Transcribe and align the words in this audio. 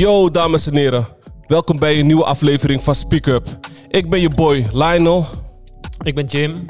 Yo, 0.00 0.30
dames 0.30 0.66
en 0.66 0.76
heren. 0.76 1.06
Welkom 1.46 1.78
bij 1.78 1.98
een 1.98 2.06
nieuwe 2.06 2.24
aflevering 2.24 2.82
van 2.82 2.94
Speak 2.94 3.26
Up. 3.26 3.58
Ik 3.88 4.10
ben 4.10 4.20
je 4.20 4.28
boy 4.28 4.68
Lionel. 4.72 5.26
Ik 6.02 6.14
ben 6.14 6.26
Jim. 6.26 6.64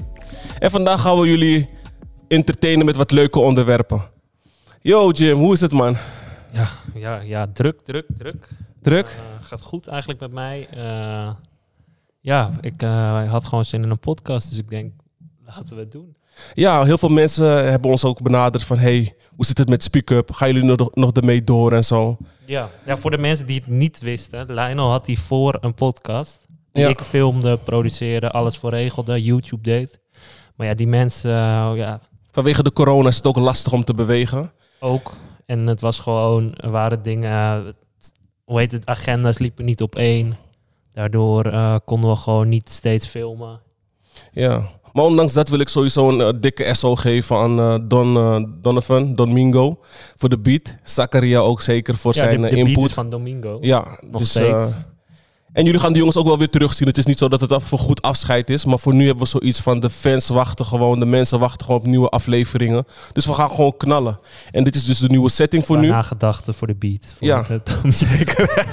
En 0.59 0.71
vandaag 0.71 1.01
gaan 1.01 1.19
we 1.21 1.29
jullie 1.29 1.69
entertainen 2.29 2.87
met 2.87 2.97
wat 2.97 3.11
leuke 3.11 3.38
onderwerpen. 3.38 4.03
Yo 4.81 5.11
Jim, 5.11 5.38
hoe 5.38 5.53
is 5.53 5.61
het 5.61 5.72
man? 5.72 5.97
Ja, 6.53 6.69
ja, 6.95 7.21
ja 7.21 7.47
druk, 7.53 7.81
druk, 7.81 8.06
druk. 8.17 8.49
Druk? 8.83 9.06
Uh, 9.06 9.47
gaat 9.47 9.62
goed 9.62 9.87
eigenlijk 9.87 10.21
met 10.21 10.33
mij. 10.33 10.69
Uh, 10.76 11.31
ja, 12.21 12.51
ik 12.60 12.83
uh, 12.83 13.31
had 13.31 13.47
gewoon 13.47 13.65
zin 13.65 13.83
in 13.83 13.90
een 13.90 13.99
podcast, 13.99 14.49
dus 14.49 14.58
ik 14.58 14.69
denk, 14.69 14.92
laten 15.44 15.74
we 15.74 15.81
het 15.81 15.92
doen. 15.92 16.16
Ja, 16.55 16.84
heel 16.84 16.98
veel 16.98 17.09
mensen 17.09 17.70
hebben 17.70 17.91
ons 17.91 18.05
ook 18.05 18.23
benaderd 18.23 18.65
van... 18.65 18.79
hey, 18.79 19.15
hoe 19.37 19.45
zit 19.45 19.59
het 19.59 19.69
met 19.69 19.83
Speak 19.83 20.10
Up? 20.10 20.33
Gaan 20.33 20.52
jullie 20.52 20.77
nog, 20.77 20.95
nog 20.95 21.12
ermee 21.12 21.45
door 21.45 21.73
en 21.73 21.84
zo? 21.84 22.16
Ja. 22.47 22.70
ja, 22.87 22.97
voor 22.97 23.10
de 23.10 23.19
mensen 23.19 23.47
die 23.47 23.59
het 23.59 23.66
niet 23.66 24.01
wisten... 24.01 24.52
Lionel 24.52 24.91
had 24.91 25.11
voor 25.12 25.59
een 25.61 25.74
podcast. 25.74 26.38
Die 26.73 26.83
ja. 26.83 26.88
ik 26.88 27.00
filmde, 27.00 27.59
produceerde, 27.59 28.30
alles 28.30 28.56
voor 28.56 28.70
regelde, 28.70 29.23
YouTube 29.23 29.62
deed. 29.62 30.00
Maar 30.56 30.66
ja, 30.66 30.74
die 30.74 30.87
mensen... 30.87 31.30
Uh, 31.30 31.73
ja. 31.74 32.00
Vanwege 32.30 32.62
de 32.62 32.72
corona 32.72 33.09
is 33.09 33.16
het 33.16 33.27
ook 33.27 33.36
lastig 33.36 33.72
om 33.72 33.84
te 33.84 33.95
bewegen. 33.95 34.52
Ook. 34.80 35.12
En 35.47 35.66
het 35.66 35.80
was 35.80 35.98
gewoon... 35.98 36.55
Er 36.55 36.70
waren 36.70 37.02
dingen... 37.02 37.75
Hoe 38.45 38.59
heet 38.59 38.72
het? 38.72 38.86
Agendas 38.86 39.38
liepen 39.38 39.64
niet 39.64 39.83
op 39.83 39.95
één. 39.95 40.36
Daardoor 40.92 41.47
uh, 41.47 41.77
konden 41.84 42.11
we 42.11 42.16
gewoon 42.16 42.48
niet 42.48 42.70
steeds 42.70 43.06
filmen. 43.06 43.61
Ja. 44.33 44.69
Maar 44.92 45.04
ondanks 45.04 45.32
dat 45.32 45.48
wil 45.48 45.58
ik 45.58 45.68
sowieso 45.68 46.08
een 46.08 46.20
uh, 46.20 46.40
dikke 46.40 46.74
SO 46.74 46.96
geven 46.96 47.36
aan 47.36 47.58
uh, 47.58 47.78
Don, 47.82 48.14
uh, 48.14 48.44
Donovan, 48.62 49.14
Domingo, 49.14 49.78
voor 50.16 50.28
de 50.28 50.38
beat. 50.38 50.76
Zakaria 50.82 51.38
ook 51.38 51.60
zeker 51.60 51.96
voor 51.96 52.14
ja, 52.14 52.20
zijn 52.20 52.42
de, 52.42 52.48
de 52.48 52.56
input. 52.56 52.74
Beat 52.74 52.92
van 52.92 53.10
Domingo. 53.10 53.58
Ja, 53.60 53.98
nog 54.10 54.20
dus, 54.20 54.30
steeds. 54.30 54.72
en 55.52 55.64
jullie 55.64 55.80
gaan 55.80 55.92
de 55.92 55.98
jongens 55.98 56.16
ook 56.16 56.27
wel 56.27 56.38
weer 56.38 56.50
terugzien. 56.50 56.86
Het 56.86 56.98
is 56.98 57.06
niet 57.06 57.19
zo 57.19 57.28
dat 57.28 57.41
het 57.41 57.62
voor 57.62 57.78
goed 57.78 58.02
afscheid 58.02 58.50
is. 58.50 58.64
Maar 58.64 58.78
voor 58.78 58.94
nu 58.94 59.05
hebben 59.05 59.22
we 59.22 59.28
zoiets 59.28 59.60
van 59.60 59.80
de 59.80 59.91
fans 59.91 60.28
wachten 60.28 60.64
gewoon. 60.64 61.00
De 61.00 61.06
mensen 61.06 61.38
wachten 61.38 61.66
gewoon 61.66 61.80
op 61.80 61.86
nieuwe 61.86 62.08
afleveringen. 62.08 62.86
Dus 63.12 63.27
we 63.27 63.32
gaan 63.32 63.50
gewoon 63.50 63.77
knallen. 63.77 64.19
En 64.50 64.64
dit 64.64 64.75
is 64.75 64.84
dus 64.84 64.98
de 64.98 65.08
nieuwe 65.08 65.30
setting 65.30 65.66
voor 65.66 65.78
nu. 65.78 65.88
Nagedachte 65.88 66.52
voor 66.52 66.66
de 66.66 66.75
beat. 66.75 67.14
Voor 67.19 67.27
ja, 67.27 67.47
zeker. 67.88 68.64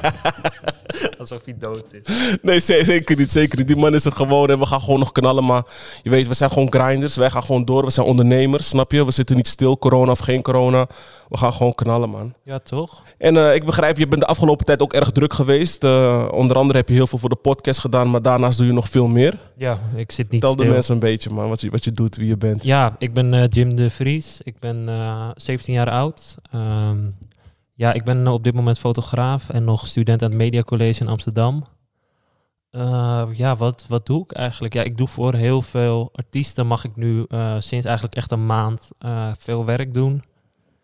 Alsof 1.19 1.45
hij 1.45 1.55
dood 1.59 1.93
is. 1.93 2.37
Nee, 2.41 2.59
zeker 2.59 3.17
niet, 3.17 3.31
zeker 3.31 3.57
niet. 3.57 3.67
Die 3.67 3.75
man 3.75 3.93
is 3.93 4.05
er 4.05 4.11
gewoon 4.11 4.49
en 4.49 4.59
we 4.59 4.65
gaan 4.65 4.81
gewoon 4.81 4.99
nog 4.99 5.11
knallen. 5.11 5.45
Maar 5.45 5.63
je 6.03 6.09
weet, 6.09 6.27
we 6.27 6.33
zijn 6.33 6.49
gewoon 6.49 6.71
grinders. 6.71 7.15
Wij 7.15 7.29
gaan 7.29 7.43
gewoon 7.43 7.65
door. 7.65 7.85
We 7.85 7.91
zijn 7.91 8.07
ondernemers, 8.07 8.67
snap 8.67 8.91
je? 8.91 9.05
We 9.05 9.11
zitten 9.11 9.35
niet 9.35 9.47
stil, 9.47 9.77
corona 9.77 10.11
of 10.11 10.19
geen 10.19 10.41
corona. 10.41 10.87
We 11.29 11.37
gaan 11.37 11.53
gewoon 11.53 11.75
knallen, 11.75 12.09
man. 12.09 12.33
Ja, 12.43 12.59
toch? 12.59 13.03
En 13.17 13.35
uh, 13.35 13.55
ik 13.55 13.65
begrijp, 13.65 13.97
je 13.97 14.07
bent 14.07 14.21
de 14.21 14.27
afgelopen 14.27 14.65
tijd 14.65 14.81
ook 14.81 14.93
erg 14.93 15.11
druk 15.11 15.33
geweest. 15.33 15.83
Uh, 15.83 16.27
onder 16.31 16.57
andere 16.57 16.77
heb 16.77 16.89
je 16.89 16.93
heel 16.93 17.07
veel 17.07 17.17
voor 17.17 17.29
de 17.29 17.35
podcast 17.35 17.79
gedaan, 17.79 18.11
maar 18.11 18.21
daarnaast 18.21 18.57
doe 18.57 18.67
je 18.67 18.73
nog 18.73 18.89
veel 18.89 19.07
meer. 19.07 19.39
Ja, 19.57 19.79
ik 19.95 20.11
zit 20.11 20.31
niet 20.31 20.41
Tel 20.41 20.52
stil. 20.52 20.65
de 20.65 20.71
mensen 20.71 20.93
een 20.93 20.99
beetje, 20.99 21.29
man, 21.29 21.49
wat 21.49 21.61
je, 21.61 21.69
wat 21.69 21.83
je 21.83 21.91
doet, 21.91 22.15
wie 22.15 22.27
je 22.27 22.37
bent. 22.37 22.63
Ja, 22.63 22.95
ik 22.99 23.13
ben 23.13 23.33
uh, 23.33 23.43
Jim 23.49 23.75
de 23.75 23.89
Vries. 23.89 24.39
Ik 24.43 24.59
ben 24.59 24.89
17 25.35 25.73
jaar 25.73 25.89
oud. 25.89 26.35
Um, 26.55 27.15
ja, 27.78 27.94
ik 27.94 28.03
ben 28.03 28.28
op 28.28 28.44
dit 28.44 28.53
moment 28.53 28.80
fotograaf 28.80 29.50
en 29.50 29.64
nog 29.64 29.88
student 29.88 30.22
aan 30.23 30.30
het 30.30 30.38
Media 30.38 30.64
College 30.64 31.02
in 31.02 31.08
Amsterdam. 31.08 31.64
Uh, 32.72 33.30
ja, 33.33 33.56
wat, 33.56 33.86
wat 33.88 34.06
doe 34.06 34.23
ik 34.23 34.31
eigenlijk? 34.31 34.73
Ja, 34.73 34.83
ik 34.83 34.97
doe 34.97 35.08
voor 35.08 35.33
heel 35.33 35.61
veel 35.61 36.09
artiesten 36.14 36.67
mag 36.67 36.83
ik 36.83 36.95
nu 36.95 37.25
uh, 37.30 37.55
sinds 37.59 37.86
eigenlijk 37.86 38.16
echt 38.16 38.31
een 38.31 38.45
maand 38.45 38.89
uh, 39.00 39.31
veel 39.38 39.66
werk 39.66 39.94
doen. 39.94 40.23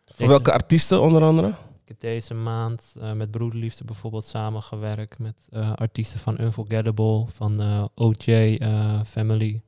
Voor 0.05 0.15
deze, 0.17 0.29
welke 0.29 0.51
artiesten 0.51 1.01
onder 1.01 1.23
andere? 1.23 1.47
Ik 1.47 1.87
heb 1.87 1.99
deze 1.99 2.33
maand 2.33 2.95
met 3.13 3.31
Broederliefde 3.31 3.83
bijvoorbeeld 3.83 4.25
samengewerkt 4.25 5.19
met 5.19 5.35
artiesten 5.75 6.19
van 6.19 6.41
Unforgettable, 6.41 7.25
van 7.27 7.61
OJ 7.95 8.59
Family. 9.05 9.61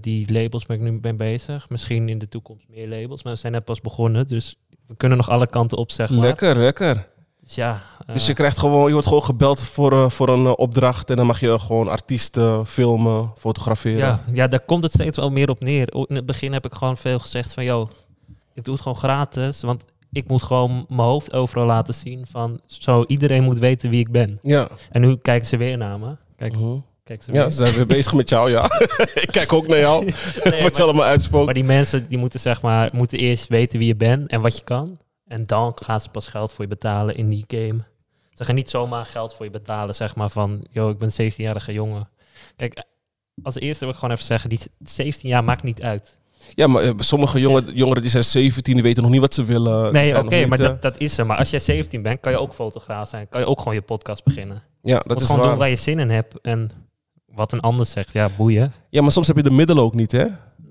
die 0.00 0.32
labels 0.32 0.66
ben 0.66 0.76
ik 0.76 0.82
nu 0.82 0.98
mee 1.02 1.14
bezig. 1.14 1.68
Misschien 1.68 2.08
in 2.08 2.18
de 2.18 2.28
toekomst 2.28 2.68
meer 2.68 2.88
labels, 2.88 3.22
maar 3.22 3.32
we 3.32 3.38
zijn 3.38 3.52
net 3.52 3.64
pas 3.64 3.80
begonnen, 3.80 4.26
dus 4.26 4.56
we 4.86 4.96
kunnen 4.96 5.18
nog 5.18 5.28
alle 5.28 5.46
kanten 5.46 5.78
op, 5.78 5.90
zeg 5.90 6.10
maar. 6.10 6.18
Lekker, 6.18 6.58
lekker. 6.58 7.06
Dus 7.40 7.54
ja. 7.54 7.82
Uh, 8.06 8.14
dus 8.14 8.26
je 8.26 8.32
krijgt 8.32 8.58
gewoon, 8.58 8.86
je 8.86 8.92
wordt 8.92 9.06
gewoon 9.06 9.24
gebeld 9.24 9.60
voor, 9.60 9.92
uh, 9.92 10.08
voor 10.08 10.28
een 10.28 10.44
uh, 10.44 10.52
opdracht 10.56 11.10
en 11.10 11.16
dan 11.16 11.26
mag 11.26 11.40
je 11.40 11.58
gewoon 11.58 11.88
artiesten 11.88 12.66
filmen, 12.66 13.32
fotograferen. 13.38 13.98
Ja, 13.98 14.24
ja, 14.32 14.46
daar 14.46 14.60
komt 14.60 14.82
het 14.82 14.92
steeds 14.92 15.18
wel 15.18 15.30
meer 15.30 15.50
op 15.50 15.60
neer. 15.60 15.94
In 15.94 16.16
het 16.16 16.26
begin 16.26 16.52
heb 16.52 16.64
ik 16.64 16.74
gewoon 16.74 16.96
veel 16.96 17.18
gezegd 17.18 17.54
van, 17.54 17.64
joh, 17.64 17.90
ik 18.54 18.64
doe 18.64 18.74
het 18.74 18.82
gewoon 18.82 18.98
gratis, 18.98 19.62
want 19.62 19.84
ik 20.12 20.28
moet 20.28 20.42
gewoon 20.42 20.86
mijn 20.88 21.00
hoofd 21.00 21.32
overal 21.32 21.66
laten 21.66 21.94
zien 21.94 22.26
van, 22.30 22.60
zo 22.66 23.04
iedereen 23.06 23.42
moet 23.42 23.58
weten 23.58 23.90
wie 23.90 24.00
ik 24.00 24.10
ben. 24.10 24.38
Ja. 24.42 24.68
En 24.90 25.00
nu 25.00 25.16
kijken 25.16 25.46
ze 25.48 25.56
weer 25.56 25.76
naar 25.76 25.98
me. 25.98 26.16
Kijk, 26.36 26.54
-huh. 26.54 26.80
Kijk 27.04 27.22
ze. 27.22 27.32
Ja, 27.32 27.48
ze 27.48 27.56
zijn 27.56 27.74
weer 27.74 27.86
bezig 27.86 28.14
met 28.14 28.28
jou, 28.28 28.50
ja. 28.50 28.64
ik 29.24 29.28
kijk 29.30 29.52
ook 29.52 29.66
naar 29.66 29.78
jou, 29.78 30.12
nee, 30.44 30.62
wat 30.66 30.76
je 30.76 30.82
allemaal. 30.82 31.16
Maar 31.44 31.54
die 31.54 31.64
mensen, 31.64 32.08
die 32.08 32.18
moeten 32.18 32.40
zeg 32.40 32.62
maar, 32.62 32.90
moeten 32.92 33.18
eerst 33.18 33.48
weten 33.48 33.78
wie 33.78 33.88
je 33.88 33.96
bent 33.96 34.30
en 34.30 34.40
wat 34.40 34.56
je 34.56 34.64
kan. 34.64 34.98
En 35.26 35.46
dan 35.46 35.72
gaan 35.82 36.00
ze 36.00 36.08
pas 36.08 36.26
geld 36.26 36.52
voor 36.52 36.64
je 36.64 36.70
betalen 36.70 37.16
in 37.16 37.28
die 37.28 37.44
game. 37.48 37.84
Ze 38.34 38.44
gaan 38.44 38.54
niet 38.54 38.70
zomaar 38.70 39.06
geld 39.06 39.34
voor 39.34 39.44
je 39.44 39.50
betalen, 39.50 39.94
zeg 39.94 40.16
maar 40.16 40.30
van, 40.30 40.66
yo, 40.70 40.90
ik 40.90 40.98
ben 40.98 41.10
een 41.16 41.32
17-jarige 41.32 41.72
jongen. 41.72 42.08
Kijk, 42.56 42.84
als 43.42 43.54
eerste 43.54 43.84
wil 43.84 43.92
ik 43.92 43.98
gewoon 43.98 44.14
even 44.14 44.26
zeggen, 44.26 44.50
die 44.50 44.60
17 44.84 45.28
jaar 45.28 45.44
maakt 45.44 45.62
niet 45.62 45.82
uit. 45.82 46.18
Ja, 46.54 46.66
maar 46.66 46.84
uh, 46.84 46.92
sommige 46.98 47.40
jongeren, 47.40 47.74
jongeren 47.74 48.02
die 48.02 48.10
zijn 48.10 48.24
17, 48.24 48.74
die 48.74 48.82
weten 48.82 49.02
nog 49.02 49.12
niet 49.12 49.20
wat 49.20 49.34
ze 49.34 49.44
willen. 49.44 49.92
Nee, 49.92 50.16
oké, 50.16 50.24
okay, 50.24 50.44
maar 50.44 50.58
dat, 50.58 50.82
dat 50.82 50.98
is 50.98 51.18
er. 51.18 51.26
Maar 51.26 51.36
als 51.36 51.50
jij 51.50 51.60
17 51.60 52.02
bent, 52.02 52.20
kan 52.20 52.32
je 52.32 52.38
ook 52.38 52.54
fotograaf 52.54 53.08
zijn. 53.08 53.28
Kan 53.28 53.40
je 53.40 53.46
ook 53.46 53.58
gewoon 53.58 53.74
je 53.74 53.82
podcast 53.82 54.24
beginnen. 54.24 54.62
Ja, 54.82 54.94
dat 54.94 55.06
Moet 55.06 55.20
is 55.20 55.26
gewoon 55.26 55.40
waar. 55.40 55.48
doen 55.48 55.58
waar 55.58 55.68
je 55.68 55.76
zin 55.76 55.98
in 55.98 56.10
hebt. 56.10 56.40
En 56.42 56.70
wat 57.34 57.52
een 57.52 57.60
ander 57.60 57.86
zegt, 57.86 58.12
ja, 58.12 58.30
boeien. 58.36 58.72
Ja, 58.90 59.02
maar 59.02 59.12
soms 59.12 59.26
heb 59.26 59.36
je 59.36 59.42
de 59.42 59.50
middelen 59.50 59.82
ook 59.82 59.94
niet, 59.94 60.12
hè? 60.12 60.24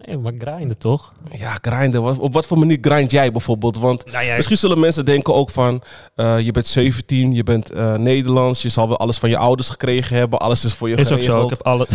Nee, 0.06 0.18
maar 0.18 0.34
grinden 0.38 0.78
toch? 0.78 1.14
Ja, 1.32 1.58
grinden. 1.62 2.20
Op 2.20 2.34
wat 2.34 2.46
voor 2.46 2.60
manier 2.60 2.78
grind 2.82 3.12
jij 3.12 3.32
bijvoorbeeld? 3.32 3.78
Want 3.78 4.12
nou, 4.12 4.36
misschien 4.36 4.58
zullen 4.58 4.80
mensen 4.80 5.06
denken 5.06 5.34
ook 5.34 5.50
van... 5.50 5.84
Uh, 6.16 6.40
je 6.40 6.52
bent 6.52 6.68
17, 6.68 7.34
je 7.34 7.44
bent 7.44 7.74
uh, 7.74 7.96
Nederlands... 7.96 8.62
je 8.62 8.70
zal 8.70 8.88
wel 8.88 8.98
alles 8.98 9.18
van 9.18 9.30
je 9.30 9.38
ouders 9.38 9.70
gekregen 9.70 10.18
hebben. 10.18 10.40
Alles 10.40 10.66
is 10.66 10.74
voor 10.74 10.90
je 10.90 10.96
is 10.96 11.08
geregeld. 11.08 11.30
ook 11.30 11.40
zo, 11.40 11.44
ik 11.44 11.50
heb 11.50 11.62
alles... 11.62 11.88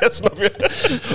Snap 0.16 0.36
je? 0.38 0.52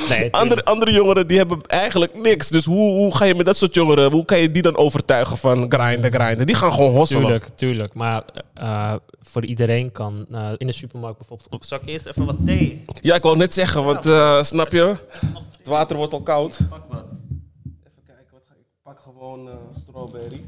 Nee, 0.10 0.34
andere, 0.34 0.66
andere 0.66 0.92
jongeren 0.92 1.28
die 1.28 1.38
hebben 1.38 1.62
eigenlijk 1.62 2.22
niks. 2.22 2.50
Dus 2.50 2.66
hoe, 2.66 2.92
hoe 2.92 3.16
ga 3.16 3.26
je 3.26 3.36
met 3.36 3.46
dat 3.46 3.58
soort 3.58 3.74
jongeren... 3.76 4.12
hoe 4.12 4.26
kan 4.26 4.40
je 4.40 4.52
die 4.52 4.62
dan 4.62 4.78
overtuigen 4.78 5.38
van 5.38 5.66
grinden, 5.70 6.14
grinden? 6.14 6.46
Die 6.46 6.56
gaan 6.56 6.74
gewoon 6.74 6.92
hosselen. 6.92 7.22
Tuurlijk, 7.22 7.48
tuurlijk. 7.56 7.94
Maar 7.94 8.24
uh, 8.62 8.94
voor 9.28 9.46
iedereen 9.46 9.92
kan... 9.92 10.26
in 10.58 10.68
de 10.68 10.74
supermarkt 10.74 11.18
bijvoorbeeld... 11.18 11.66
Zal 11.66 11.80
ik 11.82 11.88
eerst 11.88 12.06
even 12.06 12.26
wat 12.26 12.36
thee? 12.46 12.86
Ja, 13.02 13.16
ik 13.16 13.24
wou 13.24 13.38
net 13.38 13.54
zeggen, 13.54 13.84
want 13.84 14.06
uh, 14.06 14.44
snap 14.44 14.72
je... 14.72 14.96
Het 15.58 15.68
water 15.68 15.98
wordt 15.98 16.14
al 16.14 16.22
koud. 16.22 16.60
Pak 16.70 16.84
wat. 16.90 17.04
Even 17.84 18.04
kijken, 18.06 18.32
wat 18.32 18.42
ga 18.48 18.54
ik 18.54 18.66
pak 18.84 19.00
gewoon 19.00 19.48
uh, 19.48 19.54
strawberry. 19.76 20.44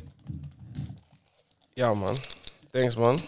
Ja 1.74 1.94
man, 1.94 2.16
thanks 2.72 2.96
man. 2.96 3.20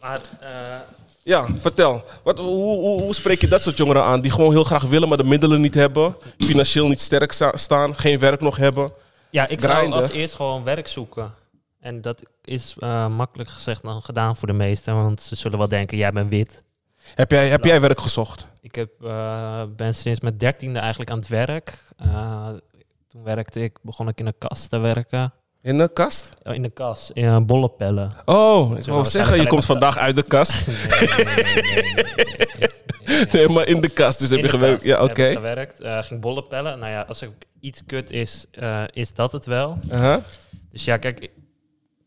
Maar 0.00 0.20
uh, 0.42 0.78
ja, 1.22 1.46
vertel. 1.54 2.04
Wat, 2.22 2.38
hoe, 2.38 2.78
hoe, 2.78 3.00
hoe, 3.02 3.14
spreek 3.14 3.40
je 3.40 3.48
dat 3.48 3.62
soort 3.62 3.76
jongeren 3.76 4.04
aan 4.04 4.20
die 4.20 4.30
gewoon 4.30 4.50
heel 4.50 4.64
graag 4.64 4.82
willen, 4.82 5.08
maar 5.08 5.16
de 5.16 5.24
middelen 5.24 5.60
niet 5.60 5.74
hebben, 5.74 6.16
financieel 6.38 6.88
niet 6.88 7.00
sterk 7.00 7.32
sta 7.32 7.56
staan, 7.56 7.96
geen 7.96 8.18
werk 8.18 8.40
nog 8.40 8.56
hebben? 8.56 8.92
Ja, 9.30 9.48
ik 9.48 9.60
zou 9.60 9.72
Grinden. 9.72 10.00
als 10.00 10.10
eerst 10.10 10.34
gewoon 10.34 10.64
werk 10.64 10.88
zoeken. 10.88 11.34
En 11.80 12.00
dat 12.00 12.22
is 12.44 12.74
uh, 12.78 13.08
makkelijk 13.08 13.50
gezegd 13.50 13.82
dan 13.82 14.02
gedaan 14.02 14.36
voor 14.36 14.48
de 14.48 14.54
meesten, 14.54 14.94
want 14.94 15.20
ze 15.20 15.34
zullen 15.36 15.58
wel 15.58 15.68
denken, 15.68 15.96
jij 15.96 16.12
bent 16.12 16.30
wit. 16.30 16.62
Heb 17.14 17.30
jij, 17.30 17.48
heb 17.48 17.64
jij 17.64 17.80
werk 17.80 18.00
gezocht? 18.00 18.48
Ik 18.60 18.74
heb, 18.74 18.90
uh, 19.02 19.62
ben 19.76 19.94
sinds 19.94 20.20
mijn 20.20 20.38
dertiende 20.38 20.78
eigenlijk 20.78 21.10
aan 21.10 21.18
het 21.18 21.28
werk. 21.28 21.84
Uh, 22.04 22.48
toen 23.08 23.22
werkte 23.22 23.60
ik, 23.60 23.78
begon 23.82 24.08
ik 24.08 24.20
in 24.20 24.26
een 24.26 24.38
kast 24.38 24.70
te 24.70 24.78
werken. 24.78 25.32
In 25.62 25.78
de 25.78 25.92
kast? 25.92 26.34
In 26.42 26.62
de 26.62 26.70
kast, 26.70 27.10
in 27.10 27.24
een 27.24 27.46
bollepellen. 27.46 28.12
Oh, 28.24 28.78
ik 28.78 28.84
wou 28.84 29.04
zeggen, 29.04 29.40
je 29.40 29.46
komt 29.46 29.64
vandaag 29.64 29.98
uit 29.98 30.16
de 30.16 30.22
kast. 30.22 30.66
nee, 30.66 31.08
nee, 31.24 31.54
nee, 32.58 33.26
nee, 33.32 33.48
maar 33.48 33.66
in 33.66 33.80
de 33.80 33.88
kast, 33.88 34.18
dus 34.18 34.30
heb 34.30 34.40
je 34.40 34.48
gewerkt. 34.48 34.82
Ja, 34.82 35.02
oké. 35.02 35.10
Okay. 35.10 35.32
gewerkt, 35.32 35.80
uh, 35.80 36.02
ging 36.02 36.20
bollen 36.20 36.48
pellen. 36.48 36.78
Nou 36.78 36.92
ja, 36.92 37.00
als 37.02 37.20
er 37.20 37.30
iets 37.60 37.82
kut 37.86 38.10
is, 38.10 38.46
uh, 38.52 38.82
is 38.92 39.14
dat 39.14 39.32
het 39.32 39.46
wel. 39.46 39.78
Uh 39.92 40.00
-huh. 40.00 40.16
Dus 40.72 40.84
ja, 40.84 40.96
kijk, 40.96 41.30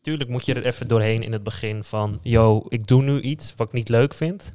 tuurlijk 0.04 0.30
moet 0.30 0.46
je 0.46 0.54
er 0.54 0.64
even 0.64 0.88
doorheen 0.88 1.22
in 1.22 1.32
het 1.32 1.42
begin 1.42 1.84
van... 1.84 2.18
Yo, 2.22 2.64
ik 2.68 2.86
doe 2.86 3.02
nu 3.02 3.20
iets 3.20 3.54
wat 3.56 3.66
ik 3.66 3.72
niet 3.72 3.88
leuk 3.88 4.14
vind. 4.14 4.54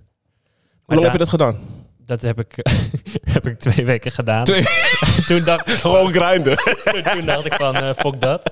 Hoe 0.83 0.95
lang 0.95 1.01
heb 1.01 1.11
je 1.11 1.17
dat 1.17 1.29
gedaan? 1.29 1.57
Dat 2.05 2.21
heb 2.21 2.39
ik, 2.39 2.55
heb 3.33 3.47
ik 3.47 3.59
twee 3.59 3.85
weken 3.85 4.11
gedaan. 4.11 4.43
Twee. 4.43 4.63
toen 5.27 5.43
dacht 5.43 5.69
ik 5.69 5.75
gewoon 5.75 6.13
grinden. 6.13 6.57
toen 7.15 7.25
dacht 7.25 7.45
ik 7.45 7.53
van 7.53 7.75
uh, 7.75 7.93
fuck 7.93 8.21
dat. 8.21 8.51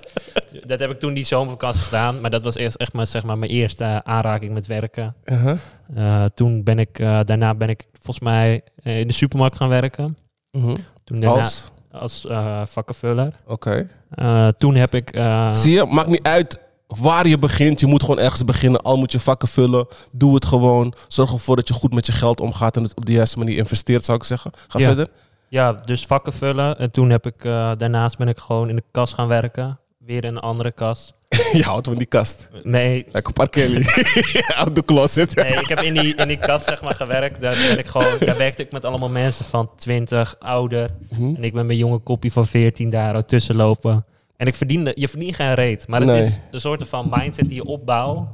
Dat 0.66 0.80
heb 0.80 0.92
ik 0.92 1.00
toen 1.00 1.14
die 1.14 1.26
zomervakantie 1.26 1.84
gedaan. 1.84 2.22
Maar 2.22 2.30
dat 2.30 2.44
was 2.44 2.56
eerst 2.56 2.76
echt 2.76 2.94
maar, 2.94 3.08
zeg 3.08 3.24
maar, 3.24 3.38
mijn 3.38 3.52
eerste 3.52 3.84
uh, 3.84 3.98
aanraking 3.98 4.54
met 4.54 4.68
werken. 4.68 5.16
Uh 5.26 5.42
-huh. 5.42 5.58
uh, 5.98 6.26
toen 6.26 6.64
ben 6.64 6.80
ik, 6.80 7.00
eh, 7.00 7.20
daarna 7.26 7.56
ben 7.56 7.70
ik 7.70 7.86
volgens 7.92 8.20
mij 8.20 8.62
in 8.84 9.08
de 9.08 9.14
supermarkt 9.14 9.58
gaan 9.58 9.70
werken. 9.70 10.18
Uh 10.52 10.64
-huh. 10.64 10.78
Toen 11.04 11.20
daarna, 11.20 11.40
Als? 11.40 11.72
als 11.92 12.28
vakkenvuller. 12.72 13.34
Oké. 13.46 13.88
Okay. 14.10 14.54
toen 14.54 14.76
heb 14.76 14.96
ik... 14.96 15.20
Zie 15.52 15.74
je, 15.74 15.86
maakt 15.86 16.08
niet 16.08 16.28
uit 16.28 16.66
waar 16.88 17.28
je 17.28 17.38
begint, 17.40 17.80
je 17.80 17.86
moet 17.86 18.02
gewoon 18.02 18.20
ergens 18.20 18.44
beginnen. 18.46 18.82
Al 18.82 18.98
moet 18.98 19.12
je 19.12 19.20
vakken 19.20 19.48
vullen, 19.48 19.88
doe 20.12 20.34
het 20.36 20.46
gewoon. 20.46 20.94
Zorg 21.08 21.32
ervoor 21.34 21.56
dat 21.56 21.68
je 21.68 21.74
goed 21.74 21.94
met 21.94 22.06
je 22.06 22.12
geld 22.12 22.40
omgaat 22.40 22.76
en 22.76 22.84
het 22.84 22.96
op 22.96 23.06
de 23.06 23.12
juiste 23.12 23.38
manier 23.38 23.58
investeert, 23.58 24.06
zou 24.06 24.18
ik 24.18 24.24
zeggen. 24.24 24.52
Ga 24.68 24.80
Ja. 24.80 24.86
verder. 24.86 25.08
Ja, 25.50 25.74
dus 25.74 26.06
vakken 26.06 26.34
vullen. 26.34 26.78
En 26.80 26.92
toen 26.92 27.10
heb 27.10 27.26
ik, 27.26 27.46
eh, 27.46 27.72
daarnaast 27.78 28.18
ben 28.18 28.28
ik 28.28 28.38
gewoon 28.38 28.70
in 28.70 28.76
de 28.76 28.84
kas 28.92 29.14
gaan 29.14 29.28
werken. 29.28 29.80
Weer 29.98 30.24
in 30.24 30.36
een 30.36 30.42
andere 30.42 30.72
kas. 30.72 31.14
je 31.54 31.64
houdt 31.64 31.88
van 31.88 31.98
die 31.98 32.06
kast. 32.08 32.50
Nee, 32.64 33.06
Lekker 33.12 33.34
paar 33.34 33.50
Kelly. 33.50 33.86
Out 34.58 34.76
the 34.76 34.84
closet. 34.86 35.36
nee 35.36 35.54
ik 35.54 35.68
heb 35.68 35.82
in 35.82 35.94
die, 35.94 36.16
in 36.16 36.28
die 36.28 36.38
kas 36.38 36.64
zeg 36.64 36.82
maar 36.82 36.96
gewerkt. 36.96 37.42
Daar, 37.42 37.56
ben 37.68 37.78
ik 37.78 37.88
gewoon, 37.88 38.18
daar 38.20 38.38
werkte 38.38 38.62
ik 38.64 38.72
met 38.72 38.86
allemaal 38.86 39.10
mensen 39.10 39.46
van 39.46 39.70
20, 39.76 40.36
ouder. 40.40 40.90
Mhm. 41.10 41.36
En 41.36 41.44
ik 41.44 41.54
ben 41.54 41.66
mijn 41.66 41.78
jonge 41.78 41.98
koppie 41.98 42.32
van 42.32 42.48
14 42.48 42.90
daar 42.90 43.26
tussen 43.26 43.56
lopen. 43.56 44.06
En 44.38 44.48
ik 44.48 44.56
verdiende, 44.56 44.92
je 44.96 45.08
verdient 45.08 45.36
geen 45.36 45.54
reet. 45.54 45.88
Maar 45.88 46.00
het 46.00 46.10
Nee. 46.10 46.22
is 46.22 46.40
een 46.52 46.62
soort 46.62 46.88
van 46.88 47.08
mindset 47.12 47.48
die 47.48 47.56
je 47.58 47.66
opbouwt 47.66 48.28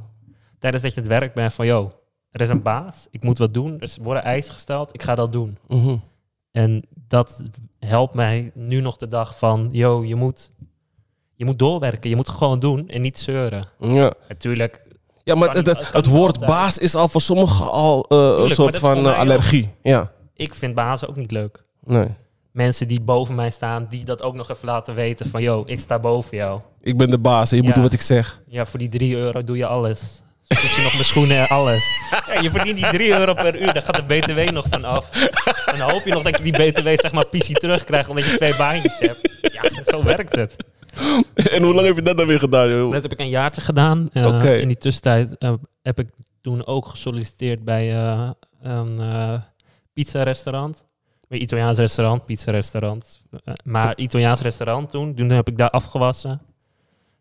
tijdens 0.58 0.82
dat 0.82 0.94
je 0.94 1.00
het 1.00 1.08
werk 1.08 1.34
bent 1.34 1.54
van, 1.54 1.66
yo, 1.66 1.90
er 2.30 2.40
is 2.40 2.48
een 2.48 2.62
baas, 2.62 3.06
ik 3.10 3.22
moet 3.22 3.38
wat 3.38 3.54
doen. 3.54 3.80
Er 3.80 3.90
worden 4.02 4.22
eisen 4.22 4.54
gesteld, 4.54 4.90
ik 4.92 5.02
ga 5.02 5.14
dat 5.14 5.32
doen. 5.32 5.58
Mhm. 5.68 5.96
En 6.52 6.82
dat 7.08 7.42
helpt 7.78 8.14
mij 8.14 8.50
nu 8.54 8.80
nog 8.80 8.96
de 8.96 9.08
dag 9.08 9.38
van, 9.38 9.68
yo, 9.72 10.04
je 10.04 10.14
moet, 10.14 10.50
je 11.34 11.44
moet 11.44 11.58
doorwerken. 11.58 12.10
Je 12.10 12.16
moet 12.16 12.28
gewoon 12.28 12.60
doen 12.60 12.88
en 12.88 13.02
niet 13.02 13.18
zeuren. 13.18 13.66
Ja. 13.80 14.12
Natuurlijk, 14.28 14.82
Ja, 15.22 15.34
maar 15.34 15.54
het, 15.54 15.92
het, 15.92 16.06
woord 16.06 16.32
altijd. 16.32 16.50
baas 16.50 16.78
is 16.78 16.94
al 16.94 17.08
voor 17.08 17.20
sommigen 17.20 17.70
al 17.70 18.04
eh, 18.08 18.42
een 18.42 18.50
soort 18.50 18.78
van 18.78 19.06
eh, 19.06 19.18
allergie. 19.18 19.70
Ja, 19.82 20.12
ik 20.34 20.54
vind 20.54 20.74
bazen 20.74 21.08
ook 21.08 21.16
niet 21.16 21.30
leuk. 21.30 21.64
nee. 21.84 22.08
Mensen 22.54 22.88
die 22.88 23.00
boven 23.00 23.34
mij 23.34 23.50
staan, 23.50 23.86
die 23.90 24.04
dat 24.04 24.22
ook 24.22 24.34
nog 24.34 24.50
even 24.50 24.66
laten 24.66 24.94
weten 24.94 25.26
van, 25.26 25.42
yo, 25.42 25.62
ik 25.66 25.78
sta 25.78 25.98
boven 25.98 26.36
jou. 26.36 26.60
Ik 26.80 26.96
ben 26.96 27.10
de 27.10 27.18
baas 27.18 27.50
en 27.50 27.56
je 27.56 27.62
moet 27.62 27.74
doen 27.74 27.82
wat 27.82 27.92
ik 27.92 28.00
zeg. 28.00 28.40
Ja, 28.46 28.66
voor 28.66 28.78
die 28.78 28.88
3 28.88 29.16
euro 29.16 29.42
doe 29.42 29.56
je 29.56 29.66
alles. 29.66 30.22
Zoek 30.42 30.70
je 30.70 30.82
nog 30.82 30.92
mijn 30.92 31.04
schoenen 31.04 31.36
en 31.38 31.48
alles. 31.48 32.02
Ja, 32.26 32.40
je 32.40 32.50
verdient 32.50 32.76
die 32.76 32.88
3 32.90 33.08
euro 33.10 33.34
per 33.34 33.60
uur, 33.62 33.72
daar 33.72 33.82
gaat 33.82 33.96
de 33.96 34.02
BTW 34.02 34.52
nog 34.52 34.66
van 34.68 34.84
af. 34.84 35.24
En 35.66 35.78
dan 35.78 35.90
hoop 35.90 36.04
je 36.04 36.12
nog 36.12 36.22
dat 36.22 36.38
je 36.38 36.52
die 36.52 36.72
BTW 36.72 36.88
zeg 36.88 37.12
maar 37.12 37.26
pissie 37.26 37.54
terugkrijgt 37.54 38.08
omdat 38.08 38.24
je 38.24 38.36
twee 38.36 38.56
baantjes 38.56 38.98
hebt. 38.98 39.38
Ja, 39.52 39.62
zo 39.84 40.02
werkt 40.04 40.34
het. 40.34 40.56
en 41.34 41.62
hoe 41.62 41.74
lang 41.74 41.86
heb 41.86 41.96
je 41.96 42.02
dat 42.02 42.16
dan 42.16 42.26
weer 42.26 42.38
gedaan, 42.38 42.68
joh? 42.68 42.92
Dat 42.92 43.02
heb 43.02 43.12
ik 43.12 43.20
een 43.20 43.28
jaartje 43.28 43.60
gedaan. 43.60 44.08
Oké. 44.14 44.54
In 44.54 44.68
die 44.68 44.76
tussentijd 44.76 45.38
eh, 45.38 45.52
heb 45.82 45.98
ik 45.98 46.08
toen 46.40 46.66
ook 46.66 46.86
gesolliciteerd 46.86 47.64
bij 47.64 47.94
eh, 47.94 48.30
een 48.62 49.00
eh 49.00 49.34
pizza-restaurant. 49.92 50.84
Italiaans 51.38 51.78
restaurant, 51.78 52.26
pizza-restaurant. 52.26 53.22
Eh, 53.44 53.54
maar 53.64 53.96
Italiaans 53.96 54.40
restaurant 54.40 54.90
toen. 54.90 55.14
Toen 55.14 55.30
heb 55.30 55.48
ik 55.48 55.58
daar 55.58 55.70
afgewassen. 55.70 56.40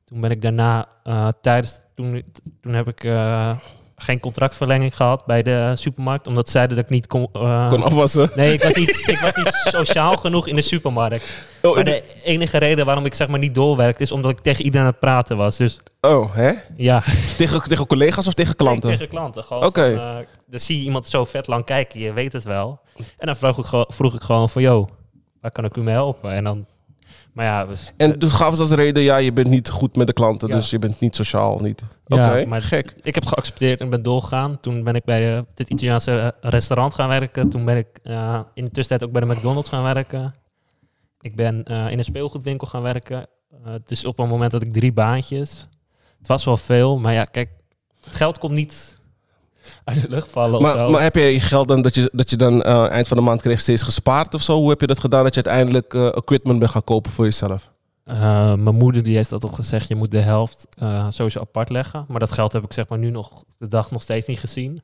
Toen 0.06 0.22
ben 0.22 0.32
ik 0.32 0.42
daarna 0.42 0.86
eh, 1.04 1.28
tijdens... 1.42 1.82
Toen, 1.96 2.24
toen 2.62 2.74
heb 2.74 2.88
ik 2.88 3.04
eh, 3.04 3.52
geen 3.96 4.20
contractverlenging 4.20 4.96
gehad 4.96 5.26
bij 5.26 5.44
de 5.44 5.72
supermarkt. 5.76 6.28
Omdat 6.28 6.46
ze 6.46 6.52
zeiden 6.52 6.76
dat 6.76 6.86
ik 6.86 6.92
niet 6.92 7.08
kon... 7.08 7.32
Kon 7.32 7.84
afwassen. 7.84 8.30
Nee, 8.36 8.54
ik 8.54 8.64
was, 8.64 8.74
niet, 8.74 9.04
ik 9.08 9.20
was 9.20 9.36
niet 9.36 9.60
sociaal 9.64 10.18
genoeg 10.18 10.48
in 10.48 10.56
de 10.56 10.62
supermarkt. 10.62 11.46
Oh, 11.62 11.76
Maar 11.76 11.84
de 11.84 12.04
enige 12.24 12.58
reden 12.58 12.86
waarom 12.86 13.06
ik 13.06 13.14
zeg 13.14 13.28
maar 13.28 13.40
niet 13.40 13.56
doorwerkte... 13.56 14.04
is 14.04 14.12
omdat 14.12 14.32
ik 14.32 14.40
tegen 14.40 14.64
iedereen 14.64 14.86
aan 14.86 14.92
het 14.92 15.02
praten 15.02 15.38
was. 15.38 15.58
Dus 15.58 15.80
oh 16.02 16.36
hè? 16.36 16.52
ja, 16.76 17.04
Tegen, 17.38 17.62
tegen 17.62 17.88
collega's 17.88 18.28
of 18.28 18.34
tegen 18.34 18.56
klanten? 18.56 18.90
Nee, 18.90 18.98
tegen 18.98 19.14
klanten. 19.14 19.52
Oké. 19.52 20.26
Dan 20.54 20.62
zie 20.62 20.78
je 20.78 20.84
iemand 20.84 21.08
zo 21.08 21.26
vet 21.26 21.48
lang 21.48 21.66
kijken, 21.66 22.00
je 22.00 22.14
weet 22.14 22.34
het 22.34 22.44
wel. 22.44 22.80
En 23.18 23.26
dan 23.26 23.36
vroeg 23.36 23.58
ik, 23.58 23.66
gewoon- 23.66 23.86
vroeg 23.90 24.16
ik 24.16 24.22
gewoon 24.22 24.50
van, 24.50 24.62
yo, 24.62 24.90
waar 25.42 25.52
kan 25.52 25.66
ik 25.66 25.76
u 25.78 25.82
mee 25.82 25.94
helpen? 25.94 26.32
En 26.32 26.44
dan, 26.44 26.66
maar 27.34 27.46
ja, 27.46 27.66
dus, 27.66 27.92
En 27.98 28.20
toen 28.20 28.30
gaven 28.30 28.56
ze 28.56 28.62
als 28.62 28.72
reden, 28.72 29.04
ja, 29.04 29.18
je 29.18 29.34
bent 29.34 29.48
niet 29.48 29.70
goed 29.70 29.96
met 29.96 30.08
de 30.08 30.14
klanten, 30.14 30.48
Ja. 30.48 30.56
dus 30.56 30.70
je 30.70 30.80
bent 30.80 31.00
niet 31.00 31.16
sociaal, 31.16 31.60
niet. 31.60 31.82
Oké, 32.08 32.36
ja, 32.38 32.48
maar 32.48 32.62
gek. 32.62 32.96
ik 33.02 33.16
heb 33.16 33.26
geaccepteerd 33.26 33.82
en 33.82 33.90
ben 33.90 34.02
doorgegaan. 34.02 34.60
Toen 34.60 34.84
ben 34.84 34.96
ik 34.96 35.04
bij 35.04 35.36
eh, 35.38 35.42
dit 35.54 35.70
Italiaanse 35.70 36.36
eh, 36.42 36.50
restaurant 36.50 36.94
gaan 36.94 37.10
werken. 37.10 37.50
Toen 37.50 37.66
ben 37.66 37.78
ik 37.78 37.88
eh, 38.04 38.40
in 38.54 38.64
de 38.66 38.72
tussentijd 38.72 39.04
ook 39.04 39.12
bij 39.12 39.22
de 39.28 39.34
McDonald's 39.36 39.70
gaan 39.70 39.84
werken. 39.84 40.36
Ik 41.22 41.36
ben 41.36 41.64
in 41.64 41.98
een 41.98 42.04
speelgoedwinkel 42.04 42.68
gaan 42.68 42.82
werken. 42.82 43.28
Dus 43.84 44.06
op 44.06 44.20
een 44.20 44.28
moment 44.28 44.52
had 44.52 44.62
ik 44.62 44.74
drie 44.74 44.92
baantjes. 44.94 45.68
Het 46.18 46.28
was 46.28 46.46
wel 46.46 46.58
veel, 46.58 47.00
maar 47.00 47.14
ja, 47.14 47.24
kijk, 47.24 47.50
het 48.04 48.16
geld 48.16 48.38
komt 48.38 48.54
niet 48.54 49.02
uit 49.84 50.02
de 50.02 50.10
lucht 50.10 50.28
vallen 50.30 50.56
of 50.56 50.62
Maar, 50.62 50.76
zo. 50.76 50.90
maar 50.90 51.02
heb 51.02 51.16
je 51.16 51.22
je 51.22 51.40
geld 51.40 51.68
dan, 51.68 51.82
dat 51.82 51.96
je, 51.96 52.10
dat 52.14 52.30
je 52.30 52.36
dan 52.38 52.62
eh, 52.62 52.90
eind 52.90 53.08
van 53.08 53.18
de 53.18 53.24
maand 53.24 53.42
kreeg, 53.42 53.60
steeds 53.60 53.82
gespaard 53.84 54.34
of 54.34 54.42
zo? 54.42 54.58
Hoe 54.58 54.70
heb 54.70 54.82
je 54.82 54.88
dat 54.88 55.00
gedaan 55.00 55.24
dat 55.24 55.36
je 55.36 55.44
uiteindelijk 55.44 55.94
eh, 55.94 56.06
equipment 56.06 56.60
bent 56.60 56.72
gaan 56.72 56.84
kopen 56.84 57.12
voor 57.12 57.26
jezelf? 57.26 57.72
Eh, 58.04 58.54
mijn 58.54 58.76
moeder 58.76 59.04
die 59.04 59.16
heeft 59.16 59.34
altijd 59.34 59.56
gezegd, 59.56 59.88
je 59.88 59.96
moet 59.96 60.12
de 60.12 60.20
helft 60.20 60.68
sowieso 61.10 61.40
apart 61.40 61.70
leggen. 61.70 62.06
Maar 62.08 62.20
dat 62.20 62.32
geld 62.32 62.54
heb 62.54 62.64
ik 62.64 62.74
zeg 62.74 62.88
maar 62.88 62.98
nu 63.00 63.10
nog 63.10 63.44
de 63.58 63.68
dag 63.68 63.92
nog 63.92 64.02
steeds 64.02 64.28
niet 64.28 64.40
gezien. 64.40 64.82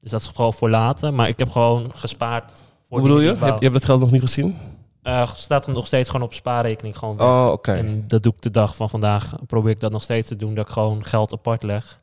Dus 0.00 0.10
dat 0.10 0.20
is 0.20 0.26
vooral 0.28 0.52
voor 0.52 0.70
later. 0.70 1.14
Maar 1.14 1.28
ik 1.28 1.38
heb 1.38 1.50
gewoon 1.50 1.90
gespaard. 1.94 2.52
Voor 2.88 2.98
Hoe 2.98 3.08
bedoel 3.08 3.20
je? 3.20 3.26
Je, 3.30 3.36
hebt- 3.36 3.58
je 3.58 3.64
hebt 3.64 3.72
dat 3.72 3.84
geld 3.84 4.00
nog 4.00 4.10
niet 4.10 4.20
gezien? 4.20 4.56
Eh, 5.02 5.30
staat 5.34 5.66
er 5.66 5.72
nog 5.72 5.86
steeds 5.86 6.10
gewoon 6.10 6.26
op 6.26 6.34
spaarrekening 6.34 6.98
gewoon 6.98 7.16
weg. 7.16 7.26
Oh, 7.26 7.48
oké. 7.52 7.72
En 7.72 8.04
dat 8.08 8.22
doe 8.22 8.32
ik 8.32 8.42
de 8.42 8.50
dag 8.50 8.76
van 8.76 8.90
vandaag. 8.90 9.34
Probeer 9.46 9.70
ik 9.70 9.80
dat 9.80 9.92
nog 9.92 10.02
steeds 10.02 10.28
te 10.28 10.36
doen, 10.36 10.54
dat 10.54 10.66
ik 10.66 10.72
gewoon 10.72 11.04
geld 11.04 11.32
apart 11.32 11.62
leg. 11.62 12.00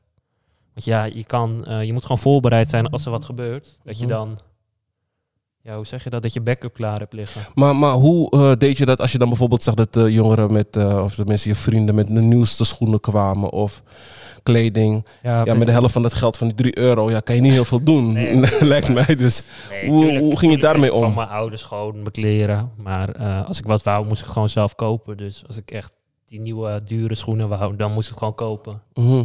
Want 0.75 0.88
ja, 0.88 1.04
je, 1.04 1.24
kan, 1.24 1.66
eh, 1.66 1.83
je 1.83 1.94
moet 1.94 2.01
gewoon 2.01 2.18
voorbereid 2.18 2.69
zijn 2.69 2.88
als 2.89 3.06
er 3.06 3.12
wat 3.12 3.25
gebeurt. 3.25 3.77
Dat 3.83 4.00
je 4.00 4.06
Mhm. 4.06 4.13
dan, 4.13 4.39
ja, 5.62 5.75
hoe 5.75 5.86
zeg 5.86 6.04
je 6.04 6.10
dat, 6.10 6.22
dat 6.22 6.33
je 6.33 6.42
backup 6.42 6.74
klaar 6.74 7.00
hebt 7.00 7.13
liggen. 7.13 7.42
Maar, 7.56 7.75
maar 7.75 7.94
hoe 7.94 8.30
eh, 8.31 8.51
deed 8.57 8.77
je 8.77 8.86
dat 8.86 9.01
als 9.01 9.12
je 9.12 9.18
dan 9.18 9.27
bijvoorbeeld 9.30 9.63
zag 9.63 9.74
dat 9.74 9.94
de 9.94 10.12
jongeren 10.12 10.51
met, 10.54 10.75
eh, 10.75 11.04
of 11.04 11.16
de 11.16 11.25
mensen, 11.25 11.50
je 11.50 11.56
vrienden, 11.56 11.95
met 11.95 12.07
de 12.07 12.13
nieuwste 12.22 12.66
schoenen 12.66 13.00
kwamen 13.00 13.50
of 13.51 13.83
kleding? 14.44 15.06
Ja, 15.24 15.44
met 15.44 15.66
de 15.66 15.72
helft 15.72 15.94
van 15.94 16.01
dat 16.01 16.13
geld 16.13 16.38
van 16.38 16.48
die 16.48 16.56
3 16.56 16.78
euro, 16.78 17.10
ja, 17.10 17.19
kan 17.19 17.36
je 17.36 17.42
niet 17.42 17.51
heel 17.51 17.66
veel 17.66 17.83
doen, 17.83 18.12
Nee. 18.13 18.42
lijkt 18.62 18.94
mij. 18.94 19.16
Dus 19.16 19.44
Nee, 19.69 19.89
Hoe- 19.89 20.00
tuurlijk- 20.00 20.19
hoe 20.24 20.38
ging 20.38 20.51
je 20.51 20.57
daarmee 20.60 20.94
om? 20.94 21.00
Van 21.01 21.13
mijn 21.13 21.28
ouders 21.28 21.63
gewoon 21.63 21.94
mijn 21.95 22.12
kleren. 22.12 22.71
Maar 22.78 23.18
als 23.45 23.60
ik 23.60 23.66
wat 23.66 23.83
wou, 23.83 24.07
moest 24.07 24.21
ik 24.21 24.28
gewoon 24.28 24.50
zelf 24.50 24.75
kopen. 24.75 25.18
Dus 25.18 25.44
als 25.48 25.57
ik 25.57 25.71
echt 25.71 25.94
die 26.28 26.39
nieuwe 26.39 26.81
dure 26.86 27.16
schoenen 27.16 27.50
wou, 27.50 27.75
dan 27.75 27.92
moest 27.92 28.10
ik 28.10 28.18
gewoon 28.18 28.36
kopen. 28.36 28.81
mhm. 28.94 29.24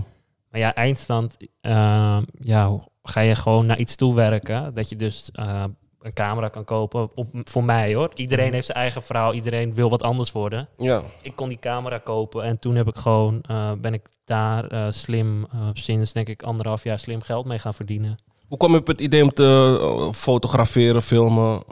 Maar 0.50 0.60
ja, 0.60 0.74
eindstand, 0.74 1.36
eh, 1.60 2.18
ja, 2.40 2.78
ga 3.02 3.20
je 3.20 3.34
gewoon 3.34 3.66
naar 3.66 3.78
iets 3.78 3.96
toe 3.96 4.14
werken. 4.14 4.74
Dat 4.74 4.88
je 4.88 4.96
dus 4.96 5.28
eh, 5.32 5.64
een 6.00 6.12
camera 6.12 6.48
kan 6.48 6.64
kopen. 6.64 7.10
Op, 7.14 7.28
voor 7.32 7.64
mij 7.64 7.94
hoor. 7.94 8.10
Iedereen 8.14 8.44
Mhm. 8.44 8.54
heeft 8.54 8.66
zijn 8.66 8.78
eigen 8.78 9.02
verhaal. 9.02 9.32
Iedereen 9.34 9.74
wil 9.74 9.90
wat 9.90 10.02
anders 10.02 10.32
worden. 10.32 10.68
ja. 10.78 11.02
Ik 11.22 11.36
kon 11.36 11.48
die 11.48 11.58
camera 11.58 11.98
kopen. 11.98 12.42
En 12.44 12.58
toen 12.58 12.74
heb 12.74 12.88
ik 12.88 12.96
gewoon, 12.96 13.40
eh, 13.42 13.72
ben 13.80 13.94
ik 13.94 14.02
daar 14.24 14.64
eh, 14.66 14.86
slim, 14.90 15.46
sinds 15.72 16.12
denk 16.12 16.28
ik 16.28 16.42
anderhalf 16.42 16.84
jaar 16.84 16.98
slim 16.98 17.20
geld 17.22 17.44
mee 17.46 17.58
gaan 17.58 17.74
verdienen. 17.74 18.16
Hoe 18.48 18.58
kwam 18.58 18.72
je 18.72 18.78
op 18.78 18.86
het 18.86 19.00
idee 19.00 19.22
om 19.22 19.30
te 19.32 20.10
fotograferen, 20.14 21.02
filmen? 21.02 21.62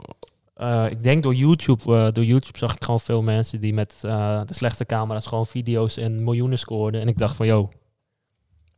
Ik 0.89 1.03
denk 1.03 1.23
door 1.23 1.33
YouTube, 1.35 2.11
door 2.11 2.23
YouTube 2.23 2.57
zag 2.57 2.73
ik 2.75 2.83
gewoon 2.83 2.99
veel 2.99 3.21
mensen 3.21 3.59
die 3.61 3.73
met 3.73 3.95
de 4.01 4.43
slechte 4.53 4.85
camera's 4.85 5.25
gewoon 5.25 5.45
video's 5.45 5.97
en 5.97 6.23
miljoenen 6.23 6.59
scoorden. 6.59 7.01
En 7.01 7.07
ik 7.07 7.17
dacht 7.17 7.35
van, 7.35 7.45
yo, 7.45 7.69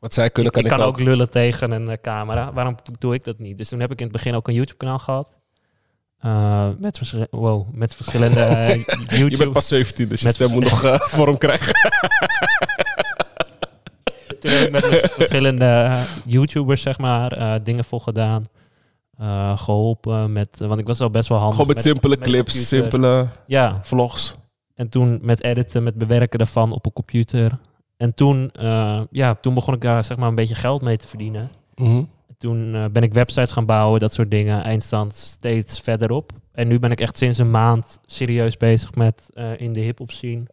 Wat 0.02 0.14
zij 0.14 0.30
kunnen, 0.30 0.52
ik, 0.54 0.58
kan 0.62 0.72
ik 0.72 0.78
kan 0.78 0.88
ook. 0.88 1.00
ook 1.00 1.00
lullen 1.06 1.30
tegen 1.30 1.72
een 1.72 1.90
eh, 1.90 1.98
camera. 2.02 2.54
Waarom 2.54 2.76
doe 3.00 3.14
ik 3.14 3.24
dat 3.24 3.40
niet? 3.40 3.58
Dus 3.58 3.70
toen 3.70 3.80
heb 3.80 3.92
ik 3.92 3.98
in 4.00 4.04
het 4.04 4.14
begin 4.14 4.36
ook 4.36 4.48
een 4.48 4.54
YouTube 4.54 4.78
kanaal 4.78 5.00
gehad. 5.00 5.32
Eh, 6.20 6.68
met, 6.78 6.98
verschil- 6.98 7.28
wow, 7.32 7.68
met 7.74 7.96
verschillende 7.96 8.42
eh, 8.42 8.76
Je 8.86 9.18
YouTube. 9.18 9.38
bent 9.38 9.52
pas 9.52 9.68
17, 9.68 10.08
dus 10.08 10.20
je 10.20 10.26
Met 10.26 10.36
stem 10.36 10.52
moet 10.52 10.64
nog 10.64 10.98
vorm 11.10 11.38
krijgen. 11.38 11.74
Toen 14.40 14.52
heb 14.52 14.66
ik 14.66 14.72
met 14.72 14.86
vers- 14.86 15.12
verschillende 15.14 16.00
YouTubers, 16.26 16.82
zeg 16.82 16.98
maar, 16.98 17.60
dingen 17.64 17.84
voor 17.84 18.02
gedaan. 18.02 18.44
Eh, 19.18 19.58
geholpen 19.58 20.32
met, 20.34 20.60
want 20.60 20.80
ik 20.80 20.88
was 20.88 21.00
al 21.02 21.10
best 21.10 21.30
wel 21.30 21.38
handig. 21.38 21.58
Gewoon 21.58 21.74
met, 21.74 21.84
simpele 21.84 22.16
met 22.18 22.28
clips, 22.28 22.52
computer. 22.54 22.78
simpele 22.78 23.28
Ja, 23.48 23.80
vlogs. 23.84 24.36
En 24.76 24.90
toen 24.90 25.20
met 25.22 25.44
editen, 25.44 25.84
met 25.84 25.96
bewerken 25.98 26.38
daarvan 26.40 26.72
op 26.72 26.86
een 26.86 26.94
computer. 26.94 27.58
En 28.02 28.14
toen, 28.14 28.52
eh, 28.52 29.02
ja, 29.12 29.36
toen 29.36 29.54
begon 29.54 29.74
ik 29.74 29.82
daar 29.82 30.04
zeg 30.04 30.18
maar 30.18 30.28
een 30.28 30.36
beetje 30.36 30.56
geld 30.56 30.82
mee 30.82 30.98
te 30.98 31.08
verdienen. 31.08 31.52
Mhm. 31.76 32.04
Toen 32.38 32.76
eh, 32.76 32.86
ben 32.92 33.04
ik 33.04 33.14
websites 33.14 33.52
gaan 33.52 33.66
bouwen, 33.66 34.00
dat 34.00 34.14
soort 34.14 34.32
dingen. 34.32 34.64
Eindstand 34.64 35.16
steeds 35.16 35.80
verder 35.80 36.12
op. 36.12 36.32
En 36.52 36.68
nu 36.68 36.80
ben 36.80 36.92
ik 36.92 37.02
echt 37.02 37.18
sinds 37.18 37.38
een 37.38 37.52
maand 37.52 38.00
serieus 38.06 38.58
bezig 38.58 38.96
met 38.96 39.30
eh, 39.34 39.60
in 39.60 39.74
de 39.74 39.80
hip-hop 39.80 40.12
scene. 40.12 40.44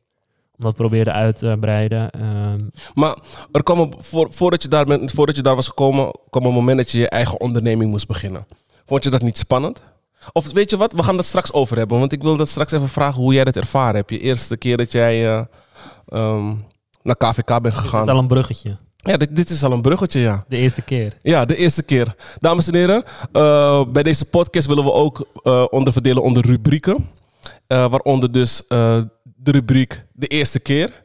Om 0.59 0.65
dat 0.65 0.75
proberen 0.75 1.13
uit 1.13 1.37
te 1.37 1.57
breiden. 1.61 2.11
Ehm, 2.11 2.61
Maar 2.95 3.19
er 3.53 3.63
kwam 3.63 3.81
een, 3.81 3.95
voor, 3.99 4.31
voordat, 4.31 4.63
je 4.63 4.69
daar 4.69 4.85
bent, 4.85 5.11
voordat 5.11 5.37
je 5.37 5.43
daar 5.43 5.55
was 5.55 5.69
gekomen, 5.69 6.11
kwam 6.31 6.45
een 6.45 6.53
moment 6.53 6.77
dat 6.77 6.91
je 6.91 6.99
je 6.99 7.09
eigen 7.09 7.41
onderneming 7.41 7.91
moest 7.91 8.07
beginnen. 8.07 8.47
Vond 8.87 9.05
je 9.05 9.11
dat 9.11 9.23
niet 9.23 9.39
spannend? 9.39 9.83
Of 10.33 10.53
weet 10.53 10.71
je 10.71 10.77
wat, 10.77 10.93
we 10.93 11.03
gaan 11.03 11.17
dat 11.17 11.25
straks 11.25 11.53
over 11.53 11.77
hebben. 11.77 11.99
Want 11.99 12.13
ik 12.13 12.23
wil 12.23 12.37
dat 12.37 12.49
straks 12.49 12.73
even 12.73 12.89
vragen 12.89 13.23
hoe 13.23 13.35
jij 13.35 13.45
dat 13.45 13.57
ervaren 13.57 13.95
hebt. 13.95 14.11
Je 14.11 14.21
eerste 14.21 14.57
keer 14.57 14.77
dat 14.77 14.93
jij 14.93 15.27
eh, 15.27 15.45
ehm, 16.09 16.55
naar 17.09 17.33
KVK 17.33 17.51
is 17.51 17.57
het 17.63 17.75
gegaan. 17.75 18.09
al 18.09 18.19
een 18.19 18.27
bruggetje. 18.27 18.77
Ja, 18.97 19.17
dit, 19.17 19.37
dit 19.37 19.51
is 19.51 19.65
al 19.65 19.73
een 19.73 19.83
bruggetje, 19.83 20.21
ja. 20.21 20.45
De 20.49 20.57
eerste 20.57 20.83
keer. 20.83 21.19
Ja, 21.23 21.45
de 21.45 21.57
eerste 21.57 21.83
keer. 21.83 22.15
Dames 22.39 22.69
en 22.69 22.75
heren, 22.75 23.05
eh, 23.33 23.85
bij 23.89 24.03
deze 24.03 24.25
podcast 24.25 24.67
willen 24.67 24.85
we 24.85 24.93
ook 24.93 25.27
eh, 25.43 25.65
onderverdelen 25.71 26.23
onder 26.23 26.47
rubrieken. 26.47 27.09
Eh, 27.67 27.91
waaronder 27.91 28.33
dus 28.33 28.63
de 28.69 29.51
rubriek 29.51 30.05
de 30.13 30.27
eerste 30.27 30.61
keer. 30.61 31.03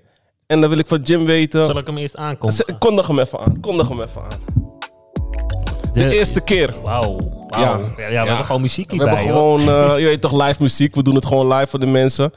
En 0.47 0.61
dan 0.61 0.69
wil 0.69 0.79
ik 0.79 0.87
van 0.87 0.99
Jim 0.99 1.25
weten... 1.25 1.65
Zal 1.65 1.77
ik 1.77 1.87
hem 1.87 1.97
eerst 1.97 2.15
aankondigen? 2.15 2.77
Kondig 2.77 3.07
hem 3.07 3.19
even 3.19 3.39
aan. 3.39 3.59
Kondig 3.59 3.87
hem 3.87 4.01
even 4.01 4.21
aan. 4.21 4.62
De, 5.93 6.17
eerste 6.17 6.41
keer. 6.41 6.75
Wauw. 6.83 7.19
Ja. 7.49 7.79
We 7.95 8.01
hebben 8.03 8.45
gewoon 8.45 8.61
muziek 8.61 8.91
We 8.91 8.95
hierbij. 8.95 9.15
hebben 9.15 9.33
hoor. 9.33 9.59
gewoon, 9.59 9.91
eh, 9.91 9.99
je 10.01 10.05
weet 10.05 10.21
toch, 10.21 10.45
live 10.45 10.61
muziek. 10.61 10.95
We 10.95 11.03
doen 11.03 11.15
het 11.15 11.25
gewoon 11.25 11.53
live 11.53 11.67
voor 11.67 11.79
de 11.79 11.85
mensen. 11.85 12.31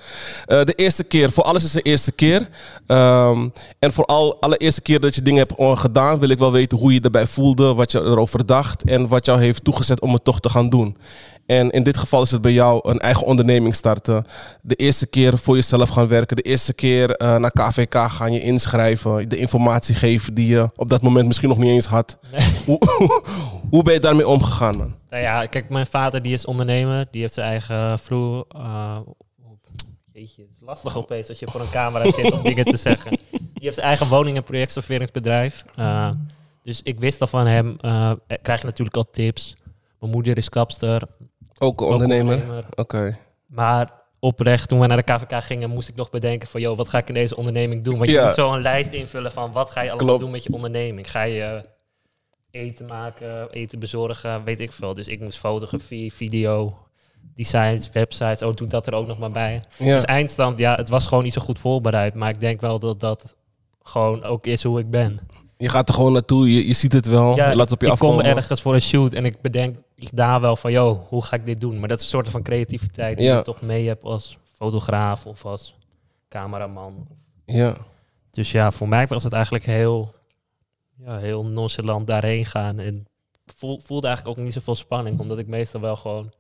Eh, 0.47 0.65
de 0.65 0.73
eerste 0.73 1.05
keer, 1.05 1.33
voor 1.33 1.45
alles 1.45 1.65
is 1.65 1.75
een 1.75 1.83
eerste 1.83 2.13
keer. 2.13 2.49
Ehm, 2.87 3.49
en 3.79 3.93
voor 3.93 4.05
al, 4.05 4.41
alle 4.41 4.57
eerste 4.57 4.81
keer 4.81 5.01
dat 5.01 5.15
je 5.15 5.23
dingen 5.23 5.47
hebt 5.49 5.81
gedaan, 5.81 6.19
wil 6.19 6.29
ik 6.29 6.39
wel 6.39 6.53
weten 6.53 6.79
hoe 6.79 6.93
je 6.93 7.01
erbij 7.01 7.27
voelde, 7.27 7.75
wat 7.75 7.93
je 7.93 8.01
erover 8.01 8.47
dacht 8.47 8.83
en 8.83 9.09
wat 9.09 9.27
jou 9.27 9.41
heeft 9.41 9.65
toegezet 9.65 10.01
om 10.01 10.13
het 10.13 10.25
toch 10.25 10.41
te 10.41 10.49
gaan 10.49 10.69
doen. 10.69 10.97
En 11.47 11.71
in 11.71 11.83
dit 11.83 11.97
geval 11.97 12.23
is 12.23 12.31
het 12.31 12.41
bij 12.41 12.53
jou 12.53 12.91
een 12.91 12.99
eigen 12.99 13.27
onderneming 13.27 13.75
starten. 13.75 14.27
De 14.63 14.75
eerste 14.75 15.07
keer 15.07 15.39
voor 15.39 15.55
jezelf 15.55 15.89
gaan 15.89 16.09
werken. 16.09 16.37
De 16.37 16.43
eerste 16.43 16.75
keer 16.75 17.11
eh, 17.11 17.37
naar 17.37 17.51
KVK 17.51 17.95
gaan 17.95 18.33
je 18.33 18.41
inschrijven. 18.41 19.29
De 19.29 19.37
informatie 19.37 19.95
geven 19.95 20.35
die 20.35 20.47
je 20.47 20.71
op 20.77 20.89
dat 20.89 21.03
moment 21.03 21.27
misschien 21.27 21.49
nog 21.49 21.59
niet 21.59 21.71
eens 21.71 21.87
had. 21.87 22.19
Hoe, 22.65 22.79
hoe 23.71 23.83
ben 23.83 23.95
je 23.95 24.01
daarmee 24.01 24.29
omgegaan, 24.29 24.77
man? 24.77 24.95
Nou 25.11 25.23
ja, 25.23 25.47
kijk, 25.47 25.69
mijn 25.69 25.87
vader 25.87 26.23
die 26.23 26.33
is 26.33 26.45
ondernemer. 26.45 27.07
Die 27.11 27.21
heeft 27.21 27.35
zijn 27.35 27.47
eigen 27.49 27.99
vloer. 27.99 28.47
jeetje, 30.13 30.43
het 30.43 30.51
is 30.51 30.59
lastig 30.61 30.97
opeens 30.97 31.29
als 31.29 31.39
je 31.39 31.47
voor 31.51 31.61
een 31.61 31.71
camera 31.71 32.11
zit 32.11 32.33
om 32.33 32.43
dingen 32.43 32.65
te 32.65 32.77
zeggen. 32.77 33.11
Die 33.31 33.41
heeft 33.65 33.75
zijn 33.75 33.87
eigen 33.87 34.09
woning- 34.09 34.37
en 34.37 34.43
projectserveringsbedrijf. 34.43 35.65
Eh, 35.77 36.11
dus 36.63 36.81
ik 36.83 37.01
wist 37.01 37.21
al 37.21 37.27
van 37.27 37.47
hem, 37.47 37.77
krijg 38.43 38.61
je 38.61 38.67
natuurlijk 38.67 38.97
al 38.97 39.11
tips. 39.11 39.57
Mijn 40.01 40.13
moeder 40.13 40.37
is 40.37 40.49
kapster. 40.49 41.03
Ook 41.59 41.81
ondernemer? 41.81 42.65
Oké. 42.75 43.19
Maar 43.47 43.91
oprecht, 44.19 44.69
toen 44.69 44.81
we 44.81 44.87
naar 44.87 44.97
de 45.05 45.13
KVK 45.15 45.43
gingen, 45.45 45.71
moest 45.71 45.89
ik 45.89 45.95
nog 45.97 46.11
bedenken 46.11 46.49
van... 46.49 46.61
joh, 46.61 46.77
wat 46.77 46.89
ga 46.89 46.99
ik 46.99 47.09
in 47.09 47.15
deze 47.15 47.37
onderneming 47.37 47.85
doen? 47.85 47.99
Want 47.99 48.11
je 48.11 48.17
Ja. 48.17 48.25
moet 48.25 48.35
zo 48.35 48.53
een 48.53 48.63
lijst 48.63 48.93
invullen 48.93 49.33
van 49.33 49.53
wat 49.53 49.71
ga 49.71 49.81
je 49.81 49.89
allemaal 49.89 50.07
Klopt. 50.07 50.23
doen 50.23 50.31
met 50.31 50.45
je 50.45 50.53
onderneming. 50.53 51.11
Ga 51.11 51.23
je 51.23 51.69
eten 52.51 52.87
maken, 52.87 53.51
eten 53.51 53.79
bezorgen, 53.79 54.45
weet 54.45 54.61
ik 54.61 54.73
veel. 54.73 54.95
Dus 54.95 55.09
ik 55.09 55.21
moest 55.21 55.39
fotografie, 55.39 56.13
video, 56.13 56.79
designs, 57.35 57.91
websites, 57.91 58.43
oh, 58.43 58.55
doe 58.55 58.67
dat 58.67 58.87
er 58.87 58.93
ook 58.95 59.07
nog 59.07 59.19
maar 59.19 59.31
bij. 59.31 59.65
Ja. 59.79 59.95
Dus 59.95 60.05
eindstand, 60.05 60.59
ja, 60.59 60.75
het 60.75 60.89
was 60.89 61.07
gewoon 61.07 61.25
niet 61.25 61.33
zo 61.33 61.41
goed 61.41 61.59
voorbereid. 61.59 62.15
Maar 62.15 62.29
ik 62.31 62.41
denk 62.41 62.61
wel 62.61 62.79
dat 62.79 63.01
dat 63.01 63.35
gewoon 63.83 64.23
ook 64.25 64.47
is 64.47 64.63
hoe 64.63 64.79
ik 64.79 64.91
ben. 64.91 65.19
Je 65.59 65.69
gaat 65.69 65.89
er 65.89 65.95
gewoon 65.95 66.13
naartoe, 66.13 66.53
je, 66.55 66.67
je 66.67 66.73
ziet 66.73 66.93
het 66.93 67.07
wel, 67.07 67.37
Ja, 67.37 67.49
je 67.51 67.57
laat 67.57 67.65
het 67.65 67.73
op 67.73 67.81
je 67.81 67.87
ik 67.87 67.93
afkomen. 67.93 68.25
kom 68.25 68.35
ergens 68.35 68.61
voor 68.63 68.75
een 68.75 68.81
shoot 68.81 69.13
en 69.13 69.25
ik 69.25 69.41
bedenk 69.41 69.77
ik 69.95 70.09
daar 70.13 70.41
wel 70.41 70.57
van, 70.57 70.73
joh, 70.73 71.09
hoe 71.09 71.25
ga 71.25 71.37
ik 71.37 71.47
dit 71.47 71.61
doen? 71.61 71.79
Maar 71.79 71.89
dat 71.89 71.97
is 71.99 72.05
een 72.05 72.11
soort 72.11 72.29
van 72.29 72.43
creativiteit 72.43 73.17
die 73.17 73.27
Ja. 73.27 73.37
je 73.37 73.43
toch 73.43 73.63
mee 73.63 73.87
hebt 73.87 74.05
als 74.05 74.39
fotograaf 74.53 75.27
of 75.27 75.45
als 75.45 75.75
cameraman. 76.29 77.07
Ja. 77.45 77.77
Dus 78.31 78.51
ja, 78.51 78.71
voor 78.71 78.89
mij 78.89 79.07
was 79.07 79.25
het 79.25 79.33
eigenlijk 79.33 79.65
heel, 79.67 80.13
ja, 81.05 81.19
heel 81.19 81.45
nonchalant 81.45 82.07
daarheen 82.07 82.47
gaan. 82.47 82.79
En 82.79 83.07
voel, 83.57 83.81
voelde 83.85 84.07
eigenlijk 84.07 84.39
ook 84.39 84.45
niet 84.45 84.53
zoveel 84.55 84.75
spanning, 84.75 85.19
omdat 85.21 85.39
ik 85.39 85.47
meestal 85.47 85.81
wel 85.81 85.97
gewoon, 85.97 86.33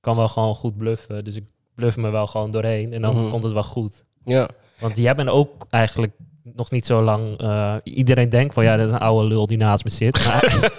kan 0.00 0.16
wel 0.16 0.28
gewoon 0.28 0.54
goed 0.54 0.76
bluffen. 0.76 1.24
Dus 1.24 1.34
ik 1.36 1.44
bluff 1.74 1.96
me 1.96 2.10
wel 2.10 2.26
gewoon 2.26 2.50
doorheen 2.50 2.92
en 2.92 3.00
dan 3.02 3.16
Mhm. 3.16 3.28
komt 3.30 3.42
het 3.42 3.52
wel 3.52 3.62
goed. 3.62 4.04
Ja. 4.24 4.48
Want 4.78 4.96
jij 4.96 5.14
bent 5.14 5.28
ook 5.28 5.66
eigenlijk 5.70 6.12
nog 6.54 6.70
niet 6.70 6.86
zo 6.86 7.02
lang. 7.02 7.38
eh, 7.40 7.74
iedereen 7.82 8.28
denkt 8.28 8.54
van 8.54 8.64
ja, 8.64 8.76
dat 8.76 8.86
is 8.86 8.92
een 8.92 8.98
oude 8.98 9.28
lul 9.28 9.46
die 9.46 9.56
naast 9.58 9.84
me 9.84 9.90
zit. 9.90 10.24
Maar, 10.26 10.70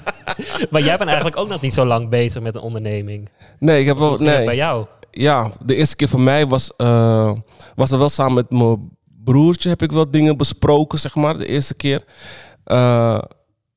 maar 0.70 0.82
jij 0.82 0.96
bent 0.96 1.08
eigenlijk 1.08 1.36
ook 1.36 1.48
nog 1.48 1.60
niet 1.60 1.74
zo 1.74 1.84
lang 1.84 2.08
bezig 2.08 2.42
met 2.42 2.54
een 2.54 2.60
onderneming. 2.60 3.28
Nee, 3.58 3.80
ik 3.80 3.86
heb 3.86 3.96
wel. 3.98 4.12
Het 4.12 4.20
bij 4.22 4.44
Nee. 4.44 4.56
jou? 4.56 4.86
Ja, 5.10 5.50
de 5.64 5.74
eerste 5.74 5.96
keer 5.96 6.08
voor 6.08 6.20
mij 6.20 6.46
was, 6.46 6.76
eh, 6.76 7.32
was 7.74 7.90
er 7.90 7.98
wel 7.98 8.08
samen 8.08 8.34
met 8.34 8.50
mijn 8.50 8.90
broertje 9.24 9.68
heb 9.68 9.82
ik 9.82 9.92
wel 9.92 10.10
dingen 10.10 10.36
besproken, 10.36 10.98
zeg 10.98 11.14
maar, 11.14 11.38
de 11.38 11.46
eerste 11.46 11.74
keer. 11.74 12.04
Eh, 12.64 13.18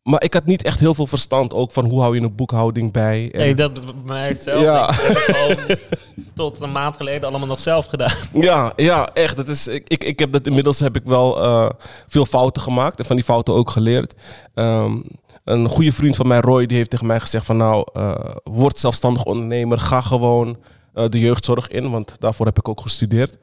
maar 0.10 0.24
ik 0.24 0.34
had 0.34 0.46
niet 0.46 0.64
echt 0.64 0.80
heel 0.80 0.94
veel 0.94 1.08
verstand 1.08 1.54
ook 1.54 1.72
van 1.72 1.86
hoe 1.86 2.02
hou 2.02 2.16
je 2.16 2.22
een 2.22 2.36
boekhouding 2.36 2.92
bij. 2.92 3.30
En- 3.32 3.40
Nee, 3.40 3.56
dat 3.56 3.72
mij 4.06 4.28
hetzelfde. 4.28 4.66
Ja. 4.66 4.90
Ik 4.90 4.96
heb 5.00 5.14
het 5.16 5.36
gewoon 5.36 5.78
tot 6.36 6.62
een 6.62 6.72
maand 6.72 6.96
geleden 6.96 7.24
allemaal 7.30 7.48
nog 7.48 7.60
zelf 7.60 7.86
gedaan. 7.86 8.12
Ja, 8.34 8.74
ja, 8.76 9.10
echt. 9.14 9.36
Dat 9.36 9.48
is, 9.48 9.68
ik, 9.68 9.88
ik, 9.90 10.04
ik 10.04 10.20
heb 10.20 10.32
dat 10.32 10.48
inmiddels 10.48 10.80
heb 10.80 10.96
ik 10.96 11.04
wel 11.06 11.44
eh, 11.44 11.70
veel 12.08 12.26
fouten 12.26 12.62
gemaakt 12.62 13.00
en 13.00 13.06
van 13.06 13.16
die 13.16 13.26
fouten 13.26 13.54
ook 13.54 13.70
geleerd. 13.70 14.14
Ehm, 14.54 14.96
een 15.44 15.70
goede 15.70 15.92
vriend 15.94 16.16
van 16.16 16.28
mij, 16.28 16.40
Roy, 16.40 16.66
die 16.66 16.78
heeft 16.78 16.90
tegen 16.90 17.06
mij 17.06 17.20
gezegd 17.20 17.46
van 17.46 17.58
nou, 17.58 17.88
eh, 17.94 18.16
word 18.44 18.80
zelfstandig 18.80 19.24
ondernemer, 19.24 19.80
ga 19.80 20.02
gewoon 20.02 20.58
eh, 20.94 21.06
de 21.10 21.20
jeugdzorg 21.20 21.68
in, 21.68 21.92
want 21.92 22.16
daarvoor 22.20 22.46
heb 22.46 22.58
ik 22.58 22.68
ook 22.70 22.82
gestudeerd. 22.82 23.38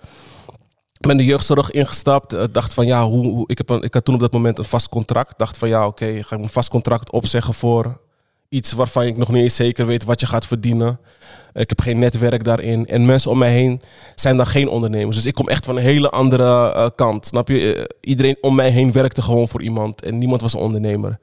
Ben 1.06 1.16
de 1.16 1.25
jeugdzorg 1.25 1.71
ingestapt, 1.71 2.32
eh, 2.32 2.44
dacht 2.52 2.75
van 2.75 2.87
ja, 2.87 3.06
hoe, 3.06 3.44
ik, 3.47 3.59
heb 3.59 3.71
ik 3.71 3.94
had 3.94 4.04
toen 4.04 4.14
op 4.14 4.21
dat 4.21 4.32
moment 4.32 4.59
een 4.59 4.64
vast 4.64 4.88
contract. 4.88 5.38
Dacht 5.38 5.59
van 5.59 5.68
ja, 5.68 5.87
oké, 5.87 6.06
ga 6.06 6.35
ik 6.35 6.40
mijn 6.40 6.49
vast 6.49 6.71
contract 6.71 7.11
opzeggen 7.11 7.54
voor 7.54 8.00
iets 8.52 8.73
waarvan 8.73 9.04
ik 9.04 9.16
nog 9.16 9.28
niet 9.28 9.42
eens 9.42 9.54
zeker 9.54 9.87
weet 9.87 10.04
wat 10.04 10.21
je 10.21 10.26
gaat 10.26 10.47
verdienen. 10.47 10.99
Ik 11.52 11.68
heb 11.68 11.80
geen 11.80 11.99
netwerk 11.99 12.44
daarin. 12.44 12.87
En 12.87 13.06
mensen 13.06 13.30
om 13.30 13.38
mij 13.38 13.52
heen 13.52 13.80
zijn 14.14 14.37
dan 14.37 14.47
geen 14.47 14.68
ondernemers. 14.68 15.16
Dus 15.16 15.26
ik 15.26 15.35
kom 15.35 15.49
echt 15.49 15.64
van 15.64 15.76
een 15.76 15.82
hele 15.82 16.11
andere 16.11 16.73
eh, 16.73 16.87
kant. 16.97 17.26
Snap 17.26 17.49
je? 17.49 17.75
Eh, 17.75 17.85
iedereen 18.00 18.37
om 18.40 18.54
mij 18.54 18.71
heen 18.71 18.92
werkte 18.92 19.23
gewoon 19.23 19.49
voor 19.49 19.62
iemand. 19.62 20.02
En 20.02 20.18
niemand 20.18 20.40
was 20.40 20.52
een 20.52 20.61
ondernemer. 20.61 21.18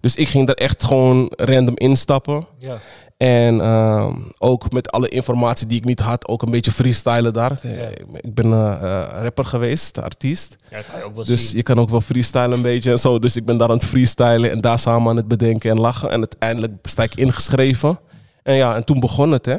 Dus 0.00 0.16
ik 0.16 0.28
ging 0.28 0.46
daar 0.46 0.56
echt 0.56 0.84
gewoon 0.84 1.32
random 1.36 1.76
instappen. 1.76 2.46
Ja. 2.58 2.78
En 3.18 3.60
ehm, 3.60 4.14
ook 4.38 4.72
met 4.72 4.90
alle 4.90 5.08
informatie 5.08 5.66
die 5.66 5.78
ik 5.78 5.84
niet 5.84 6.00
had, 6.00 6.28
ook 6.28 6.42
een 6.42 6.50
beetje 6.50 6.70
freestylen 6.72 7.32
daar. 7.32 7.58
Eh, 7.62 7.90
Ik 8.20 8.34
ben 8.34 8.52
eh, 8.52 8.72
eh, 8.72 9.22
rapper 9.22 9.44
geweest, 9.44 9.98
artiest. 10.00 10.56
ja, 10.70 10.76
dat 10.76 10.86
kan 10.90 10.98
je 10.98 11.04
ook 11.04 11.14
wel 11.14 11.24
Dus 11.24 11.46
zien. 11.48 11.56
je 11.56 11.62
kan 11.62 11.78
ook 11.80 11.90
wel 11.90 12.00
freestylen 12.00 12.52
een 12.52 12.62
beetje 12.62 12.90
en 12.90 12.98
zo. 12.98 13.18
Dus 13.18 13.36
ik 13.36 13.44
ben 13.44 13.56
daar 13.56 13.68
aan 13.68 13.74
het 13.74 13.84
freestylen 13.84 14.50
en 14.50 14.58
daar 14.60 14.78
samen 14.78 15.10
aan 15.10 15.16
het 15.16 15.28
bedenken 15.28 15.70
en 15.70 15.80
lachen. 15.80 16.10
En 16.10 16.18
uiteindelijk 16.18 16.72
sta 16.82 17.02
ik 17.02 17.14
ingeschreven. 17.14 17.98
En 18.42 18.54
ja, 18.54 18.74
en 18.76 18.84
toen 18.84 19.00
begon 19.00 19.30
het 19.32 19.46
hè. 19.46 19.56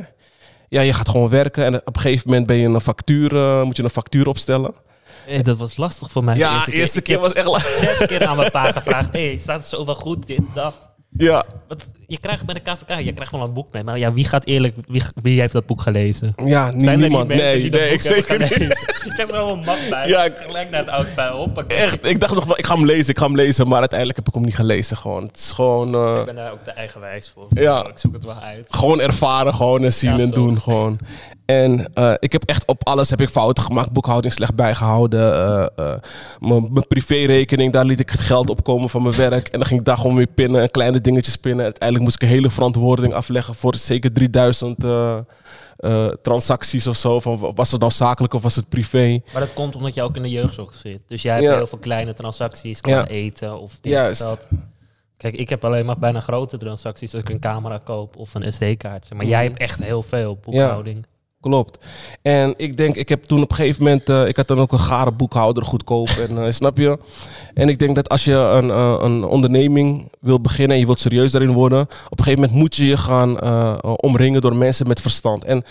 Ja, 0.70 0.82
je 0.82 0.94
gaat 0.94 1.10
gewoon 1.10 1.30
werken 1.30 1.66
en 1.66 1.75
op 1.75 1.96
een 1.96 2.01
gegeven 2.01 2.30
moment 2.30 2.48
ben 2.48 2.58
je 2.58 2.68
een 2.68 2.82
factuur, 2.82 3.32
moet 3.66 3.78
je 3.78 3.84
een 3.84 3.89
factuur 3.89 4.28
opstellen. 4.28 4.74
Eh, 5.28 5.44
dat 5.44 5.58
was 5.58 5.78
lastig 5.78 6.12
voor 6.12 6.24
mij. 6.24 6.38
Ja, 6.38 6.66
de 6.66 6.72
eerste 6.72 6.98
Ik 6.98 7.04
keer 7.04 7.20
was 7.20 7.34
echt 7.34 7.46
la- 7.48 7.60
Zes 7.60 8.06
keer 8.06 8.28
aan 8.28 8.38
mijn 8.38 8.51
pa 8.51 8.72
gevraagd, 8.72 9.12
hey, 9.12 9.38
staat 9.42 9.60
het 9.60 9.68
zo 9.70 9.86
wel 9.86 9.96
goed, 9.96 10.28
dit, 10.28 10.42
dat. 10.54 10.75
Ja, 11.10 11.44
Wat, 11.68 11.88
je 12.10 12.18
krijgt 12.20 12.46
bij 12.46 12.54
de 12.54 12.60
KVK, 12.60 13.00
je 13.00 13.13
krijgt 13.13 13.32
wel 13.32 13.42
een 13.42 13.54
boek 13.54 13.68
mee. 13.74 13.84
Maar 13.84 13.98
ja, 13.98 14.13
wie 14.13 14.25
gaat 14.25 14.46
eerlijk, 14.46 14.75
wie, 14.88 15.04
wie 15.22 15.39
heeft 15.39 15.54
dat 15.54 15.66
boek 15.66 15.82
gelezen? 15.82 16.34
ja 16.46 16.72
niemand. 16.72 17.28
Nee, 17.28 17.62
die 17.62 17.72
nee, 17.72 17.89
ik 17.89 18.01
zeker 18.01 18.39
niet. 18.39 18.98
Ik 19.10 19.13
heb 19.18 19.28
er 19.28 19.34
wel 19.36 19.50
een 19.50 19.60
map 19.60 19.78
bij. 19.89 20.08
Ja, 20.08 20.24
ik- 20.24 20.38
gelijk 20.38 20.70
naar 20.70 20.80
het 20.80 20.89
oudspel 20.89 21.38
op. 21.38 21.58
Ik 21.60 21.72
Echt, 21.74 22.08
ik 22.10 22.20
dacht 22.20 22.34
nog 22.34 22.46
wel, 22.46 22.58
ik 22.58 22.66
ga 22.66 22.75
hem 22.75 22.86
lezen, 22.86 23.10
ik 23.10 23.18
ga 23.18 23.25
hem 23.25 23.36
lezen. 23.36 23.68
Maar 23.68 23.80
uiteindelijk 23.80 24.18
heb 24.20 24.28
ik 24.28 24.34
hem 24.34 24.44
niet 24.44 24.56
gelezen 24.56 24.98
gewoon. 24.98 25.24
Het 25.25 25.38
is 25.38 25.51
gewoon... 25.51 25.94
eh, 25.96 26.24
ben 26.25 26.36
daar 26.36 26.51
ook 26.51 26.66
de 26.66 26.72
eigenwijs 26.72 27.32
voor. 27.34 27.48
Ja. 27.50 27.86
Ik 27.88 27.98
zoek 27.98 28.13
het 28.13 28.24
wel 28.25 28.36
uit. 28.39 28.66
Gewoon 28.70 29.00
ervaren, 29.01 29.54
gewoon 29.54 29.84
en 29.84 29.94
zien 29.94 30.18
Ja, 30.18 30.24
en 30.24 30.30
doen 30.30 30.60
gewoon. 30.62 30.98
En 31.46 31.88
eh, 31.94 32.13
ik 32.20 32.32
heb 32.32 32.44
echt 32.44 32.66
op 32.68 32.88
alles 32.88 33.10
heb 33.10 33.22
ik 33.22 33.30
fouten 33.30 33.63
gemaakt. 33.63 33.92
Boekhouding 33.92 34.34
slecht 34.34 34.56
bijgehouden. 34.56 35.34
eh, 35.34 35.66
eh, 35.75 35.98
mijn 36.39 36.88
privérekening, 36.88 37.72
daar 37.74 37.86
liet 37.86 38.00
ik 38.00 38.10
het 38.10 38.20
geld 38.20 38.50
op 38.50 38.63
komen 38.63 38.89
van 38.89 39.04
mijn 39.04 39.16
werk. 39.16 39.48
En 39.48 39.60
dan 39.60 39.68
ging 39.68 39.80
ik 39.80 39.86
daar 39.86 39.98
gewoon 39.98 40.16
weer 40.16 40.28
pinnen 40.36 40.62
en 40.62 40.72
kleine 40.72 41.01
dingetjes 41.01 41.36
pinnen. 41.36 41.63
Uiteindelijk 41.63 41.99
moest 42.01 42.15
ik 42.15 42.22
een 42.22 42.27
hele 42.27 42.50
verantwoording 42.50 43.13
afleggen 43.13 43.56
voor 43.56 43.75
zeker 43.75 44.13
3000 44.13 44.84
eh, 44.84 45.18
eh, 45.75 46.08
transacties 46.22 46.88
of 46.88 46.98
zo. 46.98 47.20
Van, 47.20 47.51
was 47.56 47.72
het 47.72 47.79
nou 47.79 47.91
zakelijk 47.91 48.34
of 48.34 48.41
was 48.41 48.56
het 48.56 48.70
privé? 48.70 49.20
Maar 49.34 49.41
dat 49.41 49.53
komt 49.53 49.75
omdat 49.75 49.94
je 49.94 50.01
ook 50.01 50.15
in 50.15 50.22
de 50.22 50.29
jeugdzorg 50.29 50.75
zit. 50.75 51.00
Dus 51.08 51.22
jij 51.22 51.34
hebt 51.34 51.46
Ja. 51.46 51.56
heel 51.56 51.68
veel 51.68 51.77
kleine 51.79 52.13
transacties 52.13 52.79
Ja. 52.82 53.08
eten 53.08 53.60
of 53.60 53.77
dit 53.82 53.91
Juist. 53.91 54.22
dat. 54.22 54.48
Kijk, 55.18 55.36
ik 55.36 55.50
heb 55.50 55.65
alleen 55.65 55.86
maar 55.86 55.98
bijna 56.00 56.20
grote 56.20 56.58
transacties 56.58 57.13
als 57.13 57.22
ik 57.24 57.29
een 57.29 57.39
camera 57.39 57.77
koop 57.77 58.15
of 58.18 58.34
een 58.34 58.53
SD-kaartje. 58.53 59.15
Maar 59.15 59.25
jij 59.25 59.39
Mhm. 59.39 59.48
hebt 59.50 59.62
echt 59.62 59.84
heel 59.84 60.03
veel 60.03 60.38
boekhouding. 60.41 61.06
Klopt. 61.41 61.86
En 62.22 62.53
ik 62.58 62.77
denk, 62.77 62.96
ik 62.96 63.10
heb 63.10 63.24
toen 63.24 63.41
op 63.41 63.50
een 63.50 63.55
gegeven 63.55 63.84
moment, 63.84 64.10
eh, 64.10 64.27
ik 64.27 64.36
had 64.36 64.48
dan 64.48 64.60
ook 64.60 64.72
een 64.72 64.79
gare 64.79 65.12
boekhouder 65.12 65.65
goedkoop. 65.65 66.10
En, 66.10 66.46
eh, 66.46 66.51
snap 66.51 66.77
je? 66.77 67.00
En 67.53 67.69
ik 67.69 67.79
denk 67.79 67.96
dat 67.96 68.10
als 68.10 68.24
je 68.24 68.34
een, 68.34 68.72
eh, 68.72 68.96
een 69.00 69.24
onderneming 69.24 70.12
wil 70.19 70.41
beginnen 70.41 70.74
en 70.74 70.79
je 70.79 70.86
wilt 70.86 71.00
serieus 71.00 71.31
daarin 71.31 71.51
worden, 71.51 71.81
op 71.81 72.19
een 72.19 72.24
gegeven 72.24 72.39
moment 72.41 72.60
moet 72.60 72.75
je 72.75 72.86
je 72.86 72.98
gaan 72.98 73.41
omringen 74.01 74.41
door 74.41 74.55
mensen 74.55 74.88
met 74.88 75.01
verstand. 75.01 75.43
En 75.43 75.63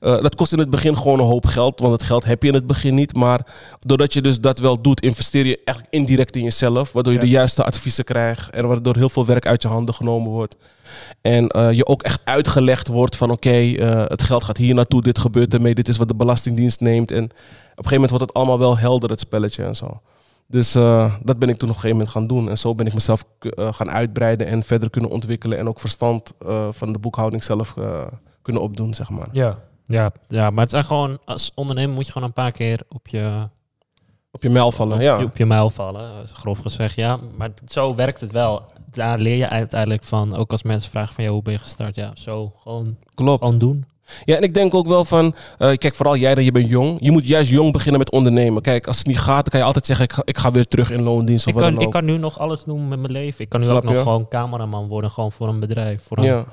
dat 0.00 0.34
kost 0.34 0.52
in 0.52 0.58
het 0.58 0.70
begin 0.70 0.96
gewoon 0.96 1.18
een 1.18 1.26
hoop 1.26 1.46
geld, 1.46 1.80
want 1.80 1.92
het 1.92 2.02
geld 2.02 2.24
heb 2.24 2.42
je 2.42 2.48
in 2.48 2.54
het 2.54 2.66
begin 2.66 2.94
niet. 2.94 3.16
Maar 3.16 3.46
doordat 3.80 4.12
je 4.12 4.20
dus 4.20 4.40
dat 4.40 4.58
wel 4.58 4.80
doet, 4.80 5.00
investeer 5.00 5.46
je 5.46 5.60
eigenlijk 5.64 5.96
indirect 5.96 6.36
in 6.36 6.42
jezelf, 6.42 6.92
waardoor 6.92 7.12
je 7.12 7.18
de 7.18 7.28
juiste 7.28 7.64
adviezen 7.64 8.04
krijgt 8.04 8.50
en 8.50 8.68
waardoor 8.68 8.96
heel 8.96 9.08
veel 9.08 9.26
werk 9.26 9.46
uit 9.46 9.62
je 9.62 9.68
handen 9.68 9.94
genomen 9.94 10.30
wordt. 10.30 10.56
En 11.20 11.48
eh, 11.48 11.72
je 11.72 11.86
ook 11.86 12.02
echt 12.02 12.20
uitgelegd 12.24 12.88
wordt 12.88 13.16
van 13.16 13.30
oké, 13.30 13.50
eh, 13.50 14.04
het 14.06 14.22
geld 14.22 14.44
gaat 14.44 14.56
hier 14.56 14.74
naartoe, 14.74 15.02
dit 15.02 15.18
gebeurt 15.18 15.54
ermee, 15.54 15.74
dit 15.74 15.88
is 15.88 15.96
wat 15.96 16.08
de 16.08 16.14
Belastingdienst 16.14 16.80
neemt. 16.80 17.10
En 17.10 17.24
op 17.24 17.30
een 17.30 17.36
gegeven 17.68 17.92
moment 17.94 18.10
wordt 18.10 18.24
het 18.24 18.34
allemaal 18.34 18.58
wel 18.58 18.78
helder, 18.78 19.10
het 19.10 19.20
spelletje 19.20 19.64
en 19.64 19.76
zo. 19.76 20.00
Dus 20.46 20.74
eh, 20.74 21.14
dat 21.22 21.38
ben 21.38 21.48
ik 21.48 21.56
toen 21.56 21.68
op 21.68 21.74
een 21.74 21.80
gegeven 21.80 21.96
moment 21.96 22.08
gaan 22.08 22.26
doen. 22.26 22.48
En 22.48 22.58
zo 22.58 22.74
ben 22.74 22.86
ik 22.86 22.94
mezelf 22.94 23.24
gaan 23.56 23.90
uitbreiden 23.90 24.46
en 24.46 24.62
verder 24.62 24.90
kunnen 24.90 25.10
ontwikkelen. 25.10 25.58
En 25.58 25.68
ook 25.68 25.80
verstand 25.80 26.32
van 26.70 26.92
de 26.92 26.98
boekhouding 26.98 27.44
zelf 27.44 27.74
kunnen 28.42 28.62
opdoen, 28.62 28.94
zeg 28.94 29.10
maar. 29.10 29.28
Ja. 29.32 29.58
Ja, 29.86 30.12
ja, 30.28 30.50
maar 30.50 30.60
het 30.60 30.70
zijn 30.70 30.84
gewoon, 30.84 31.18
als 31.24 31.52
ondernemer 31.54 31.94
moet 31.94 32.06
je 32.06 32.12
gewoon 32.12 32.28
een 32.28 32.34
paar 32.34 32.52
keer 32.52 32.80
op 32.88 33.08
je, 33.08 33.48
Op 34.30 34.42
je 34.42 34.50
mijl 34.50 34.72
vallen, 34.72 34.94
op, 34.94 35.02
ja. 35.02 35.18
je, 35.18 35.24
op 35.24 35.36
je 35.36 35.46
muil 35.46 35.70
vallen, 35.70 36.28
grof 36.28 36.58
gezegd. 36.58 36.94
Ja, 36.94 37.18
maar 37.36 37.50
zo 37.66 37.94
werkt 37.94 38.20
het 38.20 38.32
wel. 38.32 38.64
Daar 38.96 39.18
leer 39.18 39.36
je 39.36 39.48
uiteindelijk 39.48 40.04
van, 40.04 40.36
ook 40.36 40.50
als 40.50 40.62
mensen 40.62 40.90
vragen 40.90 41.14
van, 41.14 41.24
ja, 41.24 41.30
hoe 41.30 41.42
ben 41.42 41.52
je 41.52 41.58
gestart? 41.58 41.94
Ja, 41.94 42.12
zo 42.14 42.52
gewoon, 42.62 42.96
Klopt. 43.14 43.44
gewoon 43.44 43.58
doen. 43.58 43.84
Ja, 44.24 44.36
en 44.36 44.42
ik 44.42 44.54
denk 44.54 44.74
ook 44.74 44.86
wel 44.86 45.04
van, 45.04 45.34
eh, 45.58 45.76
kijk, 45.76 45.94
vooral 45.94 46.16
jij 46.16 46.34
dat 46.34 46.44
je 46.44 46.52
bent 46.52 46.68
jong. 46.68 46.96
Je 47.00 47.10
moet 47.10 47.26
juist 47.26 47.50
jong 47.50 47.72
beginnen 47.72 47.98
met 47.98 48.10
ondernemen. 48.10 48.62
Kijk, 48.62 48.86
als 48.86 48.98
het 48.98 49.06
niet 49.06 49.18
gaat, 49.18 49.42
dan 49.42 49.44
kan 49.44 49.60
je 49.60 49.66
altijd 49.66 49.86
zeggen, 49.86 50.04
ik 50.04 50.12
ga, 50.12 50.22
ik 50.24 50.38
ga 50.38 50.50
weer 50.50 50.66
terug 50.66 50.90
in 50.90 51.02
loondienst 51.02 51.46
of 51.46 51.52
Ik 51.52 51.58
wat 51.58 51.72
kan, 51.72 51.80
ik 51.80 51.90
kan 51.90 52.04
nu 52.04 52.18
nog 52.18 52.38
alles 52.38 52.64
doen 52.64 52.88
met 52.88 52.98
mijn 52.98 53.12
leven. 53.12 53.44
Ik 53.44 53.48
kan 53.48 53.60
nu 53.60 53.66
Snap 53.66 53.76
ook 53.76 53.84
nog 53.84 54.02
gewoon 54.02 54.28
cameraman 54.28 54.88
worden, 54.88 55.10
gewoon 55.10 55.32
voor 55.32 55.48
een 55.48 55.60
bedrijf. 55.60 56.02
Voor 56.02 56.18
een 56.18 56.24
ja. 56.24 56.44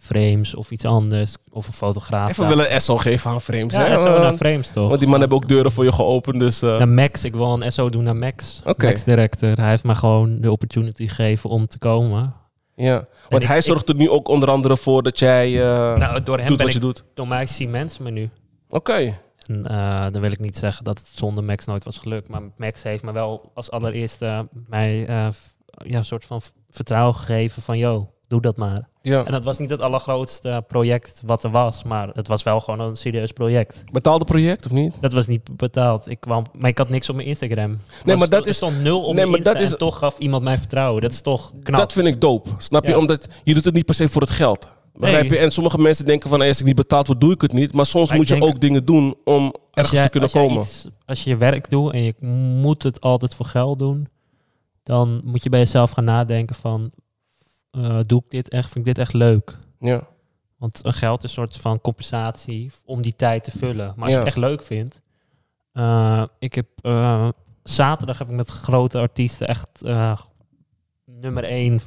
Frames 0.00 0.54
of 0.54 0.70
iets 0.70 0.84
anders. 0.84 1.34
Of 1.50 1.66
een 1.66 1.72
fotograaf. 1.72 2.30
Even 2.30 2.42
Ja. 2.42 2.48
willen 2.48 2.74
een 2.74 2.80
SO 2.80 2.96
geven 2.98 3.30
aan 3.30 3.40
frames, 3.40 3.74
Ja, 3.74 3.80
hè? 3.84 3.96
SO 3.96 4.04
Eh, 4.14 4.20
naar 4.20 4.32
frames 4.32 4.70
toch? 4.70 4.88
Want 4.88 5.00
die 5.00 5.08
man 5.08 5.20
hebben 5.20 5.38
ook 5.38 5.48
deuren 5.48 5.72
voor 5.72 5.84
je 5.84 5.92
geopend, 5.92 6.38
dus... 6.40 6.62
eh, 6.62 6.78
Naar 6.78 6.88
Max, 6.88 7.24
ik 7.24 7.34
wil 7.34 7.62
een 7.62 7.72
SO 7.72 7.90
doen 7.90 8.02
naar 8.04 8.16
Max. 8.16 8.62
Max 8.76 9.04
Director. 9.04 9.52
Hij 9.56 9.68
heeft 9.70 9.84
mij 9.84 9.94
gewoon 9.94 10.40
de 10.40 10.50
opportunity 10.50 11.06
gegeven 11.08 11.50
om 11.50 11.66
te 11.66 11.78
komen. 11.78 12.34
ja. 12.74 13.06
Want 13.28 13.46
hij 13.46 13.56
ik- 13.56 13.62
zorgt 13.62 13.88
er 13.88 13.94
nu 13.94 14.10
ook 14.10 14.28
onder 14.28 14.50
andere 14.50 14.76
voor 14.76 15.02
dat 15.02 15.18
jij 15.18 15.62
eh, 15.62 15.96
Nou, 15.96 16.22
door 16.22 16.38
hem 16.38 16.48
doet 16.48 16.56
ben 16.56 16.66
wat 16.66 16.74
je 16.74 16.80
ik, 16.80 16.84
doet. 16.84 17.04
door 17.14 17.28
mij 17.28 17.46
zien 17.46 17.70
mensen 17.70 18.02
me 18.02 18.10
nu. 18.10 18.30
Oké. 18.68 19.18
En 19.46 19.66
eh, 19.66 20.06
dan 20.12 20.20
wil 20.20 20.30
ik 20.32 20.38
niet 20.40 20.58
zeggen 20.58 20.84
dat 20.84 20.98
het 20.98 21.08
zonder 21.14 21.44
Max 21.44 21.64
nooit 21.64 21.84
was 21.84 21.98
gelukt. 21.98 22.28
Maar 22.28 22.42
Max 22.56 22.82
heeft 22.82 23.02
me 23.02 23.12
wel 23.12 23.50
als 23.54 23.70
allereerste 23.70 24.48
mij 24.66 25.06
eh, 25.06 25.28
ja, 25.84 25.98
een 25.98 26.04
soort 26.04 26.24
van 26.24 26.40
vertrouwen 26.70 27.14
gegeven 27.14 27.62
van... 27.62 27.78
Yo, 27.78 28.10
doe 28.30 28.40
dat 28.40 28.56
maar. 28.56 28.88
Ja. 29.02 29.24
En 29.24 29.32
dat 29.32 29.44
was 29.44 29.58
niet 29.58 29.70
het 29.70 29.80
allergrootste 29.80 30.64
project 30.68 31.22
wat 31.26 31.44
er 31.44 31.50
was. 31.50 31.82
Maar 31.82 32.08
het 32.12 32.28
was 32.28 32.42
wel 32.42 32.60
gewoon 32.60 32.80
een 32.80 32.96
serieus 32.96 33.32
project. 33.32 33.82
Betaalde 33.92 34.24
project 34.24 34.64
of 34.66 34.72
niet? 34.72 34.94
Dat 35.00 35.12
was 35.12 35.26
niet 35.26 35.56
betaald. 35.56 36.08
Ik 36.10 36.20
kwam, 36.20 36.44
maar 36.58 36.70
ik 36.70 36.78
had 36.78 36.88
niks 36.88 37.08
op 37.08 37.14
mijn 37.16 37.28
Instagram. 37.28 37.78
Nee, 38.04 38.16
maar 38.16 38.28
dat 38.28 38.46
is- 38.46 38.56
stond 38.56 38.82
nul 38.82 38.98
op 38.98 39.04
nee, 39.04 39.14
mijn 39.14 39.28
maar 39.28 39.36
Insta 39.38 39.52
dat 39.52 39.62
is- 39.62 39.72
en 39.72 39.78
toch 39.78 39.98
gaf 39.98 40.18
iemand 40.18 40.42
mij 40.42 40.58
vertrouwen. 40.58 41.02
Dat 41.02 41.12
is 41.12 41.20
toch 41.20 41.52
knap. 41.62 41.78
Dat 41.80 41.92
vind 41.92 42.06
ik 42.06 42.20
dope. 42.20 42.50
Snap 42.58 42.84
je? 42.84 42.90
Ja. 42.90 42.98
Omdat 42.98 43.26
je 43.44 43.54
doet 43.54 43.64
het 43.64 43.74
niet 43.74 43.84
per 43.86 43.94
se 43.94 44.08
voor 44.08 44.20
het 44.22 44.30
geld. 44.30 44.68
Begrijp 44.94 45.22
je? 45.24 45.30
Nee. 45.30 45.38
En 45.38 45.50
sommige 45.52 45.78
mensen 45.78 46.04
denken 46.06 46.28
van, 46.30 46.40
als 46.42 46.60
ik 46.60 46.66
niet 46.66 46.74
betaald 46.74 47.06
word, 47.06 47.20
doe 47.20 47.32
ik 47.32 47.40
het 47.40 47.52
niet. 47.52 47.72
Maar 47.72 47.86
soms 47.86 48.08
Maar 48.08 48.16
moet 48.18 48.28
je 48.28 48.42
ook 48.42 48.60
dingen 48.60 48.84
doen 48.84 49.14
om 49.24 49.54
ergens 49.72 49.94
jij, 49.94 50.04
te 50.04 50.10
kunnen 50.10 50.30
als, 50.32 50.42
komen. 50.42 50.62
iets- 50.62 50.86
als 51.06 51.24
je 51.24 51.30
je 51.30 51.36
werk 51.36 51.70
doet 51.70 51.92
en 51.92 52.02
je 52.02 52.14
moet 52.60 52.82
het 52.82 53.00
altijd 53.00 53.34
voor 53.34 53.46
geld 53.46 53.78
doen, 53.78 54.08
dan 54.82 55.20
moet 55.24 55.42
je 55.42 55.48
bij 55.50 55.58
jezelf 55.60 55.90
gaan 55.90 56.04
nadenken 56.04 56.56
van, 56.56 56.90
eh, 57.70 57.98
doe 58.02 58.18
ik 58.24 58.30
dit 58.30 58.48
echt, 58.48 58.70
vind 58.72 58.86
ik 58.86 58.94
dit 58.94 59.04
echt 59.04 59.12
leuk? 59.12 59.56
Ja. 59.80 60.06
Want 60.58 60.84
een 60.84 60.92
geld 60.92 61.18
is 61.24 61.28
een 61.30 61.34
soort 61.36 61.56
van 61.56 61.80
compensatie 61.80 62.70
om 62.84 63.02
die 63.02 63.14
tijd 63.16 63.44
te 63.44 63.50
vullen. 63.50 63.92
Maar 63.96 64.04
als 64.04 64.08
Ja. 64.08 64.10
je 64.12 64.18
het 64.18 64.26
echt 64.26 64.36
leuk 64.36 64.62
vindt, 64.62 65.00
eh, 65.72 66.22
ik 66.38 66.54
heb 66.54 66.66
eh, 66.82 67.28
zaterdag 67.62 68.18
heb 68.18 68.28
ik 68.28 68.34
met 68.34 68.48
grote 68.48 68.98
artiesten 68.98 69.46
echt 69.48 69.68
nummer 71.04 71.44
één. 71.44 71.80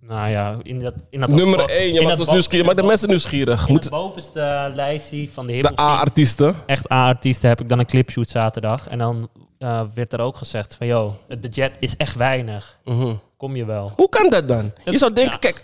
Nou 0.00 0.30
ja, 0.30 0.56
in 0.62 0.80
dat, 0.80 0.94
in 1.10 1.20
dat 1.20 1.28
Nummer 1.28 1.56
bo- 1.56 1.64
1, 1.64 1.86
je 1.92 1.98
in 2.00 2.04
maakt 2.04 2.08
dat 2.08 2.18
ons 2.18 2.28
nieuwsgierig. 2.28 2.66
Maak 2.66 2.76
de 2.76 2.82
in 2.82 2.88
mensen 2.88 3.08
nieuwsgierig. 3.08 3.60
het 3.60 3.68
Moet 3.68 3.90
bovenste 3.90 4.72
lijstje 4.74 5.28
van 5.28 5.46
de 5.46 5.52
de 5.52 5.56
hip 5.68 5.80
A-artiesten. 5.80 6.54
echt 6.66 6.90
A-artiesten 6.92 7.48
heb 7.48 7.60
ik 7.60 7.68
dan 7.68 7.78
een 7.78 7.86
clipshoot 7.86 8.28
zaterdag. 8.28 8.88
En 8.88 8.98
dan 8.98 9.28
eh, 9.64 9.80
werd 9.94 10.12
er 10.12 10.20
ook 10.20 10.36
gezegd 10.36 10.74
van, 10.74 10.86
joh, 10.86 11.12
het 11.28 11.40
budget 11.40 11.76
is 11.80 11.96
echt 11.96 12.16
weinig. 12.16 12.78
Mhm. 12.84 13.14
Kom 13.36 13.56
je 13.56 13.64
wel. 13.64 13.92
Hoe 13.96 14.08
kan 14.08 14.30
dat 14.30 14.48
dan? 14.48 14.72
Dat- 14.84 14.92
je 14.94 14.98
zou 14.98 15.12
denken, 15.12 15.32
ja. 15.32 15.38
kijk, 15.38 15.62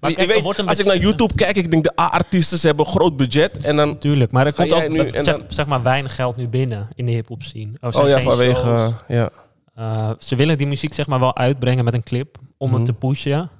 Maar 0.00 0.10
je 0.10 0.16
kijk, 0.16 0.42
weet, 0.44 0.66
als 0.66 0.78
ik 0.78 0.86
naar 0.86 0.96
YouTube 0.96 1.34
kijk, 1.34 1.56
ik 1.56 1.70
denk 1.70 1.84
de 1.84 2.00
A-artiesten, 2.00 2.58
ze 2.58 2.66
hebben 2.66 2.86
een 2.86 2.92
groot 2.92 3.16
budget. 3.16 3.56
En 3.62 3.76
dan, 3.76 3.98
Tuurlijk, 3.98 4.32
maar 4.32 4.46
er 4.46 4.52
komt 4.54 4.72
ook 4.72 4.88
nu 4.88 5.10
zeg, 5.10 5.24
dan- 5.24 5.42
zeg 5.48 5.66
maar 5.66 5.82
weinig 5.82 6.14
geld 6.14 6.36
nu 6.36 6.48
binnen 6.48 6.88
in 6.94 7.06
de 7.06 7.12
hip-hop 7.12 7.42
scene. 7.42 7.72
Zijn 7.80 7.94
oh 7.94 8.08
ja, 8.08 8.20
vanwege, 8.20 8.68
eh, 8.70 9.16
ja. 9.16 9.30
Uh, 9.78 10.10
ze 10.18 10.36
willen 10.36 10.58
die 10.58 10.66
muziek 10.66 10.94
zeg 10.94 11.06
maar 11.06 11.20
wel 11.20 11.36
uitbrengen 11.36 11.84
met 11.84 11.94
een 11.94 12.02
clip 12.02 12.38
om 12.58 12.68
Mhm. 12.68 12.76
het 12.76 12.86
te 12.86 12.92
pushen. 12.92 13.50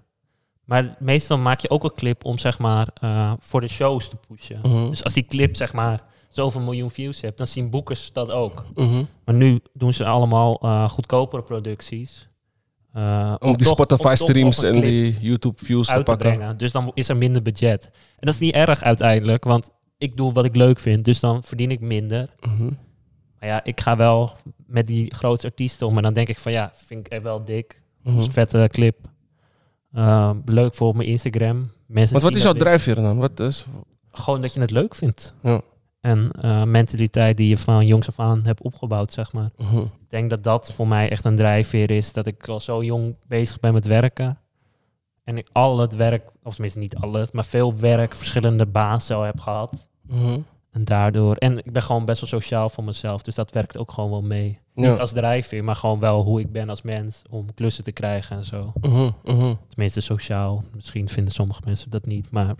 Maar 0.64 0.96
meestal 0.98 1.38
maak 1.38 1.60
je 1.60 1.70
ook 1.70 1.84
een 1.84 1.92
clip 1.94 2.24
om 2.24 2.38
zeg 2.38 2.58
maar 2.58 2.88
eh, 3.00 3.32
voor 3.38 3.60
de 3.60 3.68
shows 3.68 4.08
te 4.08 4.16
pushen. 4.28 4.58
Mhm. 4.62 4.88
Dus 4.90 5.04
als 5.04 5.12
die 5.12 5.24
clip 5.28 5.56
zeg 5.56 5.72
maar 5.72 6.00
zoveel 6.34 6.60
miljoen 6.60 6.90
views 6.90 7.20
heeft, 7.20 7.36
dan 7.36 7.46
zien 7.46 7.70
boekers 7.70 8.12
dat 8.12 8.30
ook. 8.30 8.64
Mhm. 8.74 9.04
Maar 9.24 9.34
nu 9.34 9.60
doen 9.72 9.94
ze 9.94 10.04
allemaal 10.04 10.58
eh, 10.60 10.88
goedkopere 10.88 11.42
producties. 11.42 12.28
eh, 12.92 13.34
Om 13.38 13.56
die 13.56 13.64
toch- 13.66 13.74
Spotify 13.74 14.02
om 14.10 14.14
toch 14.16 14.28
streams 14.28 14.56
nog 14.56 14.70
een 14.70 14.74
en 14.74 14.80
die 14.80 15.16
YouTube 15.20 15.64
views 15.64 15.86
te 15.86 15.92
pakken. 15.92 16.16
brengen. 16.16 16.56
Dus 16.56 16.72
dan 16.72 16.90
is 16.94 17.08
er 17.08 17.16
minder 17.16 17.42
budget. 17.42 17.84
En 17.92 18.20
dat 18.26 18.34
is 18.34 18.40
niet 18.40 18.54
erg 18.54 18.82
uiteindelijk, 18.82 19.44
want 19.44 19.70
ik 19.98 20.16
doe 20.16 20.32
wat 20.32 20.44
ik 20.44 20.56
leuk 20.56 20.78
vind, 20.78 21.04
dus 21.04 21.20
dan 21.20 21.42
verdien 21.42 21.70
ik 21.70 21.80
minder. 21.80 22.28
Mhm. 22.40 22.64
Maar 23.40 23.48
ja, 23.48 23.64
ik 23.64 23.80
ga 23.80 23.96
wel 23.96 24.36
met 24.66 24.86
die 24.86 25.14
grote 25.14 25.46
artiesten 25.46 25.86
om. 25.86 25.96
En 25.96 26.02
dan 26.02 26.12
denk 26.14 26.28
ik 26.28 26.38
van 26.38 26.52
ja, 26.52 26.72
vind 26.74 27.06
ik 27.06 27.12
er 27.12 27.22
wel 27.22 27.44
dik. 27.44 27.80
Een 28.04 28.22
vette 28.32 28.68
clip. 28.72 28.96
Ehm, 29.92 30.36
leuk 30.44 30.74
voor 30.74 30.88
op 30.88 30.94
mijn 30.94 31.08
Instagram. 31.08 31.70
Mensen 31.86 32.12
Want 32.12 32.24
wat 32.24 32.34
is 32.36 32.42
jouw 32.42 32.52
drijfveer 32.52 32.94
dan? 32.94 33.18
Wat 33.18 33.40
is, 33.40 33.64
Gewoon 34.12 34.40
dat 34.40 34.54
je 34.54 34.60
het 34.60 34.70
leuk 34.70 34.94
vindt. 34.94 35.34
Ja. 35.42 35.60
En 36.04 36.30
eh, 36.40 36.62
mentaliteit 36.62 37.36
die 37.36 37.48
je 37.48 37.58
van 37.58 37.86
jongs 37.86 38.08
af 38.08 38.18
aan 38.18 38.44
hebt 38.44 38.62
opgebouwd, 38.62 39.12
zeg 39.12 39.32
maar. 39.32 39.50
Mhm. 39.56 39.78
Ik 39.78 40.08
denk 40.08 40.30
dat 40.30 40.42
dat 40.42 40.72
voor 40.72 40.88
mij 40.88 41.10
echt 41.10 41.24
een 41.24 41.36
drijfveer 41.36 41.90
is. 41.90 42.12
Dat 42.12 42.26
ik 42.26 42.48
al 42.48 42.60
zo 42.60 42.82
jong 42.82 43.16
bezig 43.26 43.60
ben 43.60 43.72
met 43.72 43.86
werken. 43.86 44.38
En 45.24 45.36
ik 45.38 45.48
al 45.52 45.78
het 45.78 45.94
werk, 45.94 46.30
of 46.42 46.52
tenminste 46.52 46.78
niet 46.78 46.96
al 46.96 47.12
het, 47.12 47.32
maar 47.32 47.44
veel 47.44 47.76
werk, 47.76 48.14
verschillende 48.14 48.66
bazen 48.66 49.16
al 49.16 49.22
heb 49.22 49.40
gehad. 49.40 49.88
Mhm. 50.02 50.38
En 50.70 50.84
daardoor, 50.84 51.36
en 51.36 51.58
ik 51.58 51.72
ben 51.72 51.82
gewoon 51.82 52.04
best 52.04 52.20
wel 52.20 52.40
sociaal 52.40 52.68
voor 52.68 52.84
mezelf, 52.84 53.22
dus 53.22 53.34
dat 53.34 53.52
werkt 53.52 53.78
ook 53.78 53.92
gewoon 53.92 54.10
wel 54.10 54.22
mee. 54.22 54.58
Ja. 54.74 54.90
Niet 54.90 54.98
als 54.98 55.12
drijfveer, 55.12 55.64
maar 55.64 55.76
gewoon 55.76 56.00
wel 56.00 56.22
hoe 56.22 56.40
ik 56.40 56.52
ben 56.52 56.68
als 56.68 56.82
mens 56.82 57.22
om 57.30 57.54
klussen 57.54 57.84
te 57.84 57.92
krijgen 57.92 58.36
en 58.36 58.44
zo. 58.44 58.72
Mhm. 58.80 59.54
Tenminste 59.68 60.00
sociaal. 60.00 60.64
Misschien 60.74 61.08
vinden 61.08 61.32
sommige 61.32 61.62
mensen 61.64 61.90
dat 61.90 62.06
niet, 62.06 62.30
maar 62.30 62.54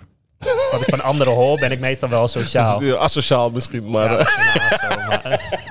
wat 0.73 0.81
ik 0.81 0.89
van 0.89 1.01
anderen 1.03 1.33
hoor, 1.35 1.59
ben 1.59 1.71
ik 1.71 1.81
meestal 1.81 2.09
wel 2.09 2.29
sociaal. 2.29 2.97
Asociaal 2.99 3.51
misschien, 3.51 3.91
maar... 3.91 4.11
Ja, 4.13 4.19
eh, 4.19 5.07
maar- 5.09 5.63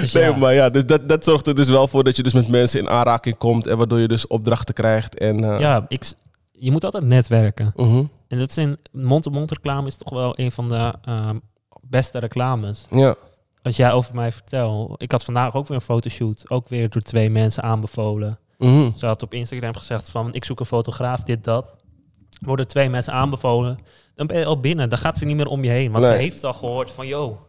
Dus 0.00 0.12
Nee, 0.12 0.22
ja. 0.22 0.36
maar 0.36 0.54
ja, 0.54 0.70
dus 0.70 0.86
dat, 0.86 1.08
dat 1.08 1.24
zorgt 1.24 1.46
er 1.46 1.54
dus 1.54 1.68
wel 1.68 1.88
voor 1.88 2.04
dat 2.04 2.16
je 2.16 2.22
dus 2.22 2.32
met 2.32 2.48
mensen 2.48 2.80
in 2.80 2.88
aanraking 2.88 3.38
komt 3.38 3.66
en 3.66 3.76
waardoor 3.76 3.98
je 4.00 4.08
dus 4.08 4.26
opdrachten 4.26 4.74
krijgt. 4.74 5.18
En, 5.18 5.44
eh, 5.54 5.60
ja, 5.60 5.84
ik, 5.88 6.12
je 6.52 6.70
moet 6.70 6.84
altijd 6.84 7.04
netwerken. 7.04 7.72
mhm. 7.76 8.02
En 8.28 8.38
dat 8.38 8.48
is 8.50 8.56
in 8.56 8.78
mond-to-mond 8.92 9.50
reclame 9.50 9.86
is 9.86 9.96
toch 9.96 10.10
wel 10.12 10.32
een 10.38 10.52
van 10.52 10.68
de 10.68 10.92
ehm, 11.04 11.36
beste 11.80 12.18
reclames. 12.18 12.86
ja. 12.90 13.14
Als 13.62 13.76
jij 13.76 13.92
over 13.92 14.14
mij 14.14 14.32
vertelt. 14.32 15.02
Ik 15.02 15.10
had 15.10 15.24
vandaag 15.24 15.54
ook 15.54 15.68
weer 15.68 15.76
een 15.76 15.82
fotoshoot. 15.82 16.42
Ook 16.50 16.68
weer 16.68 16.88
door 16.90 17.02
twee 17.02 17.30
mensen 17.30 17.62
aanbevolen. 17.62 18.38
Mhm. 18.58 18.90
Ze 18.96 19.06
had 19.06 19.22
op 19.22 19.34
Instagram 19.34 19.76
gezegd 19.76 20.08
van 20.10 20.34
ik 20.34 20.44
zoek 20.44 20.60
een 20.60 20.66
fotograaf, 20.66 21.22
dit, 21.22 21.44
dat. 21.44 21.74
Worden 22.40 22.68
twee 22.68 22.88
mensen 22.90 23.12
aanbevolen. 23.12 23.78
Dan 24.14 24.26
ben 24.26 24.38
je 24.38 24.44
al 24.44 24.60
binnen. 24.60 24.88
Dan 24.88 24.98
gaat 24.98 25.18
ze 25.18 25.24
niet 25.24 25.36
meer 25.36 25.46
om 25.48 25.64
je 25.64 25.70
heen. 25.70 25.90
Want 25.92 26.04
Nee. 26.04 26.12
ze 26.14 26.18
heeft 26.22 26.44
al 26.44 26.52
gehoord 26.52 26.90
van 26.90 27.06
yo, 27.06 27.47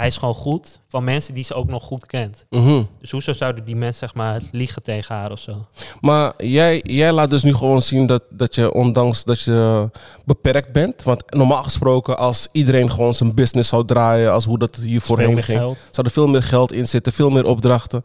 hij 0.00 0.08
is 0.08 0.16
gewoon 0.16 0.34
goed. 0.34 0.80
Van 0.88 1.04
mensen 1.04 1.34
die 1.34 1.44
ze 1.44 1.54
ook 1.54 1.68
nog 1.68 1.82
goed 1.82 2.06
kent. 2.06 2.46
Mhm. 2.50 2.82
Dus 3.00 3.10
hoezo 3.10 3.32
zouden 3.32 3.64
die 3.64 3.76
mensen 3.76 3.98
zeg 3.98 4.14
maar 4.14 4.40
liegen 4.52 4.82
tegen 4.82 5.14
haar 5.14 5.30
of 5.30 5.38
zo? 5.38 5.66
Maar 6.00 6.44
jij, 6.44 6.80
jij 6.82 7.12
laat 7.12 7.30
dus 7.30 7.42
nu 7.42 7.54
gewoon 7.54 7.82
zien 7.82 8.06
dat, 8.06 8.22
dat 8.30 8.54
je, 8.54 8.72
ondanks 8.72 9.24
dat 9.24 9.40
je 9.40 9.90
beperkt 10.24 10.72
bent. 10.72 11.02
Want 11.02 11.34
normaal 11.34 11.62
gesproken, 11.62 12.18
als 12.18 12.48
iedereen 12.52 12.90
gewoon 12.90 13.14
zijn 13.14 13.34
business 13.34 13.68
zou 13.68 13.84
draaien, 13.84 14.32
als 14.32 14.44
hoe 14.44 14.58
dat 14.58 14.76
hier 14.76 15.00
voorheen 15.00 15.42
ging, 15.42 15.58
geld. 15.58 15.78
zou 15.90 16.06
er 16.06 16.12
veel 16.12 16.28
meer 16.28 16.42
geld 16.42 16.72
in 16.72 16.88
zitten, 16.88 17.12
veel 17.12 17.30
meer 17.30 17.44
opdrachten. 17.46 18.02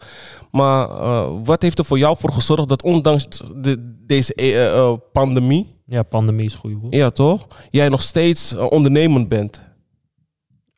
Maar 0.52 0.90
eh, 0.90 1.28
wat 1.44 1.62
heeft 1.62 1.80
er 1.80 1.86
voor 1.86 1.98
jou 1.98 2.18
voor 2.20 2.32
gezorgd 2.34 2.70
dat 2.70 2.84
ondanks 2.84 3.28
de, 3.56 3.96
deze 4.06 4.34
eh, 4.34 4.78
eh, 4.78 4.94
pandemie, 5.12 5.76
Ja, 5.86 6.04
pandemie 6.04 6.46
is 6.46 6.54
een 6.54 6.60
goede 6.60 6.76
woord. 6.76 6.94
ja 6.94 7.10
toch, 7.10 7.48
jij 7.70 7.90
nog 7.90 8.02
steeds 8.02 8.56
ondernemend 8.56 9.30
bent? 9.30 9.74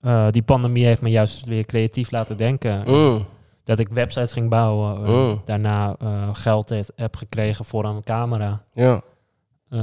Eh, 0.02 0.28
die 0.32 0.42
pandemie 0.42 0.86
heeft 0.86 1.02
me 1.02 1.10
juist 1.10 1.46
weer 1.46 1.66
creatief 1.66 2.12
laten 2.12 2.38
denken. 2.38 2.84
Mm. 2.88 3.26
Dat 3.64 3.80
ik 3.80 3.90
websites 3.90 4.34
ging 4.34 4.50
bouwen. 4.50 5.06
eh, 5.06 5.12
Mm. 5.12 5.42
Daarna 5.46 5.96
eh, 6.00 6.30
geld 6.34 6.70
he- 6.70 6.82
heb 6.96 7.16
gekregen 7.16 7.66
voor 7.66 7.86
een 7.86 8.04
camera. 8.04 8.64
Ja. 8.74 9.02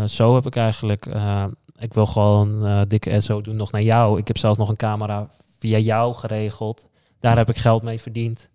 Zo 0.07 0.35
heb 0.35 0.47
ik 0.47 0.57
eigenlijk... 0.57 1.07
ik 1.79 1.95
wil 1.95 2.07
gewoon 2.07 2.85
dikke 2.89 3.21
SO 3.21 3.41
doen 3.41 3.57
nog 3.57 3.73
naar 3.73 3.83
jou. 3.83 4.19
Ik 4.19 4.27
heb 4.29 4.39
zelfs 4.39 4.59
nog 4.59 4.69
een 4.69 4.77
camera 4.77 5.29
via 5.59 5.79
jou 5.79 6.15
geregeld. 6.15 6.87
Daar 7.21 7.37
heb 7.37 7.49
ik 7.49 7.57
geld 7.57 7.83
mee 7.83 8.01
verdiend. 8.01 8.49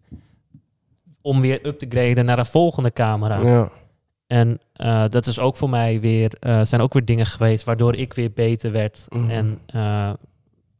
Om 1.21 1.41
weer 1.41 1.65
up 1.65 1.79
te 1.79 1.85
graden 1.89 2.25
naar 2.25 2.39
een 2.39 2.45
volgende 2.45 2.93
camera. 2.93 3.39
ja. 3.41 3.69
En 4.27 4.59
dat 5.09 5.25
is 5.27 5.39
ook 5.39 5.55
voor 5.57 5.69
mij 5.69 5.99
weer... 5.99 6.33
eh, 6.39 6.61
zijn 6.63 6.81
ook 6.81 6.93
weer 6.93 7.05
dingen 7.05 7.25
geweest 7.25 7.63
waardoor 7.63 7.95
ik 7.95 8.13
weer 8.13 8.31
beter 8.31 8.71
werd. 8.71 9.05
Mhm. 9.09 9.29
En 9.29 9.59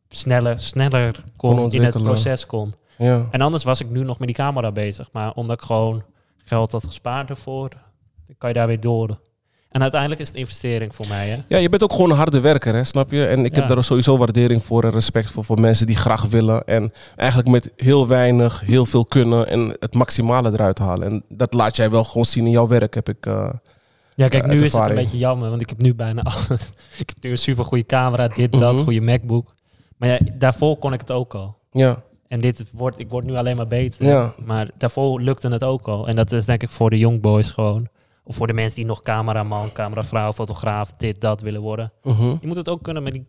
sneller, 0.09 0.59
sneller 0.59 1.23
Kon 1.37 1.71
in 1.71 1.83
het 1.83 1.97
proces 2.03 2.45
kon. 2.45 2.73
ja. 2.97 3.27
En 3.31 3.41
anders 3.41 3.63
was 3.63 3.79
ik 3.81 3.89
nu 3.89 4.03
nog 4.03 4.19
met 4.19 4.27
die 4.27 4.37
camera 4.37 4.71
bezig. 4.71 5.09
Maar 5.11 5.31
omdat 5.33 5.59
ik 5.61 5.65
gewoon 5.65 6.03
geld 6.45 6.71
had 6.71 6.83
gespaard 6.85 7.29
ervoor, 7.29 7.69
kan 8.37 8.49
je 8.49 8.55
daar 8.55 8.67
weer 8.67 8.79
door. 8.79 9.19
En 9.69 9.81
uiteindelijk 9.81 10.21
is 10.21 10.27
het 10.27 10.37
investering 10.37 10.95
voor 10.95 11.07
mij. 11.07 11.27
Hè? 11.27 11.37
Ja, 11.47 11.57
je 11.57 11.69
bent 11.69 11.83
ook 11.83 11.91
gewoon 11.91 12.09
een 12.09 12.15
harde 12.15 12.39
werker, 12.39 12.73
hè, 12.75 12.83
snap 12.83 13.11
je? 13.11 13.25
En 13.25 13.45
ik 13.45 13.55
heb 13.55 13.67
daar 13.67 13.83
sowieso 13.83 14.17
waardering 14.17 14.63
voor 14.63 14.83
en 14.83 14.89
respect 14.89 15.31
voor, 15.31 15.43
voor 15.43 15.59
mensen 15.59 15.87
die 15.87 15.95
graag 15.95 16.21
willen. 16.25 16.63
En 16.65 16.93
eigenlijk 17.15 17.49
met 17.49 17.73
heel 17.75 18.07
weinig 18.07 18.59
heel 18.59 18.85
veel 18.85 19.05
kunnen 19.05 19.47
en 19.47 19.75
het 19.79 19.93
maximale 19.93 20.51
eruit 20.51 20.79
halen. 20.79 21.07
En 21.07 21.23
dat 21.29 21.53
laat 21.53 21.75
jij 21.75 21.89
wel 21.89 22.03
gewoon 22.03 22.25
zien 22.25 22.45
in 22.45 22.51
jouw 22.51 22.67
werk, 22.67 22.93
heb 22.93 23.09
ik... 23.09 23.25
eh, 23.25 23.49
Ja, 24.15 24.27
kijk, 24.27 24.43
uit 24.43 24.51
nu 24.53 24.63
is 24.65 24.73
het 24.73 24.89
een 24.89 24.95
beetje 24.95 25.17
jammer, 25.17 25.49
want 25.49 25.61
ik 25.61 25.69
heb 25.69 25.81
nu 25.81 25.95
bijna 25.95 26.21
alles. 26.21 26.47
ik 27.03 27.09
heb 27.09 27.17
nu 27.21 27.31
een 27.31 27.37
super 27.37 27.65
goede 27.65 27.85
camera, 27.85 28.27
dit, 28.27 28.51
dat, 28.51 28.73
Mhm. 28.73 28.83
goede 28.83 29.01
MacBook. 29.01 29.53
Maar 29.99 30.09
ja, 30.09 30.19
daarvoor 30.37 30.77
kon 30.77 30.93
ik 30.93 30.99
het 30.99 31.11
ook 31.11 31.35
al. 31.35 31.57
ja, 31.71 32.01
En 32.27 32.41
dit 32.41 32.65
wordt, 32.71 32.99
ik 32.99 33.09
word 33.09 33.25
nu 33.25 33.35
alleen 33.35 33.55
maar 33.55 33.67
beter. 33.67 34.05
Ja. 34.05 34.33
Maar 34.45 34.69
daarvoor 34.77 35.21
lukte 35.21 35.47
het 35.47 35.63
ook 35.63 35.87
al. 35.87 36.07
En 36.07 36.15
dat 36.15 36.31
is 36.31 36.45
denk 36.45 36.63
ik 36.63 36.69
voor 36.69 36.89
de 36.89 36.97
young 36.97 37.21
boys 37.21 37.49
gewoon. 37.51 37.87
Of 38.23 38.35
voor 38.35 38.47
de 38.47 38.53
mensen 38.53 38.75
die 38.75 38.85
nog 38.85 39.01
cameraman, 39.01 39.71
cameravrouw, 39.71 40.31
fotograaf, 40.31 40.91
dit, 40.91 41.21
dat 41.21 41.41
willen 41.41 41.61
worden. 41.61 41.91
mhm. 42.03 42.35
Je 42.41 42.47
moet 42.47 42.55
het 42.55 42.69
ook 42.69 42.83
kunnen 42.83 43.03
met 43.03 43.13
die 43.13 43.25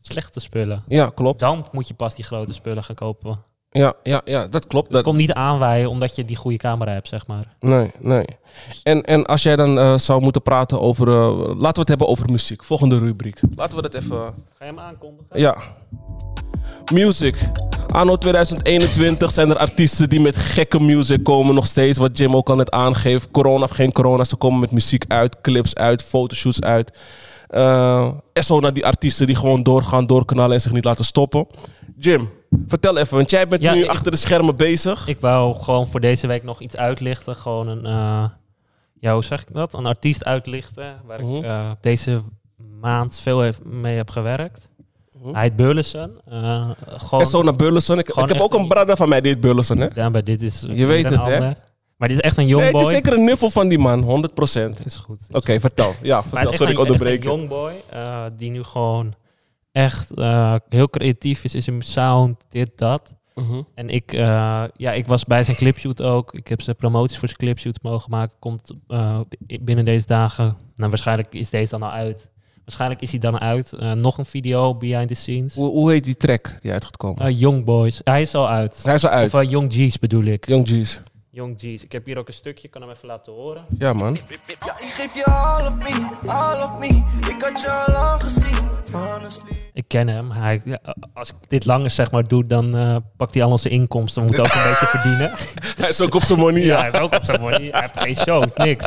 slechte 0.00 0.40
spullen. 0.40 0.82
ja, 0.88 1.10
klopt. 1.14 1.40
Dan 1.40 1.66
moet 1.72 1.88
je 1.88 1.94
pas 1.94 2.14
die 2.14 2.24
grote 2.24 2.52
spullen 2.52 2.84
gaan 2.84 2.94
kopen. 2.94 3.38
Ja, 3.78 3.92
ja, 4.02 4.20
ja, 4.24 4.46
dat 4.46 4.66
klopt. 4.66 4.92
Dat, 4.92 5.02
komt 5.02 5.16
niet 5.16 5.32
aanwaaien 5.32 5.90
omdat 5.90 6.16
je 6.16 6.24
die 6.24 6.36
goede 6.36 6.56
camera 6.56 6.92
hebt, 6.92 7.08
zeg 7.08 7.26
maar. 7.26 7.44
Nee, 7.60 7.90
nee. 7.98 8.24
En, 8.82 9.02
en 9.02 9.26
als 9.26 9.42
jij 9.42 9.56
dan 9.56 9.78
eh, 9.78 9.98
zou 9.98 10.20
moeten 10.22 10.42
praten 10.42 10.80
over... 10.80 11.08
eh, 11.08 11.38
laten 11.38 11.74
we 11.74 11.80
het 11.80 11.88
hebben 11.88 12.08
over 12.08 12.30
muziek. 12.30 12.64
Volgende 12.64 12.98
rubriek. 12.98 13.40
Laten 13.56 13.76
we 13.76 13.82
dat 13.82 13.94
even... 13.94 14.16
Ga 14.18 14.32
je 14.58 14.64
hem 14.64 14.78
aankondigen? 14.78 15.40
Ja. 15.40 15.56
Music. 16.92 17.36
Anno 17.92 18.16
2021 18.16 19.30
zijn 19.30 19.50
er 19.50 19.56
artiesten 19.56 20.08
die 20.08 20.20
met 20.20 20.36
gekke 20.36 20.80
music 20.80 21.24
komen. 21.24 21.54
Nog 21.54 21.66
steeds, 21.66 21.98
wat 21.98 22.18
Jim 22.18 22.36
ook 22.36 22.48
al 22.50 22.56
net 22.56 22.70
aangeeft. 22.70 23.30
Corona 23.30 23.64
of 23.64 23.70
geen 23.70 23.92
corona, 23.92 24.24
ze 24.24 24.36
komen 24.36 24.60
met 24.60 24.70
muziek 24.70 25.04
uit, 25.08 25.40
clips 25.40 25.74
uit, 25.74 26.02
fotoshoots 26.02 26.60
uit. 26.60 26.98
Eh 27.48 28.08
en 28.32 28.44
zo 28.44 28.60
naar 28.60 28.72
die 28.72 28.86
artiesten 28.86 29.26
die 29.26 29.36
gewoon 29.36 29.62
doorgaan, 29.62 30.06
doorknallen 30.06 30.54
en 30.54 30.60
zich 30.60 30.72
niet 30.72 30.84
laten 30.84 31.04
stoppen. 31.04 31.46
Jim, 31.96 32.30
vertel 32.66 32.96
even, 32.96 33.16
want 33.16 33.30
jij 33.30 33.48
bent 33.48 33.62
Ja, 33.62 33.74
nu 33.74 33.82
ik- 33.82 33.90
achter 33.90 34.10
de 34.10 34.16
schermen 34.16 34.56
bezig. 34.56 35.06
Ik 35.08 35.20
wou 35.20 35.54
gewoon 35.54 35.86
voor 35.86 36.00
deze 36.00 36.26
week 36.26 36.42
nog 36.42 36.60
iets 36.60 36.76
uitlichten. 36.76 37.36
Gewoon 37.36 37.68
een, 37.68 37.82
ja, 39.00 39.12
hoe 39.14 39.24
zeg 39.24 39.40
ik 39.42 39.52
dat? 39.54 39.74
Een 39.74 39.86
artiest 39.86 40.24
uitlichten. 40.24 40.94
Waar 41.06 41.20
Mhm. 41.24 41.34
ik 41.34 41.42
eh, 41.44 41.70
deze 41.80 42.20
maand 42.80 43.18
veel 43.20 43.50
mee 43.64 43.96
heb 43.96 44.10
gewerkt. 44.10 44.68
Mhm. 45.22 45.34
Hij 45.34 45.42
heet 45.42 45.56
Burleson. 45.56 46.10
Eh, 46.24 46.70
gewoon, 46.86 47.20
En 47.20 47.26
zo 47.26 47.42
naar 47.42 47.56
Burleson. 47.56 47.98
Ik, 47.98 48.06
heb 48.14 48.40
ook 48.40 48.54
een 48.54 48.68
brother 48.68 48.96
van 48.96 49.08
mij, 49.08 49.20
die 49.20 49.32
heet 49.32 49.40
Burleson, 49.40 49.78
hè? 49.78 49.86
Ja, 49.94 50.08
maar 50.08 50.24
dit 50.24 50.42
is 50.42 50.64
Je 50.68 50.86
weet 50.86 51.08
het, 51.08 51.24
hè? 51.24 51.50
Maar 51.96 52.08
dit 52.08 52.16
is 52.16 52.22
echt 52.22 52.36
een 52.36 52.44
Nee, 52.44 52.52
young 52.52 52.72
het 52.72 52.80
is 52.80 52.88
zeker 52.88 53.12
een 53.12 53.24
nuffel 53.24 53.50
van 53.50 53.68
die 53.68 53.78
man, 53.78 54.02
100%. 54.02 54.84
Is 54.84 54.96
goed. 54.96 55.26
Oké, 55.32 55.60
vertel. 55.60 55.92
Ja, 56.02 56.22
vertel. 56.22 56.52
Sorry, 56.52 56.72
ik 56.72 56.78
onderbreek. 56.78 57.24
Een 57.24 57.30
young 57.30 57.48
boy 57.48 57.72
eh, 57.90 58.24
die 58.36 58.50
nu 58.50 58.62
gewoon 58.62 59.14
echt 59.78 60.14
eh, 60.14 60.54
heel 60.68 60.90
creatief 60.90 61.44
is 61.44 61.54
in 61.54 61.62
zijn 61.62 61.82
sound, 61.82 62.44
dit, 62.48 62.70
dat. 62.76 63.14
Mhm. 63.34 63.62
En 63.74 63.88
ik, 63.88 64.12
eh, 64.12 64.64
ja, 64.76 64.92
ik 64.92 65.06
was 65.06 65.24
bij 65.24 65.44
zijn 65.44 65.56
clipshoot 65.56 66.02
ook. 66.02 66.34
Ik 66.34 66.48
heb 66.48 66.62
zijn 66.62 66.76
promoties 66.76 67.18
voor 67.18 67.28
zijn 67.28 67.40
clipshoot 67.40 67.82
mogen 67.82 68.10
maken. 68.10 68.36
Komt 68.38 68.70
eh, 68.88 69.20
binnen 69.60 69.84
deze 69.84 70.06
dagen. 70.06 70.56
Nou, 70.74 70.90
waarschijnlijk 70.90 71.34
is 71.34 71.50
deze 71.50 71.70
dan 71.70 71.82
al 71.82 71.90
uit. 71.90 72.30
Waarschijnlijk 72.64 73.00
is 73.00 73.10
hij 73.10 73.20
dan 73.20 73.40
uit. 73.40 73.72
Nog 73.94 74.18
een 74.18 74.24
video 74.24 74.74
behind 74.74 75.08
the 75.08 75.14
scenes. 75.14 75.54
Hoe, 75.54 75.70
hoe 75.70 75.90
heet 75.90 76.04
die 76.04 76.16
track 76.16 76.56
die 76.60 76.72
uitgekomen? 76.72 77.34
Young 77.34 77.64
Boys. 77.64 78.00
Hij 78.04 78.22
is 78.22 78.34
al 78.34 78.48
uit. 78.48 78.82
Hij 78.82 78.94
is 78.94 79.04
al 79.04 79.10
uit. 79.10 79.34
Of 79.34 79.40
eh, 79.40 79.50
Young 79.50 79.72
G's 79.72 79.98
bedoel 79.98 80.24
ik. 80.24 80.46
Young 80.46 80.68
G's. 80.68 81.02
Young 81.38 81.58
G's. 81.58 81.82
Ik 81.82 81.92
heb 81.92 82.06
hier 82.06 82.18
ook 82.18 82.28
een 82.28 82.34
stukje. 82.34 82.64
Ik 82.64 82.70
kan 82.70 82.82
hem 82.82 82.90
even 82.90 83.08
laten 83.08 83.32
horen. 83.32 83.64
Ja, 83.78 83.92
man. 83.92 84.14
Ja, 84.14 84.78
ik 84.80 84.88
geef 84.88 85.14
je 85.14 85.24
all 85.24 85.66
of 85.66 85.74
me, 85.74 86.08
all 86.26 86.62
of 86.62 86.78
me. 86.78 86.86
Ik 87.28 87.42
had 87.42 87.60
je 87.60 87.70
al 87.70 87.92
lang 87.92 88.22
gezien, 88.22 88.68
honestly. 88.92 89.56
Ik 89.72 89.84
ken 89.88 90.08
hem. 90.08 90.30
Hij, 90.30 90.60
ja, 90.64 90.78
als 91.14 91.28
ik 91.28 91.34
dit 91.48 91.64
langer 91.64 91.90
zeg 91.90 92.10
maar 92.10 92.28
doe, 92.28 92.44
dan 92.44 92.76
eh, 92.76 92.96
pakt 93.16 93.34
hij 93.34 93.42
al 93.42 93.50
onze 93.50 93.68
inkomsten. 93.68 94.22
We 94.22 94.28
moeten 94.28 94.44
ook 94.46 94.52
een 94.54 94.68
beetje 94.70 94.86
verdienen. 94.98 95.32
Hij 95.76 95.88
is 95.88 96.00
ook 96.00 96.14
op 96.14 96.22
zijn 96.22 96.38
money, 96.38 96.62
Ja, 96.62 96.66
ja. 96.76 96.80
hij 96.80 96.88
is 96.88 96.98
ook 97.06 97.14
op 97.14 97.24
zijn 97.24 97.40
money. 97.40 97.68
Hij 97.70 97.80
heeft 97.80 98.00
geen 98.00 98.16
shows, 98.16 98.52
niks. 98.54 98.84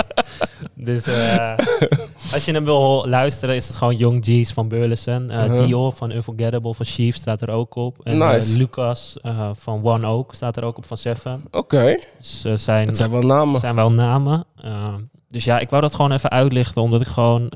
Dus 0.73 1.07
eh, 1.07 1.53
als 2.33 2.45
je 2.45 2.51
hem 2.51 2.63
wil 2.65 3.05
luisteren, 3.07 3.55
is 3.55 3.67
het 3.67 3.75
gewoon 3.77 3.95
Young 3.95 4.25
G's 4.25 4.53
van 4.53 4.67
Burleson. 4.67 5.29
Eh 5.29 5.43
Uh-huh. 5.43 5.65
Dio 5.65 5.91
van 5.91 6.11
Unforgettable 6.11 6.73
van 6.73 6.85
Chief 6.85 7.15
staat 7.15 7.41
er 7.41 7.49
ook 7.49 7.75
op. 7.75 7.97
En 8.03 8.17
Nice. 8.17 8.51
eh, 8.51 8.57
Lucas 8.57 9.17
eh, 9.21 9.49
van 9.53 9.83
One 9.83 10.07
Oak 10.07 10.33
staat 10.33 10.57
er 10.57 10.63
ook 10.63 10.77
op 10.77 10.85
van 10.85 10.97
Seven. 10.97 11.43
Oké. 11.51 11.97
Dus 12.19 12.43
eh, 12.45 12.53
zijn, 12.55 12.85
Dat 12.85 12.97
zijn 12.97 13.11
wel 13.11 13.21
namen. 13.21 13.59
zijn 13.59 13.75
wel 13.75 13.91
namen. 13.91 14.45
Dus 15.27 15.43
ja, 15.43 15.59
ik 15.59 15.69
wou 15.69 15.81
dat 15.81 15.95
gewoon 15.95 16.11
even 16.11 16.29
uitlichten, 16.29 16.81
omdat 16.81 17.01
ik 17.01 17.07
gewoon... 17.07 17.49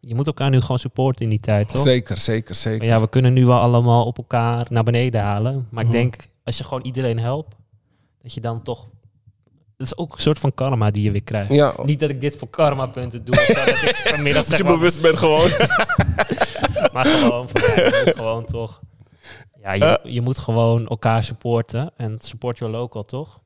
je 0.00 0.14
moet 0.14 0.26
elkaar 0.26 0.50
nu 0.50 0.60
gewoon 0.60 0.78
supporten 0.78 1.24
in 1.24 1.30
die 1.30 1.40
tijd, 1.40 1.68
toch? 1.68 1.82
Zeker, 1.82 2.16
zeker, 2.18 2.46
Maar 2.48 2.56
zeker. 2.56 2.86
ja, 2.86 3.00
we 3.00 3.08
kunnen 3.08 3.32
nu 3.32 3.46
wel 3.46 3.58
allemaal 3.58 4.04
op 4.04 4.16
elkaar 4.18 4.66
naar 4.70 4.82
beneden 4.82 5.20
halen. 5.20 5.66
Maar 5.70 5.84
Mhm. 5.84 5.94
ik 5.94 6.00
denk, 6.00 6.28
als 6.44 6.58
je 6.58 6.64
gewoon 6.64 6.82
iedereen 6.82 7.18
helpt, 7.18 7.54
dat 8.22 8.34
je 8.34 8.40
dan 8.40 8.62
toch... 8.62 8.86
Het 9.80 9.88
is 9.92 9.96
ook 9.96 10.12
een 10.14 10.20
soort 10.20 10.38
van 10.38 10.54
karma 10.54 10.90
die 10.90 11.02
je 11.02 11.10
weer 11.10 11.22
krijgt. 11.22 11.52
Ja, 11.52 11.74
Niet 11.84 12.00
dat 12.00 12.10
ik 12.10 12.20
dit 12.20 12.36
voor 12.36 12.48
karma 12.48 12.86
punten 12.86 13.24
doe. 13.24 13.34
zo, 13.34 13.52
dat 13.52 13.66
ik 13.68 13.96
vanmiddag 14.14 14.46
dat 14.46 14.56
je 14.58 14.64
maar, 14.64 14.72
bewust 14.72 15.00
bent 15.02 15.16
gewoon. 15.18 15.50
maar 16.92 17.06
gewoon, 17.06 17.48
voor 17.48 17.60
mij, 17.76 18.12
gewoon 18.16 18.44
toch... 18.44 18.80
Ja, 19.62 19.72
je, 19.72 19.84
Eh. 19.84 20.12
je 20.12 20.20
moet 20.20 20.38
gewoon 20.38 20.86
elkaar 20.88 21.24
supporten. 21.24 21.90
En 21.96 22.18
support 22.22 22.58
your 22.58 22.72
local, 22.74 23.04
toch? 23.04 23.38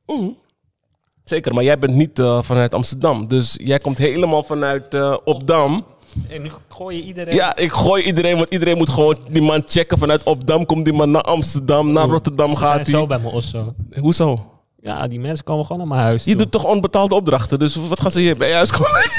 Zeker, 1.25 1.55
maar 1.55 1.64
jij 1.64 1.79
bent 1.79 1.94
niet 1.94 2.18
eh, 2.18 2.42
vanuit 2.42 2.75
Amsterdam. 2.75 3.29
Dus 3.29 3.59
jij 3.62 3.79
komt 3.79 3.99
helemaal 3.99 4.42
vanuit 4.42 4.94
eh 4.94 5.16
Opdam. 5.25 5.85
En 6.29 6.42
nu 6.42 6.51
gooi 6.68 6.97
je 6.97 7.03
iedereen... 7.03 7.35
Ja, 7.35 7.57
ik 7.57 7.73
gooi 7.73 8.03
iedereen, 8.03 8.37
want 8.37 8.49
iedereen 8.53 8.77
moet 8.77 8.88
gewoon 8.88 9.16
die 9.29 9.42
man 9.42 9.62
checken. 9.66 9.99
Vanuit 9.99 10.23
Opdam 10.23 10.66
komt 10.66 10.85
die 10.85 10.94
man 10.94 11.11
naar 11.11 11.23
Amsterdam, 11.23 11.92
naar 11.92 12.05
Oeh, 12.05 12.12
Rotterdam 12.12 12.55
gaat 12.55 12.87
zo 12.87 12.97
hij. 12.99 13.07
bij 13.07 13.18
me 13.18 13.29
Osso. 13.31 13.75
Hoezo? 13.99 14.53
Ja, 14.85 15.07
die 15.09 15.20
mensen 15.20 15.44
komen 15.44 15.64
gewoon 15.66 15.79
naar 15.79 15.90
mijn 15.97 16.01
huis 16.07 16.25
Je 16.25 16.31
toe. 16.31 16.40
doet 16.42 16.51
toch 16.51 16.64
onbetaalde 16.64 17.14
opdrachten, 17.14 17.59
dus 17.59 17.75
wat 17.77 18.01
gaan 18.01 18.11
ze 18.11 18.20
hier 18.20 18.37
bij 18.37 18.49
je 18.49 18.55
huis 18.55 18.70
komen? 18.70 18.90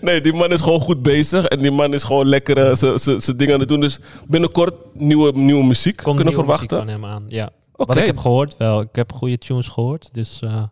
nee, 0.00 0.20
die 0.20 0.32
man 0.32 0.50
is 0.52 0.60
gewoon 0.60 0.80
goed 0.80 1.02
bezig 1.02 1.44
en 1.44 1.58
die 1.58 1.70
man 1.70 1.94
is 1.94 2.02
gewoon 2.02 2.26
lekker 2.26 2.58
eh, 2.58 2.74
zijn- 2.96 3.36
dingen 3.36 3.54
aan 3.54 3.60
het 3.60 3.68
doen. 3.68 3.80
Dus 3.80 3.98
binnenkort 4.28 4.76
nieuwe, 4.92 5.32
nieuwe 5.34 5.64
muziek 5.64 5.96
Komt 5.96 6.16
kunnen 6.16 6.34
nieuwe 6.34 6.50
muziek 6.52 6.68
verwachten. 6.70 6.94
van 6.94 7.02
hem 7.02 7.04
aan, 7.16 7.24
ja. 7.28 7.44
Oké. 7.72 7.86
Wat 7.86 7.96
ik 7.96 8.06
heb 8.06 8.18
gehoord 8.18 8.56
wel. 8.56 8.80
Ik 8.80 8.88
heb 8.92 9.12
goede 9.12 9.38
tunes 9.38 9.68
gehoord. 9.68 10.08
Dus 10.12 10.40
eh, 10.44 10.62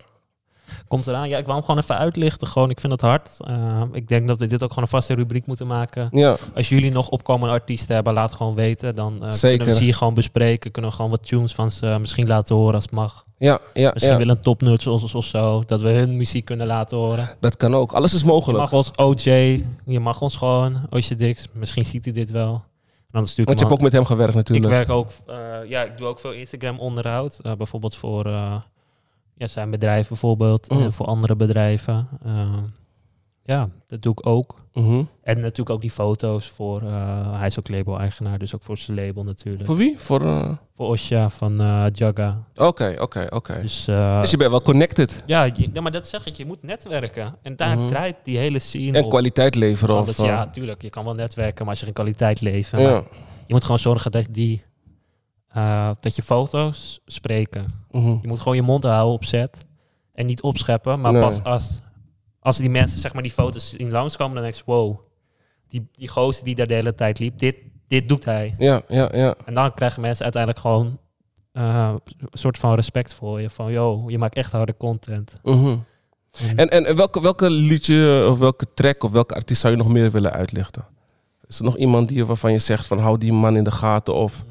komt 0.89 1.07
eraan. 1.07 1.29
Ja, 1.29 1.39
ik 1.39 1.45
wou 1.45 1.57
hem 1.57 1.67
gewoon 1.67 1.81
even 1.81 1.97
uitlichten. 1.97 2.47
Gewoon, 2.49 2.71
ik 2.71 2.81
vind 2.81 2.93
het 2.93 3.01
hard. 3.01 3.31
Eh, 3.41 3.83
ik 3.93 4.09
denk 4.09 4.27
dat 4.27 4.39
we 4.39 4.47
dit 4.47 4.63
ook 4.63 4.69
gewoon 4.69 4.85
een 4.85 4.91
vaste 4.91 5.15
rubriek 5.15 5.47
moeten 5.47 5.67
maken. 5.67 6.09
Ja, 6.11 6.37
Als 6.55 6.69
jullie 6.69 6.91
nog 6.91 7.09
opkomende 7.09 7.55
artiesten 7.55 7.95
hebben, 7.95 8.13
laat 8.13 8.33
gewoon 8.33 8.55
weten. 8.55 8.95
Dan 8.95 9.25
eh, 9.25 9.41
kunnen 9.41 9.67
we 9.67 9.75
ze 9.75 9.83
hier 9.85 9.95
gewoon 9.95 10.15
bespreken. 10.15 10.71
Kunnen 10.71 10.91
we 10.91 10.97
gewoon 10.97 11.11
wat 11.11 11.27
tunes 11.27 11.55
van 11.55 11.71
ze 11.71 11.87
eh, 11.87 11.99
misschien 11.99 12.27
laten 12.27 12.57
horen 12.57 12.75
als 12.75 12.83
het 12.83 12.93
mag. 12.93 13.25
ja, 13.39 13.59
ja, 13.75 13.91
Misschien 13.93 14.13
ja. 14.13 14.19
willen 14.19 14.37
een 14.37 14.43
topnuts 14.43 14.87
of, 14.87 15.15
of 15.15 15.25
zo. 15.25 15.63
Dat 15.67 15.81
we 15.81 15.89
hun 15.91 16.17
muziek 16.17 16.45
kunnen 16.45 16.67
laten 16.67 16.97
horen. 16.97 17.29
dat 17.41 17.57
kan 17.57 17.75
ook. 17.75 17.93
Alles 17.93 18.15
is 18.15 18.21
Je 18.21 18.27
mogelijk. 18.27 18.59
mag 18.59 18.73
ons 18.73 18.91
OJ. 18.97 19.65
Je 19.85 20.01
mag 20.01 20.21
ons 20.21 20.37
gewoon. 20.37 20.81
Osje 20.91 21.15
Dix. 21.17 21.49
Misschien 21.53 21.85
ziet 21.85 22.05
hij 22.05 22.13
dit 22.13 22.31
wel. 22.31 22.65
Want 23.11 23.37
je 23.37 23.43
hebt 23.43 23.65
ook 23.71 23.81
met 23.81 23.93
hem 23.93 24.05
gewerkt 24.05 24.31
ik 24.31 24.37
natuurlijk. 24.37 24.69
werk 24.73 24.91
ook, 24.91 25.11
ja, 25.69 25.83
ik 25.83 25.99
doe 25.99 26.07
ook 26.07 26.21
veel 26.21 26.33
Instagram 26.33 26.79
onderhoud. 26.79 27.41
Bijvoorbeeld 27.57 27.97
voor 27.97 28.25
ja, 29.39 29.47
zijn 29.47 29.71
bedrijf 29.71 30.09
bijvoorbeeld. 30.09 30.71
Mm. 30.71 30.81
En 30.83 30.93
voor 30.93 31.07
andere 31.07 31.37
bedrijven. 31.37 32.09
Eh, 32.25 32.53
ja, 33.43 33.69
dat 33.87 34.03
doe 34.03 34.13
ik 34.13 34.27
ook. 34.27 34.57
Mhm. 34.73 35.03
En 35.23 35.41
natuurlijk 35.41 35.71
ook 35.71 35.81
die 35.81 35.91
foto's 35.91 36.49
voor, 36.51 36.83
eh, 36.83 37.39
hij 37.39 37.47
is 37.47 37.59
ook 37.59 37.69
label-eigenaar, 37.69 38.39
dus 38.39 38.55
ook 38.55 38.63
voor 38.63 38.79
zijn 38.79 38.97
label 38.97 39.25
natuurlijk. 39.25 39.65
Voor 39.65 39.77
wie? 39.77 39.95
Voor... 39.99 40.21
eh, 40.25 40.51
Voor 40.75 40.87
Osha 40.89 41.31
van 41.31 41.61
eh 41.61 41.85
Jaga. 41.93 42.43
Oké, 42.57 42.95
oké, 42.99 43.27
oké. 43.31 43.59
Dus, 43.63 43.89
eh, 43.89 44.21
Dus 44.21 44.31
je 44.31 44.37
bent 44.37 44.51
wel 44.51 44.63
connected. 44.63 45.23
ja, 45.27 45.45
je- 45.45 45.71
ja, 45.73 45.81
maar 45.81 45.93
dat 45.93 46.09
zeg 46.09 46.27
ik, 46.27 46.35
je 46.35 46.47
moet 46.47 46.63
netwerken. 46.63 47.35
En 47.43 47.57
daar 47.57 47.79
Mhm. 47.79 47.89
draait 47.89 48.17
die 48.23 48.39
hele 48.39 48.59
scene 48.59 48.99
En 48.99 49.05
op. 49.05 49.11
kwaliteit 49.11 49.55
leveren. 49.55 49.95
Of, 49.95 50.01
Anders, 50.01 50.19
eh, 50.19 50.25
ja, 50.25 50.47
tuurlijk, 50.47 50.83
je 50.83 50.91
kan 50.91 51.05
wel 51.05 51.15
netwerken, 51.15 51.59
maar 51.61 51.69
als 51.69 51.79
je 51.79 51.85
geen 51.85 51.95
kwaliteit 51.95 52.41
levert, 52.41 52.83
ja. 52.83 53.03
je 53.47 53.55
moet 53.55 53.63
gewoon 53.63 53.79
zorgen 53.79 54.11
dat 54.11 54.27
die, 54.31 54.63
eh, 55.49 55.91
dat 56.01 56.17
je 56.17 56.23
foto's 56.23 57.01
spreken. 57.07 57.67
Mhm. 57.91 58.17
Je 58.23 58.29
moet 58.29 58.41
gewoon 58.41 58.57
je 58.57 58.63
mond 58.63 58.85
houden 58.85 59.15
op 59.15 59.25
set. 59.25 59.67
En 60.15 60.27
niet 60.27 60.43
opscheppen. 60.43 61.01
Maar 61.01 61.13
Nee. 61.13 61.23
pas 61.23 61.43
als, 61.43 61.81
als 62.41 62.57
die 62.57 62.71
mensen 62.71 62.99
zeg 63.01 63.13
maar 63.13 63.23
die 63.23 63.33
foto's 63.33 63.75
in 63.75 63.91
langskomen, 63.91 64.35
dan 64.35 64.43
denk 64.43 64.55
je, 64.55 64.63
wow. 64.67 64.99
Die, 65.69 65.89
die 65.93 66.09
gozer 66.09 66.45
die 66.45 66.55
daar 66.55 66.67
de 66.67 66.75
hele 66.75 66.95
tijd 66.95 67.19
liep, 67.19 67.39
dit, 67.39 67.57
dit 67.89 68.09
doet 68.09 68.25
hij. 68.25 68.55
Ja, 68.59 68.83
ja, 68.89 69.09
ja. 69.13 69.35
En 69.45 69.55
dan 69.55 69.75
krijgen 69.75 70.01
mensen 70.03 70.25
uiteindelijk 70.25 70.63
gewoon 70.63 70.99
eh, 71.53 71.95
een 72.19 72.39
soort 72.39 72.59
van 72.59 72.75
respect 72.75 73.13
voor 73.13 73.41
je. 73.41 73.51
Van, 73.51 73.73
yo, 73.73 74.05
je 74.07 74.19
maakt 74.19 74.35
echt 74.37 74.53
harde 74.53 74.77
content. 74.77 75.41
Mhm. 75.43 75.77
En, 76.57 76.69
en, 76.69 76.87
en 76.87 76.97
welke, 76.97 77.21
welke 77.21 77.51
liedje 77.51 78.27
of 78.31 78.39
welke 78.39 78.67
track 78.75 79.03
of 79.03 79.11
welke 79.11 79.35
artiest 79.35 79.61
zou 79.61 79.73
je 79.73 79.79
nog 79.79 79.89
meer 79.89 80.11
willen 80.11 80.33
uitlichten? 80.33 80.85
Is 81.47 81.59
er 81.59 81.65
nog 81.65 81.77
iemand 81.77 82.09
die, 82.09 82.27
waarvan 82.27 82.53
je 82.53 82.59
zegt 82.59 82.87
van 82.87 82.99
hou 82.99 83.19
die 83.19 83.33
man 83.33 83.57
in 83.57 83.65
de 83.65 83.71
gaten 83.71 84.15
of 84.15 84.45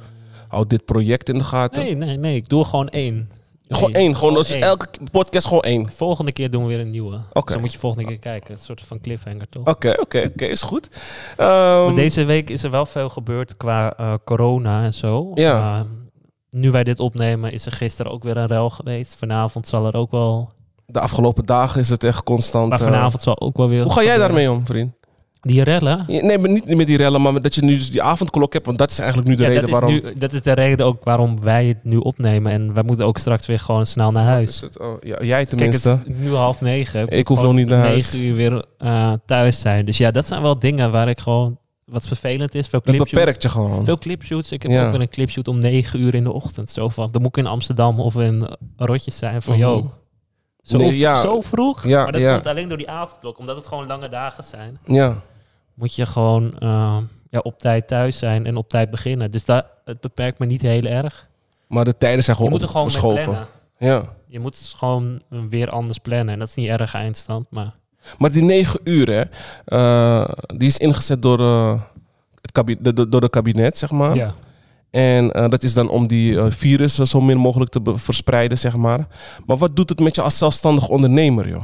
hou 0.47 0.67
dit 0.67 0.85
project 0.85 1.29
in 1.29 1.37
de 1.37 1.43
gaten? 1.43 1.83
Nee, 1.83 1.95
nee, 1.95 2.17
nee. 2.17 2.35
Ik 2.35 2.49
doe 2.49 2.59
er 2.59 2.65
gewoon 2.65 2.89
één. 2.89 3.29
Gewoon 3.69 3.93
één. 3.93 4.15
Gewoon, 4.15 4.33
dus 4.33 4.51
één. 4.51 4.61
elke 4.61 4.87
podcast 5.11 5.47
gewoon 5.47 5.63
één. 5.63 5.91
Volgende 5.91 6.31
keer 6.31 6.49
doen 6.49 6.61
we 6.61 6.67
weer 6.67 6.79
een 6.79 6.89
nieuwe. 6.89 7.15
Oké. 7.15 7.41
Dus 7.41 7.53
dan 7.53 7.61
moet 7.61 7.71
je 7.71 7.77
volgende 7.77 8.07
keer 8.07 8.19
kijken. 8.19 8.53
Een 8.53 8.59
soort 8.59 8.81
van 8.87 9.01
cliffhanger, 9.01 9.49
toch? 9.49 9.67
Oké, 9.67 9.95
oké, 9.99 10.31
oké. 10.33 10.45
Is 10.45 10.61
goed. 10.61 10.89
Ehm, 11.37 11.95
deze 11.95 12.23
week 12.23 12.49
is 12.49 12.63
er 12.63 12.71
wel 12.71 12.85
veel 12.85 13.09
gebeurd 13.09 13.57
qua 13.57 13.93
eh, 13.97 14.13
corona 14.25 14.83
en 14.83 14.93
zo. 14.93 15.31
Ja. 15.33 15.77
Eh, 15.77 15.85
nu 16.49 16.71
wij 16.71 16.83
dit 16.83 16.99
opnemen, 16.99 17.51
is 17.51 17.65
er 17.65 17.71
gisteren 17.71 18.11
ook 18.11 18.23
weer 18.23 18.37
een 18.37 18.47
rel 18.47 18.69
geweest. 18.69 19.15
Vanavond 19.15 19.67
zal 19.67 19.85
er 19.85 19.95
ook 19.95 20.11
wel. 20.11 20.51
De 20.85 20.99
afgelopen 20.99 21.45
dagen 21.45 21.79
is 21.79 21.89
het 21.89 22.03
echt 22.03 22.23
constant. 22.23 22.69
Maar 22.69 22.79
eh, 22.79 22.85
vanavond 22.85 23.23
zal 23.23 23.39
ook 23.39 23.57
wel 23.57 23.69
weer. 23.69 23.83
hoe 23.83 23.91
ga 23.91 24.03
jij 24.03 24.17
daarmee 24.17 24.51
om, 24.51 24.65
vriend? 24.65 24.93
Die 25.41 25.63
rellen? 25.63 26.03
Nee, 26.07 26.37
maar 26.37 26.49
niet 26.49 26.75
met 26.75 26.87
die 26.87 26.97
rellen, 26.97 27.21
maar 27.21 27.41
dat 27.41 27.55
je 27.55 27.61
nu 27.63 27.75
dus 27.75 27.91
die 27.91 28.01
avondklok 28.01 28.53
hebt. 28.53 28.65
Want 28.65 28.77
dat 28.77 28.91
is 28.91 28.99
eigenlijk 28.99 29.29
nu 29.29 29.35
de 29.35 29.43
Ja, 29.43 29.47
reden 29.49 29.61
dat, 29.63 29.73
is 29.73 29.79
waarom. 29.79 30.01
nu, 30.03 30.13
dat 30.17 30.33
is 30.33 30.41
de 30.41 30.51
reden 30.51 30.85
ook 30.85 31.03
waarom 31.03 31.41
wij 31.41 31.65
het 31.67 31.83
nu 31.83 31.97
opnemen. 31.97 32.51
En 32.51 32.73
wij 32.73 32.83
moeten 32.83 33.05
ook 33.05 33.17
straks 33.17 33.45
weer 33.45 33.59
gewoon 33.59 33.85
snel 33.85 34.11
naar 34.11 34.23
Is 34.23 34.29
huis. 34.29 34.61
het, 34.61 34.79
oh, 34.79 34.93
ja, 34.99 35.15
jij 35.19 35.27
Kijk, 35.27 35.47
tenminste. 35.49 35.89
het 35.89 36.05
is 36.07 36.13
nu 36.17 36.33
half 36.33 36.61
negen. 36.61 37.07
Ik 37.09 37.27
hoef 37.27 37.41
nog 37.41 37.53
niet 37.53 37.67
naar 37.67 37.79
huis. 37.85 38.11
negen 38.11 38.27
uur 38.27 38.35
weer 38.35 38.65
eh, 38.77 39.13
thuis 39.25 39.59
zijn. 39.59 39.85
Dus 39.85 39.97
ja, 39.97 40.11
dat 40.11 40.27
zijn 40.27 40.41
wel 40.41 40.59
dingen 40.59 40.91
waar 40.91 41.09
ik 41.09 41.19
gewoon... 41.19 41.59
Wat 41.85 42.07
vervelend 42.07 42.55
is. 42.55 42.67
Veel 42.67 42.79
dat 42.79 42.83
clipshoots. 42.83 43.11
beperkt 43.11 43.43
je 43.43 43.49
gewoon. 43.49 43.85
Veel 43.85 43.97
clipshoots. 43.97 44.51
Ik 44.51 44.61
heb 44.61 44.71
Ja. 44.71 44.85
ook 44.85 44.91
weer 44.91 45.01
een 45.01 45.09
clipshoot 45.09 45.47
om 45.47 45.57
9 45.59 45.99
uur 46.01 46.15
in 46.15 46.23
de 46.23 46.31
ochtend. 46.31 46.69
Zo 46.69 46.89
van, 46.89 47.09
dan 47.11 47.21
moet 47.21 47.37
ik 47.37 47.43
in 47.43 47.49
Amsterdam 47.49 47.99
of 47.99 48.15
in 48.15 48.47
Rotjes 48.77 49.17
zijn. 49.17 49.41
Van, 49.41 49.53
Mhm. 49.53 49.61
yo, 49.61 49.89
zo, 50.67 50.77
Nee, 50.77 50.97
ja. 50.97 51.21
zo 51.21 51.41
vroeg. 51.41 51.83
Ja, 51.87 52.03
maar 52.03 52.11
dat 52.11 52.21
ja. 52.21 52.33
komt 52.33 52.47
alleen 52.47 52.67
door 52.67 52.77
die 52.77 52.89
avondklok. 52.89 53.37
Omdat 53.39 53.55
het 53.55 53.67
gewoon 53.67 53.87
lange 53.87 54.09
dagen 54.09 54.43
zijn. 54.43 54.77
Ja. 54.85 55.15
Moet 55.73 55.95
je 55.95 56.05
gewoon 56.05 56.59
eh, 56.59 56.97
ja, 57.29 57.39
op 57.39 57.59
tijd 57.59 57.87
thuis 57.87 58.17
zijn 58.17 58.45
en 58.45 58.55
op 58.57 58.69
tijd 58.69 58.89
beginnen. 58.89 59.31
Dus 59.31 59.45
dat, 59.45 59.65
het 59.85 60.01
beperkt 60.01 60.39
me 60.39 60.45
niet 60.45 60.61
heel 60.61 60.83
erg. 60.83 61.27
Maar 61.67 61.85
de 61.85 61.97
tijden 61.97 62.23
zijn 62.23 62.37
Je 62.37 62.43
gewoon, 62.43 62.51
moet 62.59 62.67
er 62.67 62.73
gewoon 62.73 62.89
verschoven. 62.89 63.23
plannen. 63.23 63.47
Ja. 63.77 64.03
Je 64.27 64.39
moet 64.39 64.57
het 64.57 64.73
gewoon 64.77 65.21
eh, 65.29 65.39
weer 65.49 65.69
anders 65.69 65.97
plannen. 65.97 66.29
En 66.33 66.39
dat 66.39 66.47
is 66.47 66.55
niet 66.55 66.67
erg 66.67 66.93
eindstand, 66.93 67.47
maar... 67.49 67.75
Maar 68.17 68.31
die 68.31 68.43
negen 68.43 68.79
uur, 68.83 69.09
hè, 69.11 69.23
eh, 69.65 70.29
die 70.55 70.67
is 70.67 70.77
ingezet 70.77 71.21
door, 71.21 71.39
eh, 71.39 71.81
het 72.41 72.51
kabi- 72.51 72.77
de, 72.79 72.93
de- 72.93 73.09
door 73.09 73.21
de 73.21 73.29
kabinet, 73.29 73.77
zeg 73.77 73.91
maar. 73.91 74.15
Ja. 74.15 74.33
En 74.89 75.31
eh, 75.31 75.49
dat 75.49 75.63
is 75.63 75.73
dan 75.73 75.89
om 75.89 76.07
die 76.07 76.39
eh, 76.39 76.45
virus 76.49 76.99
eh, 76.99 77.05
zo 77.05 77.21
min 77.21 77.37
mogelijk 77.37 77.71
te 77.71 77.81
verspreiden, 77.95 78.57
zeg 78.57 78.75
maar. 78.75 79.07
Maar 79.45 79.57
wat 79.57 79.75
doet 79.75 79.89
het 79.89 79.99
met 79.99 80.15
je 80.15 80.21
als 80.21 80.37
zelfstandig 80.37 80.87
ondernemer, 80.87 81.49
joh? 81.49 81.63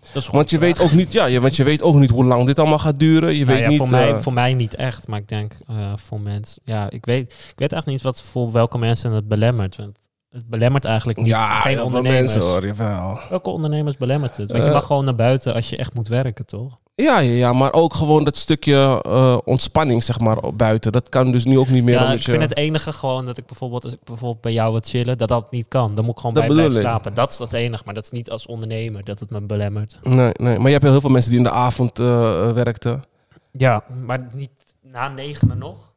Dat 0.00 0.22
is 0.22 0.24
gewoon 0.24 0.40
Want 0.40 0.50
je 0.50 0.58
weet 0.58 0.80
ook 0.80 0.92
niet, 0.92 1.12
ja, 1.12 1.24
je, 1.24 1.40
want 1.40 1.56
je 1.56 1.64
weet 1.64 1.82
ook 1.82 1.94
niet 1.94 2.10
hoe 2.10 2.24
lang 2.24 2.46
dit 2.46 2.58
allemaal 2.58 2.78
gaat 2.78 2.98
duren. 2.98 3.34
Je 3.34 3.44
Nou 3.44 3.56
weet 3.56 3.64
ja, 3.64 3.68
niet. 3.68 3.78
voor, 3.78 3.90
mij, 3.90 4.20
voor 4.20 4.32
mij 4.32 4.54
niet 4.54 4.74
echt, 4.74 5.08
maar 5.08 5.18
ik 5.18 5.28
denk 5.28 5.52
voor 5.94 6.20
mensen. 6.20 6.62
Ja, 6.64 6.90
ik 6.90 7.04
weet, 7.04 7.32
ik 7.32 7.58
weet 7.58 7.72
echt 7.72 7.86
niet 7.86 8.02
wat 8.02 8.22
voor 8.22 8.52
welke 8.52 8.78
mensen 8.78 9.12
het 9.12 9.28
belemmert. 9.28 9.76
Want 9.76 9.98
het 10.30 10.48
belemmert 10.48 10.84
eigenlijk 10.84 11.18
niet. 11.18 11.26
ja, 11.26 11.60
geen 11.60 11.82
ondernemers. 11.82 12.20
mensen 12.20 12.42
hoor, 12.42 12.66
jawel. 12.66 13.18
Welke 13.28 13.50
ondernemers 13.50 13.96
belemmert 13.96 14.36
het? 14.36 14.52
Want 14.52 14.64
je 14.64 14.70
mag 14.70 14.86
gewoon 14.86 15.04
naar 15.04 15.14
buiten 15.14 15.54
als 15.54 15.70
je 15.70 15.76
echt 15.76 15.94
moet 15.94 16.08
werken, 16.08 16.46
toch? 16.46 16.78
Ja, 17.02 17.18
ja, 17.18 17.32
ja, 17.32 17.52
maar 17.52 17.72
ook 17.72 17.94
gewoon 17.94 18.24
dat 18.24 18.36
stukje 18.36 19.02
eh, 19.02 19.38
ontspanning, 19.44 20.02
zeg 20.02 20.20
maar, 20.20 20.36
buiten. 20.54 20.92
Dat 20.92 21.08
kan 21.08 21.32
dus 21.32 21.44
nu 21.44 21.58
ook 21.58 21.68
niet 21.68 21.84
meer. 21.84 21.94
Ja, 21.94 22.12
ik 22.12 22.18
je- 22.18 22.30
vind 22.30 22.42
het 22.42 22.56
enige 22.56 22.92
gewoon 22.92 23.26
dat 23.26 23.38
ik 23.38 23.46
bijvoorbeeld, 23.46 23.84
als 23.84 23.92
ik 23.92 23.98
bijvoorbeeld 24.04 24.40
bij 24.40 24.52
jou 24.52 24.72
wat 24.72 24.88
chillen, 24.88 25.18
dat 25.18 25.28
dat 25.28 25.50
niet 25.50 25.68
kan. 25.68 25.94
Dan 25.94 26.04
moet 26.04 26.14
ik 26.14 26.20
gewoon 26.20 26.34
Dat 26.34 26.46
bij 26.46 26.54
blijven 26.54 26.80
slapen. 26.80 27.14
Dat 27.14 27.30
is 27.30 27.38
het 27.38 27.52
enige, 27.52 27.82
maar 27.84 27.94
dat 27.94 28.04
is 28.04 28.10
niet 28.10 28.30
als 28.30 28.46
ondernemer 28.46 29.04
dat 29.04 29.18
het 29.20 29.30
me 29.30 29.40
belemmert. 29.40 29.98
Nee, 30.02 30.32
nee, 30.36 30.56
maar 30.58 30.66
je 30.66 30.72
hebt 30.78 30.82
heel 30.84 31.00
veel 31.00 31.10
mensen 31.10 31.30
die 31.30 31.38
in 31.38 31.44
de 31.44 31.50
avond 31.50 31.98
eh, 31.98 32.06
eh, 32.48 32.52
werkten. 32.54 33.04
Ja, 33.52 33.84
maar 34.04 34.28
niet 34.34 34.50
na 34.82 35.08
negenen 35.08 35.58
nog. 35.58 35.89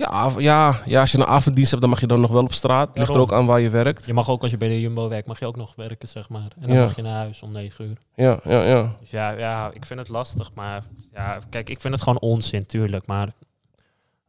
Ja, 0.00 0.32
ja, 0.38 0.80
ja, 0.86 1.00
als 1.00 1.12
je 1.12 1.18
een 1.18 1.24
avonddienst 1.26 1.70
hebt, 1.70 1.82
dan 1.82 1.90
mag 1.90 2.00
je 2.00 2.06
dan 2.06 2.20
nog 2.20 2.30
wel 2.30 2.42
op 2.42 2.52
straat. 2.52 2.88
Het 2.88 2.98
ligt 2.98 3.10
er 3.14 3.20
ook 3.20 3.32
aan 3.32 3.46
waar 3.46 3.60
je 3.60 3.68
werkt. 3.70 4.06
Je 4.06 4.14
mag 4.14 4.28
ook 4.30 4.42
als 4.42 4.50
je 4.50 4.56
bij 4.56 4.68
de 4.68 4.80
Jumbo 4.80 5.08
werkt, 5.08 5.26
mag 5.26 5.38
je 5.38 5.46
ook 5.46 5.56
nog 5.56 5.72
werken, 5.76 6.08
zeg 6.08 6.28
maar. 6.28 6.50
En 6.60 6.66
dan 6.68 6.76
Ja. 6.76 6.84
mag 6.84 6.96
je 6.96 7.02
naar 7.02 7.14
huis 7.14 7.42
om 7.42 7.52
negen 7.52 7.84
uur. 7.84 7.96
Ja, 8.14 8.40
ja, 8.44 8.62
ja. 8.62 8.96
Dus 9.00 9.10
ja, 9.10 9.30
ja, 9.30 9.70
ik 9.72 9.84
vind 9.86 9.98
het 10.00 10.08
lastig. 10.08 10.50
Maar 10.54 10.82
ja, 11.12 11.38
kijk, 11.50 11.70
ik 11.70 11.80
vind 11.80 11.94
het 11.94 12.02
gewoon 12.02 12.20
onzin, 12.20 12.66
tuurlijk. 12.66 13.06
Maar 13.06 13.28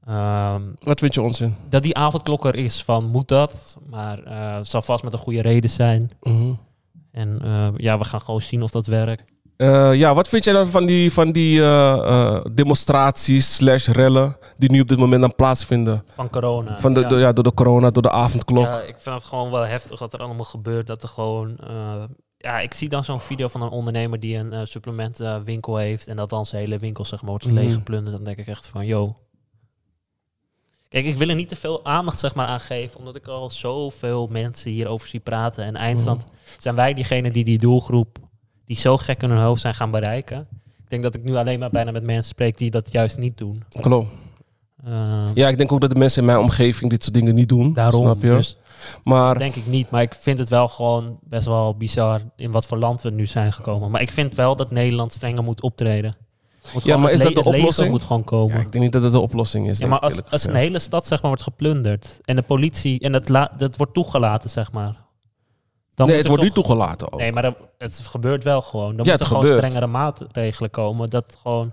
ehm, 0.06 0.62
Wat 0.80 1.00
vind 1.00 1.14
je 1.14 1.22
onzin? 1.22 1.56
dat 1.70 1.84
die 1.84 1.98
avondklok 1.98 2.46
er 2.46 2.56
is 2.56 2.84
van, 2.84 3.06
moet 3.10 3.28
dat? 3.28 3.78
Maar 3.90 4.24
eh, 4.24 4.56
het 4.56 4.68
zal 4.68 4.82
vast 4.82 5.04
met 5.04 5.14
een 5.14 5.20
goede 5.20 5.42
reden 5.42 5.70
zijn. 5.70 6.12
Mhm. 6.22 6.54
En 7.12 7.40
eh, 7.44 7.68
ja, 7.78 7.98
we 7.98 8.04
gaan 8.06 8.22
gewoon 8.22 8.42
zien 8.42 8.62
of 8.64 8.72
dat 8.72 8.86
werkt. 8.86 9.31
Eh, 9.62 9.93
ja, 9.93 10.13
wat 10.13 10.28
vind 10.28 10.43
jij 10.43 10.54
dan 10.54 10.67
van 10.67 10.86
die, 10.86 11.12
van 11.13 11.32
die 11.32 11.60
eh, 11.62 11.93
eh, 11.93 12.45
demonstraties 12.54 13.56
slash 13.56 13.88
rellen 13.88 14.38
die 14.58 14.71
nu 14.71 14.80
op 14.82 14.88
dit 14.88 15.00
moment 15.00 15.21
dan 15.21 15.36
plaatsvinden? 15.36 16.04
Van 16.13 16.30
corona. 16.30 16.80
Van 16.80 16.93
de, 16.93 17.00
ja. 17.00 17.08
door- 17.08 17.19
ja, 17.19 17.32
door 17.34 17.43
de 17.43 17.54
corona, 17.54 17.89
door 17.91 18.02
de 18.04 18.12
avondklok. 18.12 18.65
Ja, 18.65 18.80
ik 18.82 18.95
vind 19.00 19.15
het 19.15 19.24
gewoon 19.24 19.52
wel 19.52 19.62
heftig 19.65 20.00
wat 20.00 20.13
er 20.13 20.19
allemaal 20.19 20.45
gebeurt. 20.45 20.88
Dat 20.88 21.04
er 21.04 21.10
gewoon... 21.10 21.58
eh, 21.58 22.04
ja, 22.38 22.60
ik 22.60 22.74
zie 22.74 22.89
dan 22.89 23.04
zo'n 23.04 23.19
video 23.19 23.47
van 23.47 23.62
een 23.62 23.69
ondernemer 23.69 24.19
die 24.19 24.38
een 24.38 24.54
eh, 24.54 24.60
supplementenwinkel 24.63 25.78
heeft. 25.78 26.08
En 26.08 26.15
dat 26.15 26.30
dan 26.30 26.45
zijn 26.45 26.62
hele 26.62 26.78
winkel 26.78 27.06
zeg 27.06 27.21
maar 27.21 27.30
wordt 27.30 27.45
Mhm. 27.45 27.54
leeggeplunderd. 27.56 28.15
Dan 28.15 28.26
denk 28.26 28.38
ik 28.38 28.47
echt 28.47 28.67
van, 28.67 28.86
yo. 28.86 29.15
Kijk, 30.89 31.06
ik 31.06 31.17
wil 31.17 31.30
er 31.30 31.36
niet 31.36 31.50
te 31.50 31.56
veel 31.56 31.86
aandacht 31.86 32.19
zeg 32.19 32.36
maar, 32.36 32.47
aan 32.47 32.60
geven. 32.60 33.00
Omdat 33.00 33.15
ik 33.15 33.28
al 33.28 33.50
zoveel 33.50 34.28
mensen 34.28 34.71
hierover 34.71 35.08
zie 35.10 35.19
praten. 35.19 35.63
En 35.63 35.76
eindstand 35.76 36.26
zijn 36.58 36.76
wij 36.76 36.93
diegene 36.93 37.32
die 37.32 37.43
die 37.43 37.58
doelgroep... 37.58 38.17
die 38.72 38.80
zo 38.80 38.98
gek 38.98 39.24
in 39.24 39.30
hun 39.30 39.40
hoofd 39.40 39.62
zijn 39.62 39.76
gaan 39.76 39.92
bereiken. 39.92 40.48
Ik 40.84 40.90
denk 40.90 41.04
dat 41.04 41.16
ik 41.16 41.24
nu 41.24 41.36
alleen 41.36 41.60
maar 41.60 41.70
bijna 41.70 41.92
met 41.92 42.04
mensen 42.04 42.26
spreek 42.26 42.58
die 42.58 42.72
dat 42.72 42.92
juist 42.92 43.18
niet 43.18 43.38
doen. 43.38 43.64
Klopt. 43.82 44.08
Eh, 44.86 44.94
Ja, 45.34 45.48
ik 45.48 45.58
denk 45.58 45.72
ook 45.72 45.82
dat 45.82 45.90
de 45.90 46.00
mensen 46.00 46.22
in 46.22 46.28
mijn 46.28 46.40
omgeving 46.40 46.90
dit 46.90 47.04
soort 47.04 47.14
dingen 47.14 47.36
niet 47.36 47.50
doen. 47.50 47.74
Daarom. 47.74 48.02
Snap 48.02 48.22
je? 48.22 48.30
Dus 48.30 48.58
maar 49.04 49.38
Denk 49.38 49.56
ik 49.56 49.68
niet, 49.68 49.92
maar 49.92 50.02
ik 50.02 50.14
vind 50.14 50.40
het 50.40 50.50
wel 50.50 50.68
gewoon 50.68 51.20
best 51.24 51.48
wel 51.48 51.76
bizar 51.76 52.22
in 52.36 52.52
wat 52.52 52.66
voor 52.66 52.78
land 52.78 53.02
we 53.02 53.10
nu 53.10 53.26
zijn 53.26 53.54
gekomen. 53.54 53.92
Maar 53.92 54.02
ik 54.02 54.12
vind 54.12 54.36
wel 54.36 54.56
dat 54.56 54.72
Nederland 54.72 55.14
strenger 55.14 55.44
moet 55.44 55.62
optreden. 55.62 56.16
Moet 56.74 56.84
Ja, 56.84 56.98
maar 56.98 57.12
is 57.12 57.22
dat 57.22 57.34
de 57.34 57.44
oplossing? 57.44 57.90
moet 57.90 58.04
gewoon 58.04 58.24
komen. 58.24 58.50
ja, 58.50 58.60
Ja, 58.60 58.66
ik 58.66 58.72
denk 58.72 58.84
niet 58.84 58.94
dat 58.94 59.04
het 59.04 59.12
de 59.12 59.20
oplossing 59.20 59.70
is. 59.70 59.78
denk 59.78 59.90
maar 59.90 60.00
als, 60.00 60.48
een 60.48 60.56
hele 60.56 60.80
stad 60.80 61.08
zeg 61.08 61.20
maar 61.22 61.30
wordt 61.30 61.44
geplunderd 61.44 62.20
en 62.22 62.36
de 62.36 62.42
politie 62.42 63.00
en 63.00 63.14
het 63.14 63.30
la, 63.30 63.52
dat 63.58 63.76
wordt 63.78 63.94
toegelaten 63.94 64.50
zeg 64.50 64.72
maar. 64.72 65.10
Dan 66.02 66.10
Nee, 66.10 66.18
het 66.20 66.28
wordt 66.28 66.44
nu 66.44 66.50
toch- 66.52 66.64
toegelaten 66.66 67.12
ook. 67.14 67.20
Nee, 67.20 67.32
maar 67.32 67.44
dat- 67.44 67.58
het 67.78 67.98
gebeurt 67.98 68.44
wel 68.44 68.62
gewoon. 68.62 68.96
Dan 68.96 69.06
Ja, 69.06 69.10
moeten 69.12 69.28
gewoon 69.28 69.44
gebeurt. 69.44 69.64
strengere 69.64 69.88
maatregelen 69.88 70.70
komen. 70.70 71.10
Dat 71.10 71.38
gewoon 71.42 71.72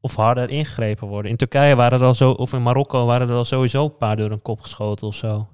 of 0.00 0.16
harder 0.16 0.50
ingegrepen 0.50 1.08
worden. 1.08 1.30
In 1.30 1.36
Turkije 1.36 1.74
waren 1.76 2.00
er 2.00 2.06
al 2.06 2.14
zo, 2.14 2.30
of 2.30 2.52
in 2.52 2.62
Marokko 2.62 3.06
waren 3.06 3.28
er 3.28 3.34
al 3.36 3.44
sowieso 3.44 3.84
een 3.84 3.96
paar 3.96 4.16
door 4.16 4.30
een 4.30 4.42
kop 4.42 4.60
geschoten 4.60 5.06
of 5.06 5.14
zo. 5.14 5.46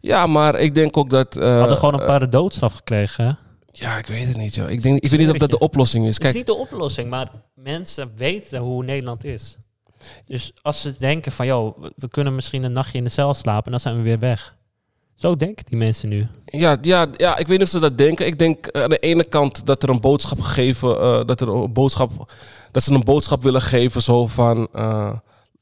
Ja, 0.00 0.26
maar 0.26 0.58
ik 0.60 0.74
denk 0.74 0.96
ook 0.96 1.10
dat... 1.10 1.36
eh, 1.36 1.42
We 1.42 1.58
hadden 1.58 1.76
gewoon 1.76 1.94
een 1.94 2.00
eh, 2.00 2.06
paar 2.06 2.20
de 2.20 2.28
doodstraf 2.28 2.74
gekregen. 2.74 3.24
Hè? 3.26 3.32
ja, 3.72 3.98
ik 3.98 4.06
weet 4.06 4.28
het 4.28 4.36
niet, 4.36 4.54
joh. 4.54 4.70
Ik, 4.70 4.82
denk, 4.82 5.00
ik 5.00 5.10
weet 5.10 5.18
niet 5.20 5.30
of 5.30 5.36
dat 5.36 5.50
de 5.50 5.58
oplossing 5.58 6.02
is. 6.06 6.14
Het 6.14 6.18
is 6.18 6.22
Kijk, 6.32 6.34
niet 6.34 6.46
de 6.46 6.54
oplossing, 6.62 7.10
maar 7.10 7.28
mensen 7.54 8.12
weten 8.16 8.58
hoe 8.60 8.84
Nederland 8.84 9.24
is. 9.24 9.56
Dus 10.26 10.52
als 10.62 10.80
ze 10.80 10.94
denken 10.98 11.32
van, 11.32 11.46
joh, 11.46 11.78
we- 11.80 11.92
we 11.96 12.08
kunnen 12.08 12.34
misschien 12.34 12.62
een 12.62 12.72
nachtje 12.72 12.98
in 12.98 13.04
de 13.04 13.10
cel 13.10 13.34
slapen 13.34 13.64
en 13.64 13.70
dan 13.70 13.80
zijn 13.80 13.96
we 13.96 14.02
weer 14.02 14.18
weg. 14.18 14.56
Zo 15.18 15.36
denken 15.36 15.64
die 15.64 15.76
mensen 15.78 16.08
nu. 16.08 16.26
ja, 16.44 16.76
ja, 16.80 17.06
ja, 17.16 17.36
ik 17.36 17.46
weet 17.46 17.58
niet 17.58 17.66
of 17.66 17.72
ze 17.72 17.80
dat 17.80 17.98
denken. 17.98 18.26
Ik 18.26 18.38
denk 18.38 18.66
eh, 18.66 18.82
aan 18.82 18.90
de 18.90 18.98
ene 18.98 19.24
kant 19.24 19.66
dat 19.66 19.82
er 19.82 19.88
een 19.88 20.00
boodschap 20.00 20.40
gegeven... 20.40 21.00
eh, 21.00 21.20
dat, 21.26 21.40
er 21.40 21.48
een 21.48 21.72
boodschap, 21.72 22.32
dat 22.72 22.82
ze 22.82 22.92
een 22.92 23.04
boodschap 23.04 23.42
willen 23.42 23.62
geven 23.62 24.02
zo 24.02 24.26
van... 24.26 24.68
eh, 24.72 25.12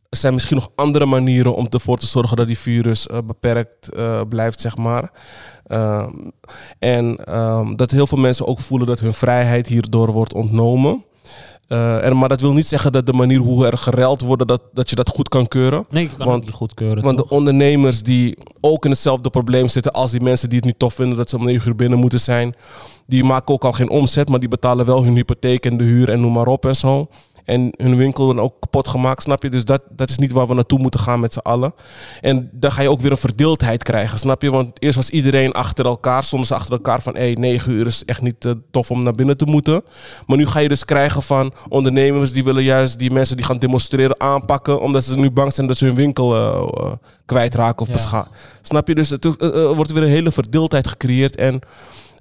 er 0.09 0.17
zijn 0.19 0.35
misschien 0.35 0.57
nog 0.57 0.71
andere 0.75 1.07
manieren 1.07 1.55
om 1.55 1.67
ervoor 1.71 1.99
te 1.99 2.07
zorgen 2.07 2.37
dat 2.37 2.47
die 2.47 2.59
virus 2.59 3.07
beperkt 3.25 3.89
blijft, 4.29 4.61
zeg 4.61 4.77
maar. 4.77 5.11
Ehm, 5.67 6.31
en 6.79 7.25
ehm, 7.25 7.77
dat 7.77 7.91
heel 7.91 8.07
veel 8.07 8.19
mensen 8.19 8.47
ook 8.47 8.61
voelen 8.61 8.87
dat 8.87 9.01
hun 9.01 9.15
vrijheid 9.15 9.67
hierdoor 9.67 10.13
wordt 10.13 10.35
ontnomen. 10.35 11.05
Eh, 11.69 12.05
en, 12.05 12.17
maar 12.19 12.29
dat 12.29 12.41
wil 12.41 12.53
niet 12.53 12.67
zeggen 12.67 12.93
dat 12.93 13.07
de 13.07 13.13
manier 13.13 13.39
hoe 13.39 13.67
er 13.67 13.79
gereld 13.79 14.21
wordt, 14.21 14.49
dat, 14.49 14.63
dat 14.73 14.91
je 14.91 14.97
dat 14.97 15.09
goed 15.09 15.29
kan 15.29 15.47
keuren. 15.49 15.87
Nee, 15.91 16.05
ik 16.05 16.09
kan 16.17 16.27
Want- 16.27 16.31
het 16.39 16.45
niet 16.45 16.55
goedkeuren. 16.55 17.03
Want 17.05 17.19
de 17.19 17.29
ondernemers 17.29 18.03
die 18.03 18.39
ook 18.61 18.85
in 18.85 18.91
hetzelfde 18.91 19.31
probleem 19.31 19.69
zitten 19.69 19.93
als 19.93 20.11
die 20.11 20.21
mensen 20.21 20.49
die 20.49 20.59
het 20.59 20.67
niet 20.67 20.79
tof 20.79 20.95
vinden 20.95 21.17
dat 21.17 21.31
ze 21.31 21.37
om 21.37 21.45
9 21.45 21.69
uur 21.69 21.77
binnen 21.77 21.99
moeten 21.99 22.21
zijn, 22.21 22.55
die 23.07 23.25
maken 23.25 23.55
ook 23.55 23.65
al 23.65 23.73
geen 23.73 23.91
omzet, 23.91 24.29
maar 24.29 24.41
die 24.41 24.49
betalen 24.49 24.87
wel 24.87 25.05
hun 25.05 25.15
hypotheek 25.15 25.67
en 25.67 25.77
de 25.77 25.85
huur 25.85 26.09
en 26.11 26.21
noem 26.21 26.33
maar 26.33 26.47
op 26.47 26.67
en 26.67 26.77
zo. 26.77 27.09
En 27.47 27.73
hun 27.77 27.97
winkel 27.97 28.25
wordt 28.25 28.41
ook 28.41 28.61
kapot 28.61 28.89
gemaakt, 28.89 29.23
snap 29.23 29.43
je? 29.43 29.51
Dus 29.51 29.65
dat, 29.65 29.83
dat 29.91 30.11
is 30.11 30.19
niet 30.19 30.33
waar 30.33 30.47
we 30.47 30.55
naartoe 30.55 30.79
moeten 30.79 31.01
gaan 31.01 31.21
met 31.21 31.33
z'n 31.33 31.39
allen. 31.39 31.75
En 32.21 32.51
dan 32.53 32.73
ga 32.73 32.83
je 32.83 32.91
ook 32.91 33.01
weer 33.01 33.11
een 33.11 33.17
verdeeldheid 33.17 33.83
krijgen, 33.83 34.19
snap 34.19 34.43
je? 34.43 34.51
Want 34.51 34.83
eerst 34.83 34.97
was 34.97 35.11
iedereen 35.11 35.53
achter 35.53 35.85
elkaar, 35.85 36.23
stonden 36.23 36.49
ze 36.49 36.55
achter 36.55 36.73
elkaar 36.73 37.03
van... 37.03 37.15
hé, 37.15 37.23
hey, 37.23 37.33
9 37.33 37.73
uur 37.73 37.87
is 37.87 38.05
echt 38.05 38.21
niet 38.23 38.45
eh, 38.45 38.53
tof 38.71 38.91
om 38.91 39.03
naar 39.03 39.15
binnen 39.15 39.37
te 39.37 39.45
moeten. 39.45 39.83
Maar 40.27 40.37
nu 40.37 40.47
ga 40.47 40.59
je 40.59 40.69
dus 40.69 40.85
krijgen 40.85 41.23
van 41.23 41.53
ondernemers 41.69 42.33
die 42.33 42.45
willen 42.45 42.63
juist 42.63 42.99
die 42.99 43.11
mensen 43.11 43.37
die 43.37 43.45
gaan 43.45 43.59
demonstreren 43.59 44.21
aanpakken... 44.21 44.81
omdat 44.81 45.05
ze 45.05 45.19
nu 45.19 45.31
bang 45.31 45.53
zijn 45.53 45.67
dat 45.67 45.77
ze 45.77 45.85
hun 45.85 45.95
winkel 45.95 46.37
eh, 46.37 46.93
kwijtraken 47.27 47.87
of 47.89 48.11
Ja. 48.11 48.29
Snap 48.63 48.89
je? 48.89 48.95
Dus 48.95 49.11
het, 49.11 49.25
er 49.25 49.75
wordt 49.75 49.93
weer 49.93 50.03
een 50.03 50.09
hele 50.09 50.33
verdeeldheid 50.33 50.89
gecreëerd 50.89 51.37
en... 51.37 51.61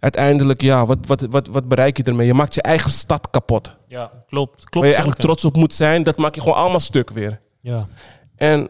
Uiteindelijk, 0.05 0.61
ja, 0.61 0.85
wat, 0.85 0.97
wat, 1.05 1.21
wat, 1.21 1.47
wat 1.47 1.67
bereik 1.67 1.97
je 1.97 2.03
ermee? 2.03 2.27
Je 2.27 2.33
maakt 2.33 2.53
je 2.53 2.61
eigen 2.61 2.91
stad 2.91 3.29
kapot. 3.29 3.73
Ja, 3.87 4.11
klopt. 4.27 4.55
klopt 4.55 4.73
Waar 4.73 4.85
je 4.85 4.93
eigenlijk 4.93 5.21
zeker. 5.21 5.35
trots 5.35 5.45
op 5.45 5.55
moet 5.55 5.73
zijn, 5.73 6.03
dat 6.03 6.17
maak 6.17 6.35
je 6.35 6.41
gewoon 6.41 6.57
allemaal 6.57 6.79
stuk 6.79 7.09
weer. 7.09 7.41
Ja. 7.61 7.87
En 8.35 8.69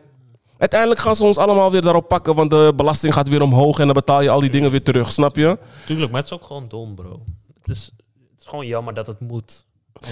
Uiteindelijk 0.58 1.00
gaan 1.00 1.16
ze 1.16 1.24
ons 1.24 1.38
allemaal 1.38 1.72
weer 1.72 1.82
daarop 1.82 2.08
pakken, 2.08 2.36
want 2.36 2.50
de 2.50 2.74
belasting 2.76 3.14
gaat 3.14 3.30
weer 3.30 3.42
omhoog 3.42 3.80
en 3.80 3.86
dan 3.86 3.94
betaal 3.94 4.22
je 4.22 4.30
al 4.30 4.40
die 4.40 4.50
dingen 4.50 4.72
weer 4.72 4.84
terug, 4.84 5.12
snap 5.12 5.36
je? 5.36 5.58
Tuurlijk, 5.86 6.12
maar 6.12 6.22
het 6.22 6.32
is 6.32 6.38
ook 6.38 6.46
gewoon 6.46 6.68
dom, 6.68 6.96
bro. 6.96 7.24
Het 7.60 7.76
is, 7.76 7.92
het 8.32 8.42
is 8.42 8.46
gewoon 8.46 8.68
jammer 8.68 8.94
dat 8.94 9.08
het 9.08 9.20
moet. 9.20 9.66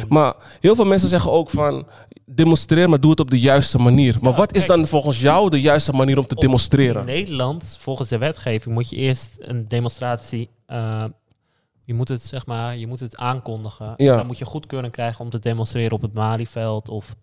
Maar 0.09 0.35
heel 0.59 0.75
veel 0.75 0.85
mensen 0.85 1.09
zeggen 1.09 1.31
ook 1.31 1.49
van 1.49 1.87
demonstreer, 2.25 2.89
maar 2.89 2.99
doe 2.99 3.11
het 3.11 3.19
op 3.19 3.29
de 3.31 3.39
juiste 3.39 3.77
manier. 3.77 4.17
Maar 4.21 4.31
Ja, 4.31 4.37
wat 4.37 4.55
is 4.55 4.65
dan 4.65 4.87
volgens 4.87 5.19
jou 5.21 5.49
de 5.49 5.61
juiste 5.61 5.91
manier 5.93 6.17
om 6.17 6.27
te 6.27 6.35
demonstreren? 6.35 6.99
In 6.99 7.05
Nederland, 7.05 7.77
volgens 7.79 8.09
de 8.09 8.17
wetgeving, 8.17 8.75
moet 8.75 8.89
je 8.89 8.95
eerst 8.95 9.29
een 9.39 9.67
demonstratie. 9.67 10.49
eh, 10.65 11.03
je 11.85 11.93
moet 11.93 12.07
het 12.07 12.21
zeg 12.21 12.45
maar, 12.45 12.77
je 12.77 12.87
moet 12.87 12.99
het 12.99 13.17
aankondigen. 13.17 13.93
Ja. 13.97 14.15
Dan 14.15 14.25
moet 14.25 14.37
je 14.37 14.45
goedkeuring 14.45 14.93
krijgen 14.93 15.19
om 15.25 15.29
te 15.29 15.39
demonstreren 15.39 15.91
op 15.91 16.01
het 16.01 16.13
Malieveld 16.13 16.89
of 16.89 17.15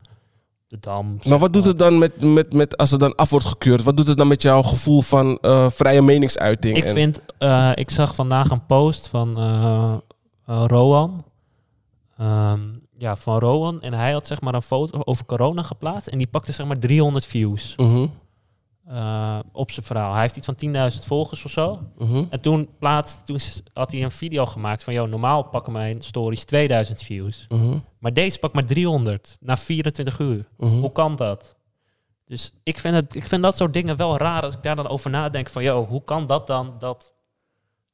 de 0.69 0.77
Dam. 0.81 1.19
Maar 1.25 1.39
wat 1.39 1.53
doet 1.53 1.65
het 1.65 1.79
dan 1.79 1.99
met, 1.99 2.21
met, 2.23 2.53
met 2.53 2.77
als 2.77 2.91
het 2.91 3.01
dan 3.01 3.15
af 3.15 3.31
wordt 3.31 3.47
gekeurd? 3.47 3.83
Wat 3.83 3.97
doet 3.97 4.07
het 4.07 4.17
dan 4.17 4.29
met 4.29 4.43
jouw 4.43 4.63
gevoel 4.63 5.01
van 5.03 5.39
eh, 5.41 5.71
vrije 5.71 6.03
meningsuiting? 6.03 6.77
Ik 6.77 6.85
En- 6.85 6.93
vind, 6.93 7.21
eh, 7.39 7.71
ik 7.75 7.91
zag 7.91 8.15
vandaag 8.15 8.51
een 8.51 8.67
post 8.67 9.07
van 9.07 9.39
eh, 9.39 9.95
eh. 12.21 12.27
Ehm, 12.53 12.61
ja, 12.99 13.17
van 13.17 13.39
Rowan. 13.39 13.83
En 13.83 13.95
hij 13.95 14.13
had 14.13 14.27
zeg 14.27 14.41
maar 14.41 14.55
een 14.55 14.63
foto 14.63 15.01
over 15.05 15.25
corona 15.25 15.63
geplaatst. 15.63 16.09
En 16.09 16.19
die 16.19 16.27
pakte 16.27 16.53
zeg 16.53 16.67
maar 16.67 16.79
300 16.79 17.27
views 17.27 17.75
Mhm, 17.77 18.07
eh, 18.85 19.39
op 19.53 19.71
zijn 19.71 19.87
verhaal. 19.87 20.13
Hij 20.13 20.21
heeft 20.23 20.37
iets 20.37 20.47
van 20.47 20.55
10.000 20.55 21.05
volgers 21.05 21.45
of 21.45 21.51
zo. 21.51 21.81
mhm, 21.99 22.25
En 22.31 22.41
toen, 22.41 22.69
plaatst, 22.79 23.27
toen 23.27 23.39
had 23.73 23.93
hij 23.93 24.03
een 24.03 24.11
video 24.11 24.47
gemaakt 24.47 24.85
van... 24.85 24.95
Yo, 24.95 25.07
normaal 25.07 25.43
pakken 25.43 25.73
mijn 25.73 26.03
stories 26.03 26.45
2000 26.45 27.03
views. 27.03 27.45
mhm, 27.49 27.79
Maar 27.99 28.13
deze 28.13 28.39
pakt 28.39 28.55
maar 28.55 28.65
300 28.65 29.37
na 29.41 29.57
24 29.57 30.19
uur. 30.19 30.49
Hoe 30.57 30.93
kan 30.93 31.17
dat? 31.17 31.57
Dus 32.25 32.53
ik 32.63 32.79
vind, 32.79 32.95
het, 32.95 33.15
ik 33.15 33.23
vind 33.29 33.43
dat 33.43 33.57
soort 33.57 33.73
dingen 33.73 33.97
wel 33.97 34.17
raar 34.17 34.43
als 34.43 34.55
ik 34.55 34.63
daar 34.63 34.77
dan 34.77 34.89
over 34.89 35.11
nadenk 35.11 35.49
van... 35.49 35.63
Yo, 35.63 35.87
hoe 35.87 36.05
kan 36.05 36.27
dat 36.27 36.47
dan 36.47 36.75
dat 36.79 37.15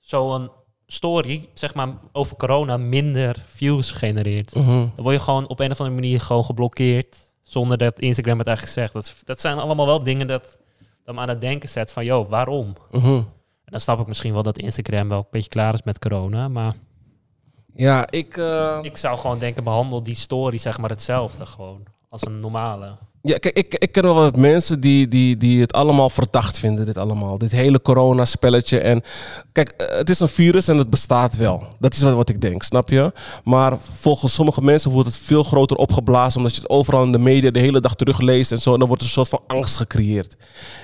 zo'n 0.01 0.51
story, 0.87 1.49
zeg 1.55 1.75
maar, 1.75 1.89
over 2.13 2.37
corona 2.37 2.77
minder 2.77 3.45
views 3.49 3.93
genereert? 3.93 4.55
Mhm. 4.55 4.67
Dan 4.67 4.91
word 5.05 5.15
je 5.15 5.21
gewoon 5.21 5.49
op 5.49 5.61
een 5.61 5.71
of 5.71 5.81
andere 5.81 6.01
manier 6.01 6.21
gewoon 6.21 6.45
geblokkeerd... 6.45 7.17
zonder 7.43 7.79
dat 7.79 8.01
Instagram 8.01 8.39
het 8.39 8.47
eigenlijk 8.47 8.77
zegt. 8.79 8.93
Dat, 8.93 9.15
dat 9.25 9.41
zijn 9.41 9.59
allemaal 9.59 9.87
wel 9.87 10.03
dingen 10.03 10.27
dat, 10.27 10.59
dat 11.05 11.15
me 11.15 11.21
aan 11.21 11.29
het 11.29 11.41
denken 11.41 11.69
zet 11.69 11.93
van... 11.93 12.05
Yo, 12.05 12.27
waarom? 12.29 12.75
Mhm. 12.91 13.07
En 13.65 13.73
dan 13.73 13.81
snap 13.81 14.01
ik 14.01 14.07
misschien 14.07 14.33
wel 14.33 14.43
dat 14.43 14.59
Instagram 14.59 15.09
wel 15.09 15.19
een 15.19 15.25
beetje 15.31 15.49
klaar 15.51 15.75
is 15.75 15.83
met 15.83 15.99
corona. 15.99 16.49
Maar 16.49 16.75
Ja, 17.75 18.11
ik... 18.11 18.37
eh, 18.37 18.79
ik 18.83 18.97
zou 18.97 19.19
gewoon 19.19 19.39
denken, 19.39 19.65
behandel 19.65 20.03
die 20.03 20.15
story 20.15 20.59
zeg 20.59 20.79
maar 20.79 20.91
hetzelfde 20.91 21.47
gewoon. 21.47 21.83
Als 22.09 22.27
een 22.27 22.41
normale. 22.41 22.97
Ja, 23.23 23.39
kijk, 23.39 23.57
ik, 23.57 23.75
ik 23.75 23.93
ken 23.93 24.03
wel 24.03 24.15
wat 24.15 24.37
mensen 24.37 24.81
die, 24.81 25.09
die, 25.09 25.37
die 25.37 25.61
het 25.61 25.73
allemaal 25.73 26.11
verdacht 26.11 26.59
vinden, 26.59 26.87
dit 26.87 26.99
allemaal. 26.99 27.39
Dit 27.39 27.53
hele 27.53 27.83
corona-spelletje. 27.83 28.79
En 28.79 29.03
kijk, 29.53 29.69
eh, 29.69 29.97
het 29.97 30.11
is 30.11 30.21
een 30.21 30.29
virus 30.29 30.69
en 30.69 30.79
het 30.79 30.91
bestaat 30.91 31.37
wel. 31.37 31.67
Dat 31.79 31.95
is 31.95 32.03
wat, 32.03 32.15
wat 32.15 32.29
ik 32.29 32.41
denk, 32.41 32.63
snap 32.63 32.89
je? 32.89 33.13
Maar 33.45 33.79
volgens 33.81 34.35
sommige 34.35 34.63
mensen 34.63 34.91
wordt 34.91 35.09
het 35.09 35.19
veel 35.19 35.43
groter 35.43 35.77
opgeblazen, 35.77 36.39
omdat 36.39 36.55
je 36.55 36.61
het 36.61 36.71
overal 36.71 37.05
in 37.05 37.13
de 37.13 37.19
media 37.19 37.51
de 37.51 37.59
hele 37.59 37.81
dag 37.81 37.95
terugleest 37.95 38.53
en 38.53 38.61
zo. 38.61 38.73
En 38.73 38.79
dan 38.79 38.89
wordt 38.89 39.03
er 39.03 39.09
een 39.09 39.15
soort 39.15 39.29
van 39.29 39.41
angst 39.47 39.77
gecreëerd. 39.77 40.37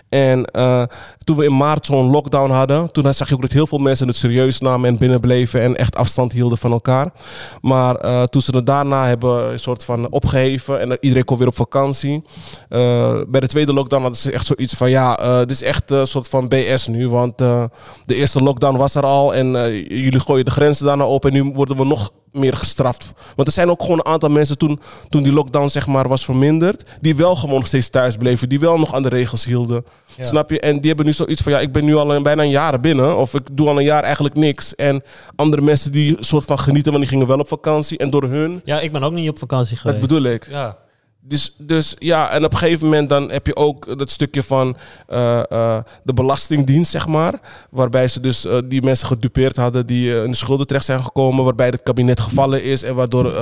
En 0.08 0.44
eh, 0.44 0.82
toen 1.24 1.36
we 1.36 1.44
in 1.44 1.56
maart 1.56 1.86
zo'n 1.86 2.10
lockdown 2.10 2.50
hadden, 2.50 2.92
toen 2.92 3.14
zag 3.14 3.28
je 3.28 3.34
ook 3.34 3.40
dat 3.40 3.52
heel 3.52 3.66
veel 3.66 3.78
mensen 3.78 4.06
het 4.06 4.16
serieus 4.16 4.60
namen 4.60 4.88
en 4.88 4.98
binnenbleven 4.98 5.60
en 5.60 5.76
echt 5.76 5.96
afstand 5.96 6.32
hielden 6.32 6.58
van 6.58 6.72
elkaar. 6.72 7.12
Maar 7.60 7.96
eh, 7.96 8.22
toen 8.22 8.42
ze 8.42 8.56
het 8.56 8.66
daarna 8.66 9.06
hebben 9.06 9.52
een 9.52 9.58
soort 9.58 9.84
van 9.84 10.10
opgeheven 10.10 10.80
en 10.80 10.96
iedereen 11.00 11.24
kon 11.24 11.38
weer 11.38 11.46
op 11.46 11.56
vakantie. 11.56 12.22
Eh, 12.68 13.14
bij 13.28 13.40
de 13.40 13.46
tweede 13.46 13.72
lockdown 13.72 14.02
hadden 14.02 14.20
ze 14.20 14.32
echt 14.32 14.46
zoiets 14.46 14.74
van 14.74 14.90
ja, 14.90 15.18
eh, 15.18 15.38
dit 15.38 15.50
is 15.50 15.62
echt 15.62 15.90
een 15.90 16.06
soort 16.06 16.28
van 16.28 16.48
BS 16.48 16.86
nu. 16.86 17.08
Want 17.08 17.40
eh, 17.40 17.64
de 18.04 18.14
eerste 18.14 18.40
lockdown 18.42 18.76
was 18.76 18.94
er 18.94 19.04
al 19.06 19.34
en 19.34 19.56
eh, 19.56 19.88
jullie 19.88 20.20
gooien 20.20 20.44
de 20.44 20.50
grenzen 20.50 20.86
daarna 20.86 21.04
op 21.04 21.24
en 21.24 21.32
nu 21.32 21.44
worden 21.44 21.76
we 21.76 21.84
nog 21.84 22.10
meer 22.32 22.56
gestraft. 22.56 23.12
Want 23.36 23.48
er 23.48 23.54
zijn 23.54 23.70
ook 23.70 23.82
gewoon 23.82 23.98
een 23.98 24.06
aantal 24.06 24.28
mensen 24.28 24.58
toen, 24.58 24.80
toen 25.08 25.22
die 25.22 25.32
lockdown 25.32 25.68
zeg 25.68 25.86
maar 25.86 26.08
was 26.08 26.24
verminderd, 26.24 26.84
die 27.00 27.16
wel 27.16 27.34
gewoon 27.34 27.54
nog 27.54 27.66
steeds 27.66 27.88
thuis 27.88 28.16
bleven, 28.16 28.48
die 28.48 28.60
wel 28.60 28.78
nog 28.78 28.94
aan 28.94 29.02
de 29.02 29.08
regels 29.08 29.44
hielden. 29.44 29.84
Ja. 30.16 30.24
Snap 30.24 30.50
je? 30.50 30.60
En 30.60 30.76
die 30.76 30.86
hebben 30.86 31.06
nu 31.06 31.12
zoiets 31.12 31.42
van 31.42 31.52
ja, 31.52 31.60
ik 31.60 31.72
ben 31.72 31.84
nu 31.84 31.94
al 31.96 32.14
een, 32.14 32.22
bijna 32.22 32.42
een 32.42 32.50
jaar 32.50 32.80
binnen 32.80 33.16
of 33.16 33.34
ik 33.34 33.42
doe 33.52 33.68
al 33.68 33.78
een 33.78 33.84
jaar 33.84 34.02
eigenlijk 34.02 34.34
niks. 34.34 34.74
En 34.74 35.02
andere 35.36 35.62
mensen 35.62 35.92
die 35.92 36.16
soort 36.20 36.44
van 36.44 36.58
genieten, 36.58 36.92
want 36.92 37.04
die 37.04 37.12
gingen 37.12 37.26
wel 37.26 37.38
op 37.38 37.48
vakantie 37.48 37.98
en 37.98 38.10
door 38.10 38.22
hun, 38.24 38.60
Ja, 38.64 38.80
ik 38.80 38.92
ben 38.92 39.02
ook 39.02 39.12
niet 39.12 39.28
op 39.28 39.38
vakantie 39.38 39.76
geweest. 39.76 40.00
dat 40.00 40.08
bedoel 40.08 40.32
ik. 40.32 40.46
Ja. 40.50 40.76
Dus, 41.24 41.54
dus 41.58 41.96
ja, 41.98 42.30
en 42.30 42.44
op 42.44 42.52
een 42.52 42.58
gegeven 42.58 42.84
moment 42.86 43.08
dan 43.08 43.30
heb 43.30 43.46
je 43.46 43.56
ook 43.56 43.98
dat 43.98 44.10
stukje 44.10 44.42
van 44.42 44.76
eh, 45.06 45.38
eh, 45.50 45.78
de 46.04 46.12
Belastingdienst, 46.12 46.90
zeg 46.90 47.06
maar. 47.06 47.40
Waarbij 47.70 48.08
ze 48.08 48.20
dus 48.20 48.44
eh, 48.44 48.58
die 48.64 48.82
mensen 48.82 49.06
gedupeerd 49.06 49.56
hadden 49.56 49.86
die 49.86 50.22
in 50.22 50.30
de 50.30 50.36
schulden 50.36 50.66
terecht 50.66 50.84
zijn 50.84 51.02
gekomen. 51.02 51.44
Waarbij 51.44 51.66
het 51.66 51.82
kabinet 51.82 52.20
gevallen 52.20 52.62
is 52.64 52.82
en 52.82 52.94
waardoor 52.94 53.32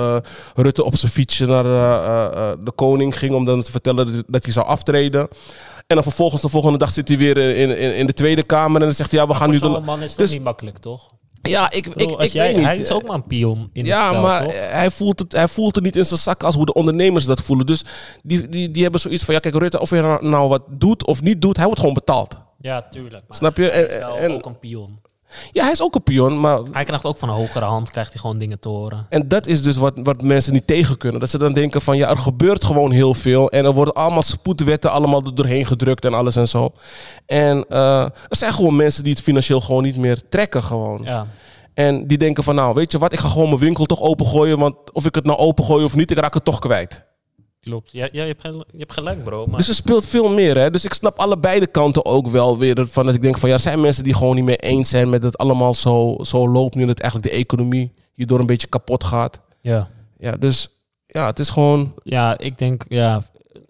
Rutte 0.55 0.83
op 0.83 0.95
zijn 0.95 1.11
fietsje 1.11 1.45
naar 1.45 1.63
de 2.63 2.71
koning 2.75 3.17
ging 3.17 3.33
om 3.33 3.45
dan 3.45 3.61
te 3.61 3.71
vertellen 3.71 4.13
dat- 4.15 4.23
dat 4.27 4.43
hij 4.43 4.53
zou 4.53 4.65
aftreden. 4.65 5.27
En 5.87 5.95
dan 5.95 6.03
vervolgens 6.03 6.41
de 6.41 6.49
volgende 6.49 6.77
dag 6.77 6.91
zit 6.91 7.07
hij 7.07 7.17
weer 7.17 7.37
in, 7.37 7.77
in, 7.77 7.95
in 7.95 8.05
de 8.05 8.13
Tweede 8.13 8.43
Kamer 8.43 8.81
en 8.81 8.87
dan 8.87 8.95
zegt 8.95 9.11
hij 9.11 9.19
ja, 9.19 9.27
we 9.27 9.33
gaan 9.33 9.49
nu... 9.49 9.57
Voor 9.59 9.69
zo'n 9.75 9.83
man 9.85 10.01
is 10.01 10.09
het 10.09 10.17
dus- 10.17 10.31
niet 10.31 10.43
makkelijk, 10.43 10.77
toch? 10.77 11.09
Ja, 11.41 11.65
ik, 11.71 11.75
Ik, 11.75 11.85
ik, 11.85 11.93
bedoel, 11.97 12.15
als 12.17 12.25
ik 12.25 12.31
jij, 12.31 12.45
weet 12.47 12.55
niet. 12.55 12.65
Hij 12.65 12.77
is 12.77 12.91
ook 12.91 13.03
maar 13.03 13.15
een 13.15 13.27
pion 13.27 13.69
in 13.73 13.85
Ja, 13.85 13.99
het 14.01 14.07
spel, 14.09 14.21
maar 14.21 14.43
toch? 14.43 14.53
hij 14.69 14.91
voelt, 14.91 15.19
het, 15.19 15.31
hij 15.31 15.47
voelt 15.47 15.75
het 15.75 15.83
niet 15.83 15.95
in 15.95 16.05
zijn 16.05 16.19
zak 16.19 16.43
als 16.43 16.55
hoe 16.55 16.65
de 16.65 16.73
ondernemers 16.73 17.25
dat 17.25 17.41
voelen. 17.41 17.65
Dus 17.65 17.83
die, 18.23 18.49
die, 18.49 18.71
die 18.71 18.81
hebben 18.83 19.01
zoiets 19.01 19.23
van, 19.23 19.33
ja 19.33 19.39
kijk 19.39 19.55
Rutte, 19.55 19.79
of 19.79 19.89
je 19.89 20.17
nou- 20.21 20.49
wat 20.49 20.61
doet 20.69 21.05
of 21.05 21.21
niet 21.21 21.41
doet, 21.41 21.55
hij 21.55 21.65
wordt 21.65 21.79
gewoon 21.79 21.95
betaald. 21.95 22.37
Ja, 22.59 22.81
tuurlijk. 22.81 23.23
Snap 23.29 23.57
je? 23.57 23.63
hij 23.63 23.83
is 23.83 23.93
En, 23.93 24.15
en- 24.17 24.31
ook 24.31 24.45
een 24.45 24.59
pion. 24.59 24.99
Ja, 25.51 25.63
hij 25.63 25.71
is 25.71 25.81
ook 25.81 25.95
een 25.95 26.03
pion, 26.03 26.39
maar... 26.39 26.59
Hij 26.71 26.83
krijgt 26.83 27.05
ook 27.05 27.17
van 27.17 27.29
een 27.29 27.35
hogere 27.35 27.65
hand 27.65 27.91
krijgt 27.91 28.11
hij 28.11 28.21
gewoon 28.21 28.37
dingen 28.37 28.59
te 28.59 28.69
horen. 28.69 29.05
En 29.09 29.27
dat 29.27 29.47
is 29.47 29.61
dus 29.61 29.77
wat, 29.77 29.93
wat 29.95 30.21
mensen 30.21 30.53
niet 30.53 30.67
tegen 30.67 30.97
kunnen. 30.97 31.19
Dat 31.19 31.29
ze 31.29 31.37
dan 31.37 31.53
denken 31.53 31.81
van, 31.81 31.97
ja, 31.97 32.09
er 32.09 32.17
gebeurt 32.17 32.63
gewoon 32.63 32.91
heel 32.91 33.13
veel. 33.13 33.49
En 33.49 33.65
er 33.65 33.73
worden 33.73 33.93
allemaal 33.93 34.21
spoedwetten 34.21 34.91
allemaal 34.91 35.23
er 35.25 35.35
doorheen 35.35 35.65
gedrukt 35.65 36.05
en 36.05 36.13
alles 36.13 36.35
en 36.35 36.47
zo. 36.47 36.71
En 37.25 37.65
eh, 37.69 38.01
er 38.01 38.35
zijn 38.37 38.53
gewoon 38.53 38.75
mensen 38.75 39.03
die 39.03 39.13
het 39.13 39.21
financieel 39.21 39.61
gewoon 39.61 39.83
niet 39.83 39.97
meer 39.97 40.21
trekken 40.29 40.63
gewoon. 40.63 41.01
Ja. 41.03 41.27
En 41.73 42.07
die 42.07 42.17
denken 42.17 42.43
van, 42.43 42.55
nou, 42.55 42.73
weet 42.73 42.91
je 42.91 42.97
wat, 42.97 43.13
ik 43.13 43.19
ga 43.19 43.27
gewoon 43.27 43.47
mijn 43.47 43.61
winkel 43.61 43.85
toch 43.85 44.01
opengooien. 44.01 44.59
Want 44.59 44.75
of 44.93 45.05
ik 45.05 45.15
het 45.15 45.25
nou 45.25 45.37
opengooi 45.37 45.83
of 45.83 45.95
niet, 45.95 46.11
ik 46.11 46.19
raak 46.19 46.33
het 46.33 46.45
toch 46.45 46.59
kwijt. 46.59 47.03
Klopt. 47.61 47.91
Ja, 47.91 48.09
ja 48.11 48.21
je, 48.23 48.27
hebt 48.27 48.41
gel- 48.41 48.65
je 48.71 48.77
hebt 48.77 48.91
gelijk, 48.93 49.23
bro. 49.23 49.45
Maar 49.47 49.57
Dus 49.57 49.67
er 49.67 49.73
speelt 49.75 50.05
veel 50.05 50.29
meer, 50.29 50.57
hè. 50.57 50.71
Dus 50.71 50.85
ik 50.85 50.93
snap 50.93 51.17
allebei 51.19 51.59
de 51.59 51.67
kanten 51.67 52.05
ook 52.05 52.27
wel 52.27 52.57
weer. 52.57 52.87
Van 52.87 53.05
dat 53.05 53.15
ik 53.15 53.21
denk 53.21 53.37
van, 53.37 53.49
ja, 53.49 53.57
zijn 53.57 53.79
mensen 53.79 54.03
die 54.03 54.13
gewoon 54.15 54.35
niet 54.35 54.45
mee 54.45 54.55
eens 54.55 54.89
zijn 54.89 55.09
met 55.09 55.21
dat 55.21 55.31
het 55.31 55.41
allemaal 55.41 55.73
zo, 55.73 56.15
zo 56.21 56.47
loopt 56.49 56.75
nu. 56.75 56.85
Dat 56.85 56.99
eigenlijk 56.99 57.31
de 57.33 57.37
economie 57.39 57.91
hierdoor 58.13 58.39
een 58.39 58.45
beetje 58.45 58.67
kapot 58.67 59.03
gaat. 59.03 59.41
ja. 59.61 59.89
Ja, 60.17 60.31
dus 60.31 60.69
ja, 61.07 61.25
het 61.25 61.39
is 61.39 61.49
gewoon... 61.49 61.93
ja, 62.03 62.37
ik 62.37 62.57
denk, 62.57 62.83
ja, 62.87 63.23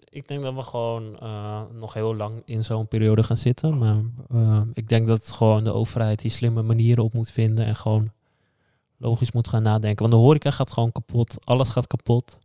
ik 0.08 0.28
denk 0.28 0.42
dat 0.42 0.54
we 0.54 0.62
gewoon 0.62 1.18
eh, 1.20 1.60
nog 1.72 1.94
heel 1.94 2.14
lang 2.16 2.42
in 2.44 2.64
zo'n 2.64 2.88
periode 2.88 3.22
gaan 3.22 3.36
zitten. 3.36 3.78
Maar 3.78 3.96
eh, 4.30 4.60
ik 4.74 4.88
denk 4.88 5.06
dat 5.06 5.30
gewoon 5.32 5.64
de 5.64 5.72
overheid 5.72 6.22
die 6.22 6.30
slimme 6.30 6.62
manieren 6.62 7.04
op 7.04 7.12
moet 7.12 7.30
vinden 7.30 7.66
en 7.66 7.76
gewoon 7.76 8.08
logisch 8.98 9.32
moet 9.32 9.48
gaan 9.48 9.62
nadenken. 9.62 10.08
Want 10.08 10.12
de 10.12 10.26
horeca 10.26 10.50
gaat 10.50 10.72
gewoon 10.72 10.92
kapot. 10.92 11.36
Alles 11.44 11.68
gaat 11.68 11.86
kapot. 11.86 12.38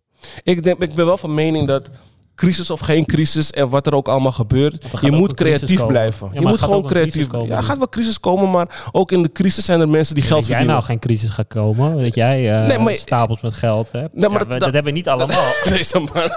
Ik, 0.44 0.64
denk, 0.64 0.82
ik 0.82 0.94
ben 0.94 1.06
wel 1.06 1.18
van 1.18 1.34
mening 1.34 1.68
dat 1.68 1.90
crisis 2.36 2.70
of 2.72 2.80
geen 2.80 3.06
crisis 3.06 3.52
en 3.52 3.70
wat 3.70 3.88
er 3.88 3.96
ook 3.96 4.08
allemaal 4.08 4.32
gebeurt, 4.32 4.86
je 5.02 5.12
moet 5.12 5.34
creatief 5.34 5.86
blijven. 5.86 6.28
Ja, 6.28 6.34
je 6.34 6.42
maar 6.42 6.50
moet 6.52 6.62
gewoon 6.62 6.86
creatief 6.86 7.28
komen. 7.28 7.48
Ja, 7.48 7.58
er 7.58 7.64
gaat 7.64 7.78
wel 7.78 7.90
crisis 7.90 8.20
komen, 8.20 8.50
maar 8.50 8.90
ook 8.92 9.12
in 9.12 9.22
de 9.24 9.32
crisis 9.32 9.66
zijn 9.66 9.80
er 9.82 9.90
mensen 9.90 10.16
die 10.16 10.24
geld 10.24 10.40
dat 10.40 10.48
jij 10.50 10.58
verdienen. 10.58 10.76
nou 10.84 10.86
geen 10.92 11.00
crisis 11.00 11.30
gaat 11.30 11.48
komen. 11.48 12.04
Dat 12.04 12.16
jij 12.16 12.66
Nee, 12.68 12.78
maar- 12.80 12.94
stapels 12.94 13.42
met 13.42 13.54
geld 13.54 13.92
hebt. 13.92 14.14
Nee, 14.16 14.30
maar 14.30 14.38
dat- 14.40 14.48
we- 14.48 14.54
dat, 14.54 14.60
dat- 14.60 14.74
hebben 14.74 14.92
we 14.92 14.98
niet 14.98 15.08
allemaal. 15.08 15.52
Deze 15.70 16.00
man. 16.00 16.12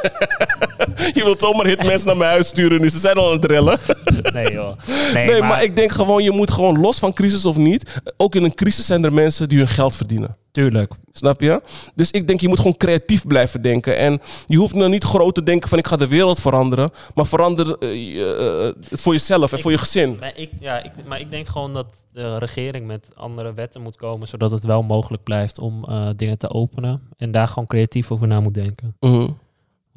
je 1.16 1.20
wilt 1.24 1.40
zomaar 1.40 1.66
hitmensen 1.66 2.06
naar 2.06 2.16
mijn 2.16 2.30
huis 2.30 2.46
sturen 2.46 2.80
nu. 2.80 2.90
Ze 2.90 2.98
zijn 2.98 3.16
al 3.16 3.26
aan 3.26 3.32
het 3.32 3.44
rellen. 3.44 3.78
Nee 4.32 4.52
joh. 4.52 4.76
Nee, 5.14 5.26
Nee, 5.26 5.42
maar... 5.42 5.62
ik 5.62 5.76
denk 5.76 5.92
gewoon, 5.92 6.22
je 6.22 6.30
moet 6.30 6.50
gewoon 6.50 6.80
los 6.80 6.98
van 6.98 7.12
crisis 7.12 7.46
of 7.46 7.56
niet. 7.56 8.00
Ook 8.16 8.34
in 8.34 8.44
een 8.44 8.54
crisis 8.54 8.86
zijn 8.86 9.04
er 9.04 9.12
mensen 9.12 9.48
die 9.48 9.58
hun 9.58 9.68
geld 9.68 9.96
verdienen. 9.96 10.36
Tuurlijk. 10.52 10.92
Snap 11.12 11.40
je? 11.40 11.62
Dus 11.94 12.10
ik 12.10 12.26
denk, 12.26 12.40
je 12.40 12.48
moet 12.48 12.56
gewoon 12.58 12.76
creatief 12.76 13.26
blijven 13.26 13.62
denken. 13.62 13.96
En 13.96 14.20
je 14.46 14.56
hoeft 14.56 14.74
nou 14.74 14.90
niet 14.90 15.04
groot 15.04 15.34
te 15.34 15.42
denken 15.42 15.68
van 15.68 15.78
ik 15.78 15.86
ga 15.86 15.96
de 15.96 16.08
wereld 16.08 16.40
veranderen. 16.40 16.90
Maar 17.14 17.26
verander 17.26 17.76
eh, 17.78 17.88
eh, 18.20 18.66
eh, 18.68 18.74
het 18.88 19.00
voor 19.00 19.12
jezelf 19.12 19.50
en 19.50 19.56
Ik- 19.56 19.62
voor 19.62 19.70
je 19.70 19.78
gezin. 19.78 20.16
Maar 20.20 20.32
ik, 20.38 20.50
ja, 20.60 20.82
ik, 20.82 20.90
maar 21.06 21.20
ik 21.20 21.30
denk 21.30 21.46
gewoon 21.46 21.74
dat 21.74 21.86
de 22.12 22.38
regering 22.38 22.86
met 22.86 23.06
andere 23.16 23.52
wetten 23.54 23.82
moet 23.82 23.96
komen, 23.96 24.28
zodat 24.28 24.50
het 24.50 24.64
wel 24.64 24.82
mogelijk 24.82 25.22
blijft 25.22 25.58
om 25.58 25.84
eh, 25.84 26.08
dingen 26.16 26.38
te 26.38 26.50
openen. 26.50 27.02
En 27.16 27.30
daar 27.30 27.48
gewoon 27.48 27.66
creatief 27.66 28.10
over 28.10 28.26
na 28.26 28.40
moet 28.40 28.54
denken. 28.54 28.96
Mhm. 29.00 29.28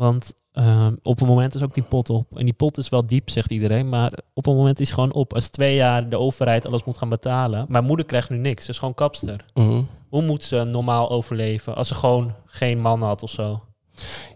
Want 0.04 0.34
eh, 0.52 0.88
op 1.04 1.22
een 1.22 1.28
moment 1.28 1.56
is 1.56 1.62
ook 1.62 1.74
die 1.74 1.84
pot 1.84 2.10
op. 2.10 2.38
En 2.38 2.44
die 2.46 2.54
pot 2.54 2.78
is 2.78 2.90
wel 2.90 3.06
diep, 3.06 3.30
zegt 3.30 3.52
iedereen. 3.52 3.90
Maar 3.90 4.14
op 4.34 4.48
een 4.48 4.56
moment 4.56 4.80
is 4.80 4.86
het 4.88 4.96
gewoon 4.96 5.14
op. 5.14 5.34
Als 5.34 5.48
twee 5.50 5.76
jaar 5.76 6.10
de 6.10 6.20
overheid 6.20 6.66
alles 6.66 6.84
moet 6.84 6.98
gaan 6.98 7.10
betalen. 7.10 7.66
Mijn 7.70 7.84
moeder 7.84 8.06
krijgt 8.06 8.30
nu 8.30 8.38
niks. 8.38 8.66
Ze 8.66 8.72
is 8.72 8.78
gewoon 8.78 8.94
kapster. 8.94 9.46
Mhm. 9.54 9.82
Hoe 10.10 10.22
moet 10.22 10.44
ze 10.44 10.64
normaal 10.64 11.10
overleven 11.10 11.76
als 11.76 11.88
ze 11.88 11.96
gewoon 11.96 12.34
geen 12.46 12.80
man 12.82 13.02
had 13.02 13.24
of 13.24 13.30
zo? 13.30 13.46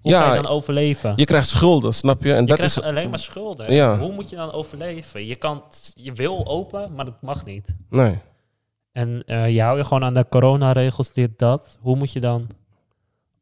Hoe 0.02 0.12
Ja, 0.12 0.22
ga 0.24 0.34
je 0.34 0.42
dan 0.42 0.52
overleven? 0.52 1.14
Je 1.16 1.26
krijgt 1.26 1.48
schulden, 1.48 1.94
snap 1.94 2.24
je? 2.24 2.34
En 2.34 2.42
Je 2.42 2.48
dat 2.48 2.58
krijgt 2.58 2.78
is. 2.78 2.84
alleen 2.84 3.10
maar 3.10 3.20
schulden. 3.20 3.74
Ja. 3.74 3.98
Hoe 4.00 4.12
moet 4.14 4.30
je 4.30 4.36
dan 4.36 4.52
overleven? 4.52 5.26
Je, 5.26 5.36
kan, 5.36 5.64
je 5.94 6.14
wil 6.14 6.46
open, 6.48 6.94
maar 6.96 7.06
dat 7.06 7.22
mag 7.22 7.46
niet. 7.46 7.76
Nee. 7.90 8.16
En 8.92 9.24
eh 9.26 9.50
je 9.50 9.62
hou 9.62 9.78
je 9.78 9.84
gewoon 9.84 10.04
aan 10.04 10.14
de 10.14 10.26
coronaregels, 10.30 11.14
dit, 11.14 11.40
dat. 11.40 11.78
Hoe 11.82 11.96
moet 11.96 12.12
je 12.12 12.20
dan 12.20 12.48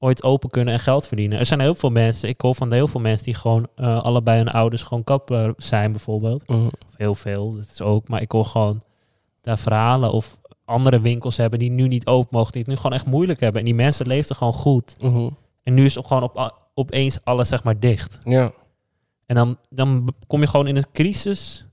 ooit 0.06 0.24
open 0.24 0.50
kunnen 0.50 0.74
en 0.74 0.80
geld 0.80 1.08
verdienen? 1.08 1.40
Er 1.40 1.46
zijn 1.46 1.60
heel 1.60 1.76
veel 1.76 1.90
mensen, 1.90 2.30
ik 2.30 2.42
hoor 2.42 2.56
van 2.56 2.74
heel 2.74 2.88
veel 2.88 3.00
mensen 3.00 3.26
die 3.26 3.34
gewoon 3.34 3.68
eh, 3.76 4.02
allebei 4.02 4.38
hun 4.38 4.52
ouders 4.52 4.84
gewoon 4.84 5.04
kapper 5.04 5.54
zijn 5.58 5.92
bijvoorbeeld. 5.92 6.48
Mhm. 6.48 6.66
Of 6.66 6.98
heel 6.98 7.16
veel, 7.16 7.56
dat 7.56 7.70
is 7.72 7.82
ook. 7.82 8.08
Maar 8.08 8.22
ik 8.22 8.32
hoor 8.32 8.46
gewoon 8.46 8.84
daar 9.42 9.58
verhalen 9.58 10.12
of 10.12 10.38
andere 10.66 11.02
winkels 11.02 11.38
hebben 11.38 11.60
die 11.60 11.72
nu 11.72 11.88
niet 11.88 12.06
open 12.08 12.38
mogen, 12.38 12.52
die 12.52 12.62
het 12.62 12.70
nu 12.70 12.76
gewoon 12.76 12.94
echt 12.94 13.06
moeilijk 13.06 13.40
hebben. 13.40 13.60
En 13.60 13.66
die 13.66 13.76
mensen 13.76 14.08
leefden 14.08 14.36
gewoon 14.36 14.54
goed. 14.54 14.96
Mhm. 15.00 15.30
En 15.64 15.74
nu 15.74 15.86
is 15.86 15.96
het 15.96 16.08
gewoon 16.08 16.24
op, 16.24 16.54
opeens 16.74 17.20
alles 17.24 17.48
zeg 17.48 17.64
maar 17.64 17.80
dicht. 17.80 18.18
Ja. 18.24 18.52
En 19.26 19.36
dan, 19.36 19.58
dan 19.70 20.14
kom 20.28 20.42
je 20.42 20.48
gewoon 20.48 20.68
in 20.68 20.76
een 20.76 20.92
crisis. 20.94 21.66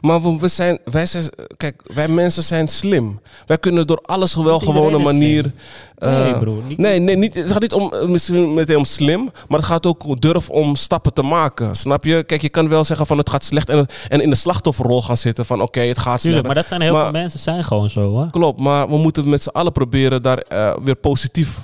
Maar 0.00 0.38
we, 0.38 0.48
zijn, 0.48 0.78
wij 0.84 1.06
zijn, 1.06 1.24
kijk, 1.56 1.82
wij 1.94 2.08
mensen 2.08 2.42
zijn 2.42 2.68
slim. 2.68 3.20
Wij 3.46 3.58
kunnen 3.58 3.86
door 3.86 3.98
alles 4.02 4.36
op 4.36 4.44
wel 4.44 4.58
gewone 4.60 4.98
manier. 4.98 5.52
nee, 5.98 6.32
eh, 6.32 6.38
broer. 6.38 6.62
Niet, 6.66 6.78
Nee, 6.78 6.98
nee 7.00 7.16
niet, 7.16 7.34
het 7.34 7.52
gaat 7.52 7.60
niet 7.60 7.72
om 7.72 7.92
eh, 7.92 8.06
misschien 8.08 8.54
meteen 8.54 8.76
om 8.76 8.84
slim, 8.84 9.30
maar 9.48 9.58
het 9.58 9.68
gaat 9.68 9.86
ook 9.86 10.20
durf 10.20 10.50
om 10.50 10.76
stappen 10.76 11.12
te 11.12 11.22
maken. 11.22 11.76
Snap 11.76 12.04
je? 12.04 12.24
Kijk, 12.24 12.42
je 12.42 12.48
kan 12.48 12.68
wel 12.68 12.84
zeggen 12.84 13.06
van 13.06 13.18
het 13.18 13.30
gaat 13.30 13.44
slecht 13.44 13.68
en, 13.68 13.86
en 14.08 14.20
in 14.20 14.30
de 14.30 14.36
slachtofferrol 14.36 15.02
gaan 15.02 15.16
zitten 15.16 15.44
van 15.46 15.60
oké, 15.60 15.80
het 15.80 15.98
gaat 15.98 16.20
slecht. 16.20 16.42
Maar 16.46 16.54
dat 16.54 16.66
zijn 16.66 16.80
heel 16.80 16.92
Maar- 16.92 17.02
veel 17.02 17.12
mensen 17.12 17.40
zijn 17.40 17.64
gewoon 17.64 17.90
zo 17.90 18.00
hoor. 18.10 18.30
Klopt, 18.30 18.60
maar 18.60 18.88
we 18.88 18.96
moeten 18.96 19.28
met 19.28 19.42
z'n 19.42 19.48
allen 19.48 19.72
proberen 19.72 20.22
daar 20.22 20.38
eh, 20.38 20.72
weer 20.82 20.96
positief, 20.96 21.58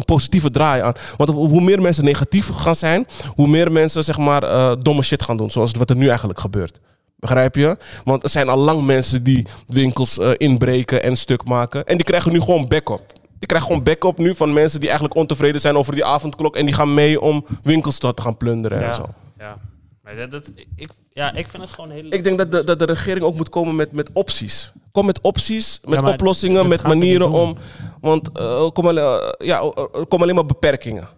een 0.00 0.14
positieve 0.14 0.50
draai 0.50 0.82
aan. 0.82 0.92
Want 1.16 1.30
hoe 1.30 1.60
meer 1.60 1.80
mensen 1.80 2.04
negatief 2.04 2.48
gaan 2.48 2.74
zijn, 2.74 3.06
hoe 3.34 3.48
meer 3.48 3.72
mensen 3.72 4.04
zeg 4.04 4.18
maar 4.18 4.42
eh, 4.42 4.72
domme 4.78 5.02
shit 5.02 5.22
gaan 5.22 5.36
doen, 5.36 5.50
zoals 5.50 5.72
wat 5.72 5.90
er 5.90 5.96
nu 5.96 6.08
eigenlijk 6.08 6.40
gebeurt. 6.40 6.80
Begrijp 7.16 7.54
je? 7.54 7.76
Want 8.04 8.22
er 8.22 8.28
zijn 8.28 8.48
al 8.48 8.58
lang 8.58 8.86
mensen 8.86 9.22
die 9.22 9.46
winkels 9.66 10.18
eh, 10.18 10.30
inbreken 10.36 11.02
en 11.02 11.16
stuk 11.16 11.44
maken. 11.44 11.86
En 11.86 11.96
die 11.96 12.06
krijgen 12.06 12.32
nu 12.32 12.40
gewoon 12.40 12.68
backup. 12.68 13.12
Die 13.38 13.48
krijgen 13.48 13.68
gewoon 13.68 13.82
backup 13.84 14.18
nu 14.18 14.34
van 14.34 14.52
mensen 14.52 14.78
die 14.80 14.88
eigenlijk 14.88 15.18
ontevreden 15.18 15.60
zijn 15.60 15.76
over 15.76 15.94
die 15.94 16.04
avondklok. 16.04 16.56
En 16.56 16.66
die 16.66 16.74
gaan 16.74 16.94
mee 16.94 17.20
om 17.20 17.44
winkels 17.62 17.98
te 17.98 18.12
gaan 18.14 18.36
plunderen 18.36 18.86
en 18.86 18.94
zo. 18.94 19.06
ja. 19.38 19.56
Maar 20.02 20.16
dat, 20.16 20.30
dat, 20.30 20.52
ik, 20.76 20.90
ja, 21.12 21.32
ik 21.34 21.48
vind 21.48 21.62
het 21.62 21.72
gewoon 21.72 21.90
heel... 21.90 22.04
Ik 22.08 22.24
denk 22.24 22.38
dat 22.38 22.52
de, 22.52 22.64
dat 22.64 22.78
de 22.78 22.84
regering 22.84 23.24
ook 23.24 23.34
moet 23.36 23.48
komen 23.48 23.74
met, 23.76 23.92
met 23.92 24.10
opties. 24.12 24.72
Kom 24.92 25.06
met 25.06 25.20
opties, 25.20 25.80
met 25.84 26.00
Ja, 26.00 26.08
oplossingen, 26.12 26.68
met 26.68 26.82
manieren 26.82 27.30
om. 27.30 27.56
Want 28.00 28.32
eh, 28.32 28.64
er 28.64 28.72
komen 28.72 28.90
alle- 28.90 29.34
ja, 29.38 29.60
er 29.76 29.90
komen 30.06 30.20
alleen 30.20 30.34
maar 30.34 30.46
beperkingen. 30.46 31.08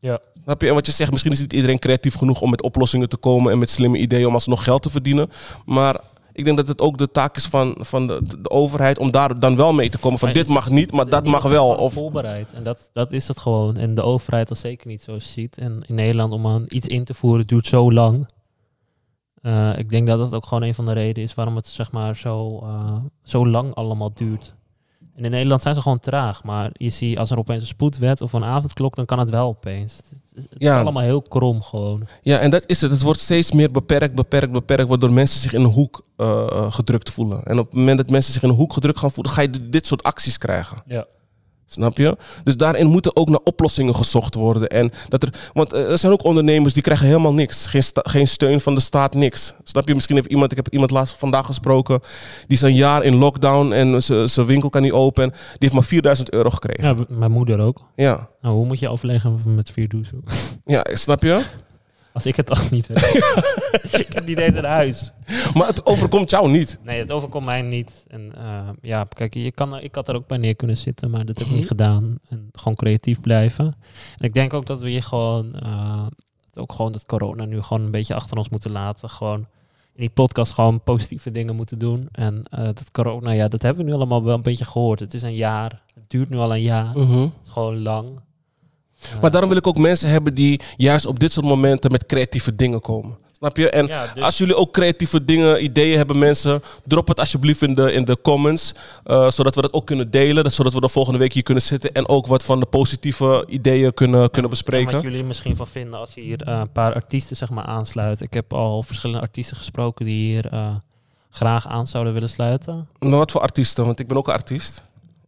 ja. 0.00 0.20
Snap 0.42 0.60
je? 0.60 0.68
En 0.68 0.74
wat 0.74 0.86
je 0.86 0.92
zegt, 0.92 1.10
misschien 1.10 1.32
is 1.32 1.40
niet 1.40 1.52
iedereen 1.52 1.78
creatief 1.78 2.14
genoeg 2.14 2.40
om 2.40 2.50
met 2.50 2.62
oplossingen 2.62 3.08
te 3.08 3.16
komen 3.16 3.52
en 3.52 3.58
met 3.58 3.70
slimme 3.70 3.98
ideeën 3.98 4.26
om 4.26 4.32
alsnog 4.34 4.64
geld 4.64 4.82
te 4.82 4.90
verdienen. 4.90 5.30
Maar 5.64 6.00
ik 6.36 6.44
denk 6.44 6.56
dat 6.56 6.68
het 6.68 6.80
ook 6.80 6.98
de 6.98 7.10
taak 7.10 7.36
is 7.36 7.46
van, 7.46 7.76
van 7.78 8.06
de, 8.06 8.20
de 8.40 8.50
overheid 8.50 8.98
om 8.98 9.10
daar 9.10 9.40
dan 9.40 9.56
wel 9.56 9.72
mee 9.72 9.88
te 9.88 9.98
komen. 9.98 10.18
Van 10.18 10.28
Maar 10.28 10.36
dit 10.36 10.48
mag 10.48 10.70
niet, 10.70 10.92
maar 10.92 11.08
dat 11.08 11.26
mag 11.26 11.42
wel. 11.42 11.68
Of, 11.68 11.92
voorbereid. 11.92 12.52
En 12.52 12.64
dat, 12.64 12.90
dat 12.92 13.12
is 13.12 13.28
het 13.28 13.38
gewoon. 13.38 13.76
En 13.76 13.94
de 13.94 14.02
overheid 14.02 14.48
dat 14.48 14.58
zeker 14.58 14.88
niet 14.88 15.02
zoals 15.02 15.24
je 15.24 15.30
ziet. 15.30 15.58
En 15.58 15.82
in 15.86 15.94
Nederland 15.94 16.32
om 16.32 16.46
aan 16.46 16.64
iets 16.68 16.88
in 16.88 17.04
te 17.04 17.14
voeren 17.14 17.46
duurt 17.46 17.66
zo 17.66 17.92
lang. 17.92 18.28
Eh, 19.42 19.78
ik 19.78 19.88
denk 19.88 20.06
dat 20.06 20.18
dat 20.18 20.34
ook 20.34 20.46
gewoon 20.46 20.62
een 20.62 20.74
van 20.74 20.86
de 20.86 20.92
redenen 20.92 21.28
is 21.28 21.34
waarom 21.34 21.56
het 21.56 21.66
zeg 21.66 21.92
maar 21.92 22.16
zo, 22.16 22.58
eh, 22.62 22.96
zo 23.22 23.46
lang 23.46 23.74
allemaal 23.74 24.12
duurt. 24.14 24.55
En 25.16 25.24
in 25.24 25.30
Nederland 25.30 25.62
zijn 25.62 25.74
ze 25.74 25.80
gewoon 25.80 25.98
traag. 26.00 26.44
Maar 26.44 26.70
je 26.72 26.90
ziet 26.90 27.18
als 27.18 27.30
er 27.30 27.38
opeens 27.38 27.60
een 27.60 27.66
spoedwet 27.66 28.20
of 28.20 28.32
een 28.32 28.44
avondklok, 28.44 28.96
dan 28.96 29.04
kan 29.06 29.18
het 29.18 29.30
wel 29.30 29.46
opeens. 29.48 29.96
Het, 29.96 30.10
het 30.34 30.46
Ja. 30.58 30.74
is 30.76 30.82
allemaal 30.82 31.02
heel 31.02 31.22
krom 31.22 31.62
gewoon. 31.62 32.06
ja, 32.22 32.38
en 32.38 32.50
dat 32.50 32.64
is 32.66 32.80
het. 32.80 32.90
Het 32.90 33.02
wordt 33.02 33.20
steeds 33.20 33.52
meer 33.52 33.70
beperkt, 33.70 34.14
beperkt, 34.14 34.52
beperkt, 34.52 34.88
waardoor 34.88 35.12
mensen 35.12 35.40
zich 35.40 35.52
in 35.52 35.60
een 35.60 35.70
hoek 35.70 36.04
eh, 36.16 36.72
gedrukt 36.72 37.10
voelen. 37.10 37.44
En 37.44 37.58
op 37.58 37.66
het 37.66 37.74
moment 37.74 37.96
dat 37.98 38.10
mensen 38.10 38.32
zich 38.32 38.42
in 38.42 38.48
een 38.48 38.54
hoek 38.54 38.72
gedrukt 38.72 38.98
gaan 38.98 39.10
voelen, 39.10 39.32
ga 39.32 39.40
je 39.42 39.50
dit 39.70 39.86
soort 39.86 40.02
acties 40.02 40.38
krijgen. 40.38 40.82
Ja. 40.86 41.06
Snap 41.76 41.96
je? 41.96 42.16
Dus 42.44 42.56
daarin 42.56 42.86
moeten 42.86 43.16
ook 43.16 43.28
naar 43.28 43.40
oplossingen 43.44 43.94
gezocht 43.94 44.34
worden. 44.34 44.68
En 44.68 44.90
dat 45.08 45.22
er, 45.22 45.32
want 45.52 45.72
eh, 45.72 45.90
er 45.90 45.98
zijn 45.98 46.12
ook 46.12 46.24
ondernemers 46.24 46.74
die 46.74 46.82
krijgen 46.82 47.06
helemaal 47.06 47.34
niks. 47.34 47.66
Geen, 47.66 47.82
sta- 47.82 48.02
geen 48.04 48.28
steun 48.28 48.60
van 48.60 48.74
de 48.74 48.80
staat, 48.80 49.14
niks. 49.14 49.54
Snap 49.62 49.88
je? 49.88 49.94
Misschien 49.94 50.16
heeft 50.16 50.28
iemand, 50.28 50.50
ik 50.50 50.56
heb 50.56 50.68
iemand 50.68 50.90
laatst 50.90 51.18
vandaag 51.18 51.46
gesproken, 51.46 52.00
die 52.46 52.56
is 52.56 52.62
een 52.62 52.74
jaar 52.74 53.02
in 53.04 53.16
lockdown 53.16 53.72
en 53.72 54.02
zijn 54.28 54.46
winkel 54.46 54.70
kan 54.70 54.82
niet 54.82 54.92
open. 54.92 55.30
Die 55.30 55.38
heeft 55.58 55.72
maar 55.72 55.84
4000 55.84 56.32
euro 56.32 56.50
gekregen. 56.50 56.84
ja, 56.98 57.04
mijn 57.08 57.30
moeder 57.32 57.60
ook. 57.60 57.82
Ja, 57.96 58.28
Nou, 58.40 58.54
hoe 58.56 58.66
moet 58.66 58.78
je 58.78 58.88
overleggen 58.88 59.40
met 59.44 59.70
vier 59.70 59.88
douchen? 59.88 60.24
ja 60.64 60.86
snap 60.92 61.22
je? 61.22 61.42
Als 62.16 62.26
ik 62.26 62.36
het 62.36 62.50
al 62.50 62.56
niet 62.70 62.88
heb. 62.88 62.98
ik 64.06 64.12
heb 64.12 64.26
niet 64.26 64.38
eens 64.38 64.56
een 64.56 64.64
huis. 64.64 65.12
Maar 65.54 65.66
het 65.66 65.86
overkomt 65.86 66.30
jou 66.30 66.50
niet. 66.50 66.78
Nee, 66.82 66.98
het 66.98 67.12
overkomt 67.12 67.44
mij 67.44 67.62
niet. 67.62 68.04
En 68.08 68.32
eh, 68.36 68.68
ja, 68.82 69.04
kijk, 69.04 69.34
je 69.34 69.50
kan, 69.52 69.74
er- 69.74 69.82
ik 69.82 69.94
had 69.94 70.08
er 70.08 70.14
ook 70.14 70.26
bij 70.26 70.38
neer 70.38 70.54
kunnen 70.56 70.76
zitten, 70.76 71.10
maar 71.10 71.24
dat 71.24 71.36
heb 71.38 71.46
ik 71.46 71.46
Mhm. 71.46 71.56
niet 71.56 71.66
gedaan. 71.66 72.18
En 72.28 72.48
gewoon 72.52 72.74
creatief 72.74 73.20
blijven. 73.20 73.64
En 74.18 74.24
ik 74.26 74.34
denk 74.34 74.52
ook 74.54 74.66
dat 74.66 74.82
we 74.82 74.88
hier 74.88 75.02
gewoon, 75.02 75.52
eh, 75.54 76.06
ook 76.54 76.72
gewoon 76.72 76.92
dat 76.92 77.06
corona 77.06 77.44
nu 77.44 77.62
gewoon 77.62 77.84
een 77.84 77.90
beetje 77.90 78.14
achter 78.14 78.36
ons 78.36 78.48
moeten 78.48 78.70
laten. 78.70 79.10
Gewoon 79.10 79.38
in 79.92 80.02
die 80.02 80.10
podcast 80.10 80.52
gewoon 80.52 80.80
positieve 80.82 81.30
dingen 81.30 81.56
moeten 81.56 81.78
doen. 81.78 82.08
En 82.12 82.42
eh, 82.50 82.64
dat 82.64 82.90
corona, 82.92 83.30
ja, 83.30 83.48
dat 83.48 83.62
hebben 83.62 83.84
we 83.84 83.90
nu 83.90 83.96
allemaal 83.96 84.24
wel 84.24 84.34
een 84.34 84.42
beetje 84.42 84.64
gehoord. 84.64 85.00
Het 85.00 85.14
is 85.14 85.22
een 85.22 85.34
jaar. 85.34 85.82
Het 85.94 86.04
duurt 86.10 86.28
nu 86.30 86.38
al 86.38 86.52
een 86.54 86.62
jaar. 86.62 86.92
Het 86.94 87.08
is 87.44 87.48
gewoon 87.52 87.82
lang. 87.82 88.20
Maar 89.20 89.30
daarom 89.30 89.48
wil 89.48 89.58
ik 89.58 89.66
ook 89.66 89.78
mensen 89.78 90.08
hebben 90.08 90.34
die 90.34 90.60
juist 90.76 91.06
op 91.06 91.18
dit 91.20 91.32
soort 91.32 91.46
momenten 91.46 91.90
met 91.90 92.06
creatieve 92.06 92.54
dingen 92.54 92.80
komen. 92.80 93.16
Snap 93.32 93.56
je? 93.56 93.70
En 93.70 93.86
ja, 93.86 94.06
dus- 94.14 94.22
Als 94.22 94.38
jullie 94.38 94.54
ook 94.56 94.72
creatieve 94.72 95.24
dingen, 95.24 95.64
ideeën 95.64 95.96
hebben, 95.96 96.18
mensen, 96.18 96.62
drop 96.84 97.08
het 97.08 97.20
alsjeblieft 97.20 97.62
in 97.62 97.74
de, 97.74 97.92
in 97.92 98.04
de 98.04 98.18
comments. 98.22 98.74
eh, 99.04 99.30
zodat 99.30 99.54
we 99.54 99.60
dat 99.62 99.72
ook 99.72 99.86
kunnen 99.86 100.10
delen. 100.10 100.44
dat- 100.44 100.52
Zodat 100.52 100.72
we 100.72 100.80
de 100.80 100.88
volgende 100.88 101.18
week 101.18 101.32
hier 101.32 101.42
kunnen 101.42 101.62
zitten 101.62 101.92
en 101.92 102.08
ook 102.08 102.26
wat 102.26 102.44
van 102.44 102.60
de 102.60 102.66
positieve 102.66 103.44
ideeën 103.48 103.94
kunnen, 103.94 104.20
kunnen 104.20 104.42
En 104.42 104.50
bespreken. 104.50 104.92
wat 104.92 105.02
jullie 105.02 105.24
misschien 105.24 105.56
van 105.56 105.66
vinden 105.66 106.00
als 106.00 106.10
je 106.14 106.20
hier 106.20 106.42
eh, 106.42 106.58
een 106.58 106.72
paar 106.72 106.94
artiesten 106.94 107.36
zeg 107.36 107.50
maar, 107.50 107.64
aansluit. 107.64 108.20
Ik 108.20 108.32
heb 108.34 108.52
al 108.52 108.82
verschillende 108.82 109.22
artiesten 109.22 109.56
gesproken 109.56 110.04
die 110.06 110.30
hier 110.32 110.46
eh, 110.52 110.74
graag 111.30 111.66
aan 111.66 111.86
zouden 111.86 112.12
willen 112.12 112.28
sluiten. 112.30 112.88
Maar 112.98 113.10
wat 113.18 113.30
voor 113.30 113.40
artiesten? 113.40 113.84
Want 113.84 114.00
ik 114.00 114.06
ben 114.08 114.16
ook 114.16 114.28
een 114.28 114.34
artiest. 114.34 114.82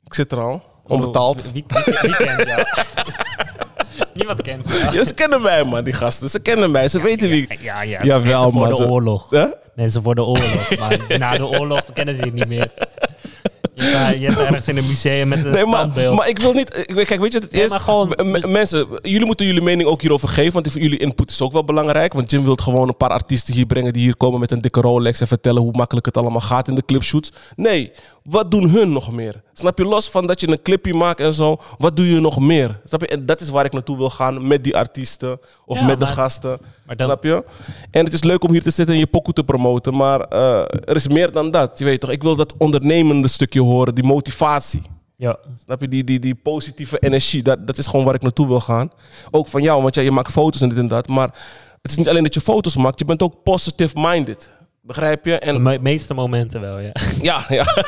Ik 0.05 0.15
zit 0.15 0.33
er 0.33 0.41
al, 0.41 0.63
onbetaald. 0.87 1.43
Wie, 1.53 1.65
wie, 1.67 1.83
wie- 1.85 1.99
wie 2.01 2.17
kent 2.17 2.49
jou? 2.49 2.63
Niemand 4.19 4.43
kent. 4.43 4.67
Ja, 4.95 5.05
ze 5.05 5.15
kennen 5.15 5.41
mij, 5.43 5.65
man, 5.65 5.85
die 5.85 5.93
gasten. 5.93 6.31
Ze 6.31 6.41
kennen 6.41 6.71
mij, 6.71 6.89
ze 6.89 7.01
weten 7.03 7.29
wie. 7.31 7.49
Ja, 7.61 7.83
ja. 7.83 8.03
Jawel, 8.05 8.23
mensen 8.43 8.53
voor 8.53 8.61
man, 8.61 8.71
de 8.71 8.77
ze- 8.77 8.89
oorlog. 8.89 9.31
Hè? 9.31 9.45
Mensen 9.75 10.03
voor 10.03 10.15
de 10.15 10.23
oorlog. 10.25 10.79
Maar 10.79 10.99
na 11.19 11.37
de 11.37 11.47
oorlog 11.47 11.83
kennen 11.95 12.17
ze 12.17 12.25
je 12.25 12.33
niet 12.33 12.49
meer. 12.49 12.71
Je, 13.75 13.85
hebt- 13.85 14.19
je 14.19 14.27
hebt 14.27 14.39
ergens 14.39 14.69
in 14.69 14.77
een 14.77 14.87
museum 14.87 15.29
met 15.29 15.45
een 15.45 15.51
Nee, 15.51 15.67
maar, 15.67 15.79
standbeeld. 15.79 16.17
maar 16.17 16.29
ik 16.29 16.39
wil 16.39 16.53
niet. 16.53 16.77
ik- 16.77 17.07
Kijk, 17.07 17.21
weet 17.21 17.33
je 17.33 17.39
wat 17.41 17.51
het 17.51 17.53
is? 17.53 17.69
maar 17.69 17.81
gewoon- 17.81 18.15
mensen, 18.47 18.87
jullie 19.03 19.27
moeten 19.27 19.47
jullie 19.47 19.63
mening 19.63 19.89
ook 19.89 20.01
hierover 20.01 20.29
geven. 20.29 20.53
Want 20.53 20.73
jullie 20.73 20.99
input 20.99 21.31
is 21.31 21.43
ook 21.43 21.53
wel 21.53 21.65
belangrijk. 21.65 22.13
Want 22.13 22.31
Jim 22.31 22.45
wil 22.45 22.55
gewoon 22.55 22.89
een 22.89 22.97
paar 22.97 23.11
artiesten 23.11 23.55
hier 23.55 23.67
brengen 23.67 23.93
die 23.93 24.03
hier 24.03 24.17
komen 24.17 24.41
met 24.41 24.51
een 24.51 24.61
dikke 24.61 24.81
Rolex 24.81 25.21
en 25.21 25.27
vertellen 25.27 25.63
hoe 25.63 25.73
makkelijk 25.73 26.07
het 26.07 26.17
allemaal 26.17 26.41
gaat 26.41 26.69
in 26.69 26.75
de 26.75 26.83
clipshoots. 26.87 27.33
Nee, 27.57 27.93
wat 28.31 28.51
doen 28.51 28.69
hun 28.69 28.93
nog 28.93 29.13
meer? 29.13 29.43
Snap 29.53 29.79
je? 29.79 29.85
Los 29.85 30.11
van 30.11 30.27
dat 30.27 30.41
je 30.41 30.49
een 30.49 30.63
clipje 30.63 30.95
maakt 30.95 31.21
en 31.21 31.33
zo, 31.35 31.57
wat 31.79 31.97
doe 31.97 32.07
je 32.15 32.21
nog 32.21 32.39
meer? 32.41 32.81
Snap 32.85 33.01
je? 33.01 33.07
En 33.07 33.27
dat 33.27 33.41
is 33.41 33.49
waar 33.49 33.65
ik 33.65 33.73
naartoe 33.73 33.97
wil 33.97 34.11
gaan 34.11 34.47
met 34.47 34.65
die 34.65 34.77
artiesten 34.77 35.39
of 35.67 35.79
Ja, 35.79 35.85
met 35.85 36.01
de 36.01 36.07
gasten. 36.07 36.59
maar 36.87 36.97
dan, 36.97 37.07
Snap 37.07 37.25
je? 37.25 37.45
En 37.91 38.05
het 38.05 38.13
is 38.13 38.23
leuk 38.23 38.43
om 38.45 38.51
hier 38.51 38.63
te 38.63 38.71
zitten 38.71 38.95
en 38.95 39.01
je 39.01 39.07
pokoe 39.07 39.35
te 39.35 39.45
promoten. 39.45 39.97
Maar 39.97 40.21
eh, 40.21 40.59
er 40.61 40.97
is 40.97 41.09
meer 41.09 41.33
dan 41.33 41.51
dat. 41.51 41.79
Je 41.79 41.85
weet 41.85 42.01
toch? 42.01 42.11
Ik 42.11 42.23
wil 42.23 42.37
dat 42.37 42.55
ondernemende 42.59 43.29
stukje 43.29 43.61
horen, 43.61 43.95
die 43.95 44.05
motivatie. 44.05 44.83
ja. 45.17 45.39
Snap 45.65 45.81
je? 45.81 45.89
Die, 45.89 46.05
die, 46.05 46.19
die 46.19 46.35
positieve 46.35 46.99
energie, 46.99 47.43
dat, 47.43 47.67
dat 47.67 47.79
is 47.79 47.87
gewoon 47.87 48.05
waar 48.05 48.15
ik 48.15 48.23
naartoe 48.23 48.47
wil 48.47 48.61
gaan. 48.61 48.91
Ook 49.31 49.47
van 49.47 49.63
jou, 49.63 49.83
want 49.83 49.95
ja, 49.95 50.03
je 50.03 50.11
maakt 50.11 50.33
foto's 50.33 50.61
en 50.61 50.69
dit 50.69 50.79
en 50.79 50.89
dat. 50.89 51.09
Maar 51.09 51.29
het 51.83 51.91
is 51.91 51.97
niet 51.97 52.09
alleen 52.09 52.23
dat 52.23 52.35
je 52.35 52.41
foto's 52.41 52.77
maakt, 52.77 52.99
je 52.99 53.05
bent 53.05 53.23
ook 53.23 53.43
positive-minded. 53.43 54.51
Begrijp 54.89 55.25
je? 55.25 55.31
De 55.31 55.39
En 55.39 55.63
me- 55.63 55.79
meeste 55.81 56.15
momenten 56.15 56.61
wel, 56.61 56.79
ja. 56.79 56.93
ja, 57.23 57.45
ja. 57.49 57.85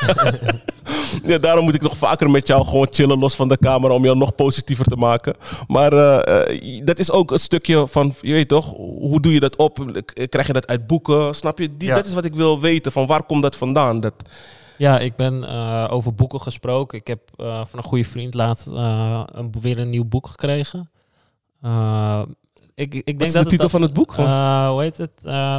ja. 1.31 1.37
Daarom 1.37 1.63
moet 1.63 1.75
ik 1.75 1.81
nog 1.81 1.97
vaker 1.97 2.29
met 2.29 2.47
jou 2.47 2.65
gewoon 2.65 2.87
chillen 2.91 3.19
los 3.19 3.35
van 3.35 3.47
de 3.47 3.57
camera 3.57 3.93
om 3.93 4.03
jou 4.03 4.17
nog 4.17 4.35
positiever 4.35 4.85
te 4.85 4.95
maken. 4.95 5.35
Maar 5.67 5.93
eh, 5.93 6.51
eh, 6.77 6.85
dat 6.85 6.99
is 6.99 7.11
ook 7.11 7.31
een 7.31 7.39
stukje 7.39 7.87
van, 7.87 8.13
je 8.21 8.33
weet 8.33 8.47
toch, 8.47 8.65
hoe 8.77 9.19
doe 9.21 9.33
je 9.33 9.39
dat 9.39 9.55
op? 9.55 10.01
Krijg 10.29 10.47
je 10.47 10.53
dat 10.53 10.67
uit 10.67 10.87
boeken? 10.87 11.35
Snap 11.35 11.59
je? 11.59 11.77
Die, 11.77 11.87
Ja. 11.89 11.95
Dat 11.95 12.05
is 12.05 12.13
wat 12.13 12.25
ik 12.25 12.35
wil 12.35 12.59
weten, 12.59 12.91
van 12.91 13.07
waar 13.07 13.23
komt 13.23 13.41
dat 13.41 13.55
vandaan? 13.55 13.99
Dat, 13.99 14.13
Ja, 14.77 14.99
ik 14.99 15.15
ben 15.15 15.43
eh, 15.47 15.87
over 15.89 16.13
boeken 16.13 16.41
gesproken. 16.41 16.97
Ik 16.97 17.07
heb 17.07 17.19
van 17.37 17.67
een 17.79 17.83
goede 17.83 18.05
vriend 18.05 18.33
laatst 18.33 18.67
eh, 18.67 19.23
een, 19.25 19.53
weer 19.61 19.79
een 19.79 19.89
nieuw 19.89 20.05
boek 20.05 20.27
gekregen. 20.27 20.89
Ik, 22.81 22.93
ik 22.93 23.05
denk 23.05 23.17
wat 23.17 23.27
is 23.27 23.33
dat 23.33 23.43
de 23.43 23.49
titel 23.49 23.63
het, 23.63 23.71
van 23.71 23.81
het 23.81 23.93
boek? 23.93 24.15
Want 24.15 24.29
eh, 24.29 24.69
hoe 24.69 24.81
heet 24.81 24.97
het? 24.97 25.11
Eh, 25.23 25.57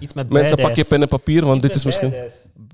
iets 0.00 0.12
met 0.12 0.28
mensen, 0.28 0.56
pak 0.56 0.74
je 0.74 0.84
pen 0.84 1.02
en 1.02 1.08
papier, 1.08 1.44
want 1.44 1.62
dit 1.62 1.74
is 1.74 1.84
misschien... 1.84 2.14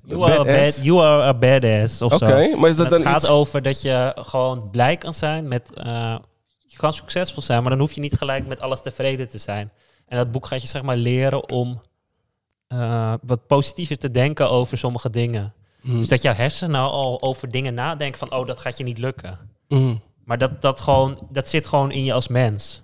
You 0.05 0.23
are, 0.23 0.33
a 0.33 0.45
Badass? 0.45 0.77
bad, 0.77 0.85
you 0.85 1.03
are 1.03 1.23
a 1.23 1.35
badass 1.35 2.03
of 2.03 2.13
Oké, 2.13 2.57
maar 2.57 2.71
is 2.71 2.77
dat 2.77 2.87
En 2.87 2.93
het 2.93 3.03
gaat 3.03 3.23
iets... 3.23 3.29
over 3.29 3.63
dat 3.63 3.83
je 3.83 4.13
gewoon 4.17 4.71
blij 4.71 4.97
kan 4.97 5.15
zijn 5.15 5.49
met... 5.49 5.75
eh, 5.75 6.17
je 6.67 6.77
kan 6.77 6.93
succesvol 6.93 7.43
zijn, 7.43 7.61
maar 7.61 7.71
dan 7.71 7.81
hoef 7.81 7.93
je 7.93 8.01
niet 8.01 8.15
gelijk 8.15 8.47
met 8.47 8.61
alles 8.61 8.83
tevreden 8.83 9.29
te 9.29 9.39
zijn. 9.39 9.73
En 10.07 10.17
dat 10.17 10.31
boek 10.33 10.47
gaat 10.47 10.63
je 10.63 10.69
zeg 10.69 10.83
maar 10.83 10.97
leren 10.97 11.51
om 11.51 11.81
eh, 12.67 13.15
wat 13.23 13.47
positiever 13.47 13.99
te 13.99 14.11
denken 14.11 14.51
over 14.51 14.79
sommige 14.79 15.11
dingen. 15.11 15.55
Mhm. 15.83 15.99
Dus 15.99 16.09
dat 16.09 16.23
jouw 16.23 16.35
hersenen 16.35 16.81
al 16.81 17.23
over 17.23 17.51
dingen 17.51 17.75
nadenken 17.75 18.19
van, 18.19 18.33
oh, 18.33 18.47
dat 18.47 18.59
gaat 18.59 18.79
je 18.79 18.85
niet 18.85 18.99
lukken. 18.99 19.39
Mhm. 19.69 19.95
Maar 20.25 20.39
dat, 20.39 20.63
dat, 20.63 20.81
gewoon, 20.81 21.27
dat 21.31 21.49
zit 21.49 21.67
gewoon 21.67 21.91
in 21.91 22.05
je 22.05 22.13
als 22.13 22.29
mens. 22.29 22.83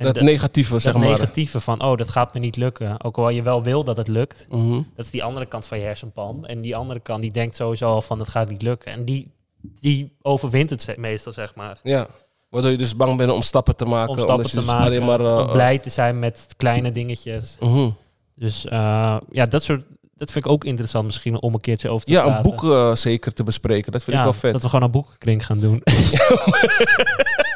En 0.00 0.06
Dat 0.06 0.14
dat- 0.14 0.24
negatieve, 0.24 0.72
dat 0.72 0.82
zeg 0.82 0.94
maar. 0.94 1.02
negatieve 1.08 1.60
van, 1.60 1.82
oh, 1.82 1.96
dat 1.96 2.10
gaat 2.10 2.34
me 2.34 2.40
niet 2.40 2.56
lukken. 2.56 3.04
Ook 3.04 3.16
al 3.18 3.28
je 3.28 3.42
wel 3.42 3.62
wil 3.62 3.84
dat 3.84 3.96
het 3.96 4.08
lukt. 4.08 4.46
Mhm. 4.48 4.72
Dat 4.96 5.04
is 5.04 5.10
die 5.10 5.22
andere 5.24 5.46
kant 5.46 5.66
van 5.66 5.78
je 5.78 5.84
hersenpan. 5.84 6.46
En 6.46 6.60
die 6.60 6.76
andere 6.76 7.00
kant, 7.00 7.22
die 7.22 7.32
denkt 7.32 7.56
sowieso 7.56 7.84
al 7.86 8.02
van, 8.02 8.18
het 8.18 8.28
gaat 8.28 8.48
niet 8.48 8.62
lukken. 8.62 8.92
En 8.92 9.04
die, 9.04 9.30
die 9.80 10.16
overwint 10.22 10.70
het 10.70 10.94
meestal, 10.96 11.32
zeg 11.32 11.54
maar. 11.54 11.78
Ja. 11.82 12.06
Waardoor 12.48 12.70
je 12.70 12.76
dus 12.78 12.96
bang 12.96 13.16
bent 13.16 13.30
om 13.30 13.42
stappen 13.42 13.76
te 13.76 13.84
maken. 13.84 14.08
Om 14.08 14.14
stappen 14.14 14.34
omdat 14.34 14.50
je 14.50 14.56
te 14.58 14.62
dus 14.64 14.72
maken, 14.72 14.86
Alleen 14.86 15.04
maar, 15.04 15.20
eh, 15.20 15.38
om 15.46 15.52
blij 15.52 15.78
te 15.78 15.90
zijn 15.90 16.18
met 16.18 16.46
kleine 16.56 16.90
dingetjes. 16.92 17.56
mhm. 17.60 17.90
Dus 18.34 18.64
eh, 18.66 19.16
ja, 19.30 19.46
dat 19.46 19.62
soort, 19.62 19.84
dat 20.14 20.30
vind 20.32 20.44
ik 20.44 20.50
ook 20.50 20.64
interessant 20.64 21.04
misschien 21.04 21.40
om 21.42 21.54
een 21.54 21.60
keertje 21.60 21.90
over 21.90 22.06
te 22.06 22.12
Ja, 22.12 22.20
een 22.24 22.26
praten. 22.32 22.50
boek 22.50 22.64
eh, 22.64 22.94
zeker 22.94 23.32
te 23.32 23.42
bespreken. 23.42 23.92
Dat 23.92 24.04
vind 24.04 24.16
Ja, 24.16 24.22
ik 24.22 24.30
wel 24.30 24.40
vet. 24.40 24.52
Dat 24.52 24.62
we 24.62 24.68
gewoon 24.68 24.84
een 24.84 24.90
boekenkring 24.90 25.46
gaan 25.46 25.58
doen. 25.58 25.82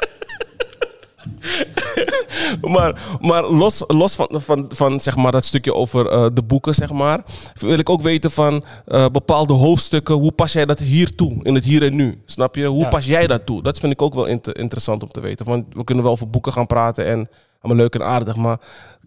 Maar, 2.61 3.16
maar 3.20 3.45
los, 3.51 3.82
los 3.86 4.14
van, 4.14 4.28
van, 4.32 4.70
van 4.74 5.01
zeg 5.01 5.16
maar, 5.16 5.32
dat 5.32 5.45
stukje 5.45 5.74
over 5.74 6.07
eh, 6.09 6.26
de 6.32 6.42
boeken, 6.42 6.74
zeg 6.74 6.90
maar, 6.92 7.24
wil 7.55 7.78
ik 7.78 7.88
ook 7.88 8.01
weten 8.03 8.30
van 8.30 8.64
eh, 8.86 9.07
bepaalde 9.12 9.53
hoofdstukken. 9.53 10.14
Hoe 10.14 10.32
pas 10.32 10.53
jij 10.53 10.64
dat 10.66 10.78
hier 10.78 11.14
toe, 11.14 11.38
in 11.42 11.55
het 11.55 11.64
hier 11.64 11.82
en 11.82 11.95
nu? 11.97 12.22
Snap 12.26 12.55
je? 12.55 12.66
Hoe 12.66 12.82
Ja. 12.82 12.88
pas 12.88 13.07
jij 13.07 13.26
dat 13.26 13.47
toe? 13.47 13.62
Dat 13.62 13.78
vind 13.78 13.92
ik 13.92 14.03
ook 14.03 14.14
wel 14.14 14.26
inter- 14.26 14.59
interessant 14.59 15.03
om 15.03 15.09
te 15.11 15.20
weten. 15.20 15.47
Want 15.47 15.64
we 15.70 15.84
kunnen 15.84 16.05
wel 16.05 16.12
over 16.12 16.30
boeken 16.30 16.53
gaan 16.53 16.66
praten 16.66 17.07
en 17.07 17.28
allemaal 17.61 17.82
leuk 17.82 17.95
en 17.95 18.05
aardig. 18.05 18.36
Maar 18.36 18.59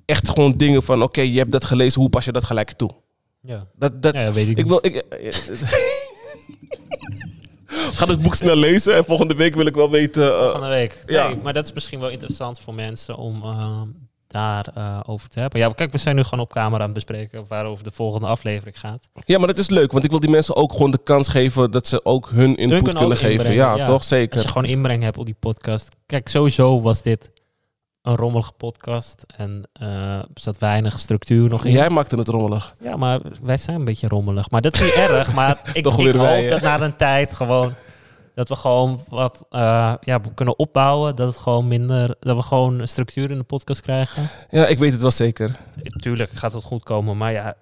echt 0.06 0.30
gewoon 0.30 0.54
dingen 0.58 0.84
van, 0.84 1.02
oké, 1.04 1.22
je 1.22 1.38
hebt 1.38 1.52
dat 1.52 1.66
gelezen. 1.66 2.02
Hoe 2.02 2.10
pas 2.10 2.26
je 2.26 2.32
dat 2.32 2.44
gelijk 2.44 2.72
toe? 2.72 2.90
ja. 3.42 3.66
Dat, 3.76 4.02
dat, 4.02 4.16
ja, 4.16 4.24
dat 4.24 4.34
weet 4.34 4.48
ik, 4.48 4.58
ik 4.58 4.66
niet. 4.66 4.68
wil... 4.68 4.80
Ik, 4.82 5.04
Ga 7.68 8.08
het 8.08 8.22
boek 8.22 8.36
snel 8.36 8.56
lezen 8.56 8.96
en 8.96 9.06
volgende 9.06 9.36
week 9.36 9.56
wil 9.56 9.66
ik 9.66 9.76
wel 9.76 9.90
weten... 9.90 10.24
eh, 10.40 10.52
Van 10.52 10.62
de 10.62 10.68
week. 10.68 11.04
ja. 11.06 11.28
Nee, 11.28 11.38
maar 11.44 11.54
dat 11.54 11.66
is 11.66 11.74
misschien 11.74 12.00
wel 12.00 12.10
interessant 12.10 12.60
voor 12.60 12.74
mensen 12.74 13.16
om 13.18 13.44
eh, 13.44 13.82
daar 14.28 14.68
eh, 14.76 15.00
over 15.06 15.30
te 15.30 15.40
hebben. 15.40 15.60
Ja, 15.60 15.70
kijk, 15.70 15.92
we 15.92 15.98
zijn 15.98 16.16
nu 16.16 16.24
gewoon 16.24 16.40
op 16.40 16.52
camera 16.54 16.78
aan 16.78 16.84
het 16.90 16.94
bespreken 16.94 17.46
waarover 17.48 17.84
de 17.84 17.92
volgende 17.94 18.28
aflevering 18.28 18.80
gaat. 18.80 19.08
Ja, 19.26 19.38
maar 19.38 19.48
dat 19.48 19.58
is 19.58 19.70
leuk, 19.70 19.92
want 19.92 20.04
ik 20.04 20.10
wil 20.10 20.20
die 20.20 20.30
mensen 20.30 20.56
ook 20.56 20.72
gewoon 20.72 20.92
de 20.92 21.00
kans 21.04 21.28
geven 21.28 21.72
dat 21.72 21.88
ze 21.88 22.06
ook 22.06 22.30
hun 22.30 22.56
input 22.56 22.94
kunnen 22.94 23.18
geven. 23.18 23.54
Ja, 23.54 23.76
ja. 23.76 23.86
toch? 23.86 23.96
Als 23.96 24.08
Zeker. 24.08 24.42
je 24.42 24.48
gewoon 24.48 24.66
inbreng 24.66 25.04
hebt 25.04 25.18
op 25.18 25.26
die 25.26 25.36
podcast. 25.40 25.90
Kijk, 26.06 26.28
sowieso 26.28 26.82
was 26.82 27.02
dit 27.02 27.32
een 28.08 28.16
rommelige 28.16 28.52
podcast 28.52 29.26
en 29.38 29.70
eh, 29.74 30.14
er 30.14 30.26
zat 30.34 30.58
weinig 30.58 31.00
structuur 31.00 31.50
nog 31.50 31.66
in. 31.66 31.72
Jij 31.72 31.90
maakte 31.90 32.16
het 32.16 32.28
rommelig. 32.28 32.76
Ja, 32.80 32.96
maar 32.96 33.20
wij 33.44 33.58
zijn 33.58 33.76
een 33.76 33.86
beetje 33.86 34.08
rommelig. 34.08 34.50
Maar 34.50 34.62
dat 34.62 34.74
is 34.74 34.82
niet 34.82 34.94
erg. 35.10 35.34
Maar 35.34 35.52
ik, 35.74 35.84
Toch 35.84 36.00
ik 36.00 36.06
hoop 36.06 36.22
wij, 36.22 36.48
dat 36.48 36.62
na 36.62 36.82
een 36.82 36.96
tijd 36.96 37.34
gewoon... 37.34 37.74
Dat 38.36 38.50
we 38.50 38.56
gewoon 38.56 39.02
wat 39.10 39.46
eh, 39.50 39.94
ja, 40.02 40.22
kunnen 40.36 40.60
opbouwen. 40.60 41.16
Dat, 41.16 41.28
het 41.28 41.38
gewoon 41.38 41.68
minder, 41.68 42.16
dat 42.20 42.36
we 42.36 42.44
gewoon 42.44 42.88
structuur 42.88 43.32
in 43.32 43.38
de 43.38 43.44
podcast 43.44 43.82
krijgen. 43.82 44.30
Ja, 44.50 44.66
ik 44.68 44.78
weet 44.78 44.92
het 44.92 45.02
wel 45.02 45.12
zeker. 45.12 45.60
Tuurlijk 45.84 46.32
gaat 46.32 46.54
het 46.54 46.64
goed 46.64 46.84
komen. 46.84 47.18
Maar 47.18 47.32
ja, 47.32 47.56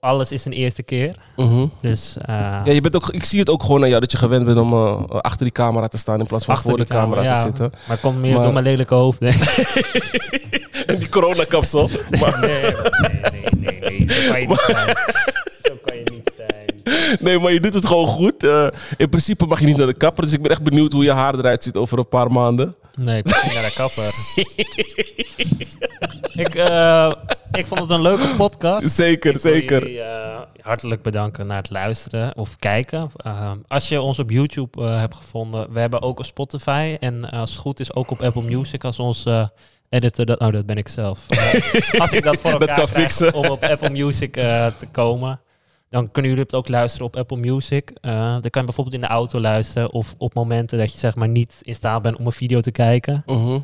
alles 0.00 0.32
is 0.32 0.44
een 0.44 0.52
eerste 0.52 0.82
keer. 0.82 1.16
Mhm. 1.36 1.66
Dus 1.80 2.16
eh, 2.20 2.34
Ja, 2.64 2.70
je 2.72 2.80
bent 2.80 2.96
ook, 2.96 3.08
ik 3.08 3.24
zie 3.24 3.38
het 3.38 3.50
ook 3.50 3.62
gewoon 3.62 3.82
aan 3.82 3.88
jou 3.88 4.00
dat 4.00 4.12
je 4.12 4.18
gewend 4.18 4.44
bent 4.44 4.58
om 4.58 4.72
eh, 4.72 5.02
achter 5.20 5.44
die 5.44 5.52
camera 5.52 5.88
te 5.88 5.98
staan 5.98 6.20
in 6.20 6.26
plaats 6.26 6.44
van 6.44 6.54
achter 6.54 6.68
voor 6.70 6.78
de 6.78 6.84
camera, 6.84 7.22
ja. 7.22 7.32
te 7.34 7.40
zitten. 7.40 7.70
Maar 7.72 7.80
het 7.86 8.00
komt 8.00 8.18
meer 8.18 8.34
Maar- 8.34 8.42
door 8.42 8.52
mijn 8.52 8.64
lelijke 8.64 8.94
hoofd, 8.94 9.20
denk 9.20 9.34
ik. 9.34 10.64
En 10.86 10.96
die 10.98 11.08
coronakapsel. 11.08 11.90
Maar, 12.20 12.38
Nee, 12.40 12.60
nee, 12.60 12.70
nee, 13.58 13.80
nee, 13.80 14.06
nee. 14.06 14.08
Zo 14.08 14.30
kan 14.30 14.40
je 14.40 14.46
niet 14.48 14.62
zijn. 14.66 14.96
Zo 15.62 15.72
kan 15.84 15.96
je 15.96 16.02
niet 16.10 16.30
zijn. 16.36 17.16
nee, 17.20 17.38
maar 17.38 17.52
je 17.52 17.60
doet 17.60 17.74
het 17.74 17.86
gewoon 17.86 18.06
goed. 18.06 18.44
Eh, 18.44 18.66
in 18.96 19.08
principe 19.08 19.46
mag 19.46 19.60
je 19.60 19.66
niet 19.66 19.76
naar 19.76 19.86
de 19.86 19.94
kapper, 19.94 20.24
dus 20.24 20.32
ik 20.32 20.42
ben 20.42 20.50
echt 20.50 20.62
benieuwd 20.62 20.92
hoe 20.92 21.04
je 21.04 21.12
haar 21.12 21.34
eruit 21.34 21.62
ziet 21.62 21.76
over 21.76 21.98
een 21.98 22.08
paar 22.08 22.30
maanden. 22.32 22.74
Nee, 22.96 23.18
ik 23.18 23.24
niet 23.24 23.54
naar 23.54 23.62
de 23.62 23.72
kapper. 23.74 24.12
ik, 26.44 26.54
eh, 26.54 27.12
ik 27.52 27.66
vond 27.66 27.80
het 27.80 27.90
een 27.90 28.02
leuke 28.02 28.28
podcast. 28.36 28.90
Zeker, 28.90 29.34
Ik 29.34 29.40
wil 29.40 29.52
zeker. 29.52 29.82
jullie, 29.82 30.00
eh, 30.02 30.40
hartelijk 30.60 31.02
bedanken 31.02 31.46
naar 31.46 31.56
het 31.56 31.70
luisteren 31.70 32.36
of 32.36 32.56
kijken. 32.56 33.10
Eh, 33.16 33.52
als 33.68 33.88
je 33.88 34.00
ons 34.00 34.18
op 34.18 34.30
YouTube 34.30 34.82
hebt 34.82 35.14
gevonden, 35.14 35.72
we 35.72 35.80
hebben 35.80 36.02
ook 36.02 36.18
op 36.18 36.24
Spotify. 36.24 36.96
En 37.00 37.30
als 37.30 37.50
het 37.50 37.58
goed 37.58 37.80
is 37.80 37.94
ook 37.94 38.10
op 38.10 38.22
Apple 38.22 38.42
Music 38.42 38.84
als 38.84 38.98
onze 38.98 39.52
editor. 39.88 40.24
Dat, 40.26 40.38
oh, 40.40 40.52
dat 40.52 40.66
ben 40.66 40.76
ik 40.76 40.88
zelf. 40.88 41.26
Als 41.98 42.12
ik 42.12 42.22
dat 42.22 42.40
voor 42.40 42.50
Dat 42.50 42.60
elkaar 42.60 42.76
kan 42.76 42.86
krijg 42.86 43.02
fixen. 43.12 43.34
om 43.34 43.44
op 43.46 43.62
Apple 43.64 43.90
Music 43.90 44.32
te 44.32 44.86
komen. 44.92 45.40
Dan 45.88 46.10
kunnen 46.10 46.30
jullie 46.30 46.46
het 46.46 46.54
ook 46.54 46.68
luisteren 46.68 47.06
op 47.06 47.16
Apple 47.16 47.36
Music. 47.36 47.90
Eh, 48.00 48.12
dan 48.12 48.40
kan 48.40 48.60
je 48.60 48.66
bijvoorbeeld 48.66 48.96
in 48.96 49.00
de 49.00 49.06
auto 49.06 49.40
luisteren. 49.40 49.92
Of 49.92 50.14
op 50.18 50.34
momenten 50.34 50.78
dat 50.78 50.92
je 50.92 50.98
zeg 50.98 51.14
maar 51.14 51.28
niet 51.28 51.58
in 51.62 51.74
staat 51.74 52.02
bent 52.02 52.16
om 52.16 52.26
een 52.26 52.32
video 52.32 52.60
te 52.60 52.70
kijken. 52.70 53.22
Mhm. 53.26 53.58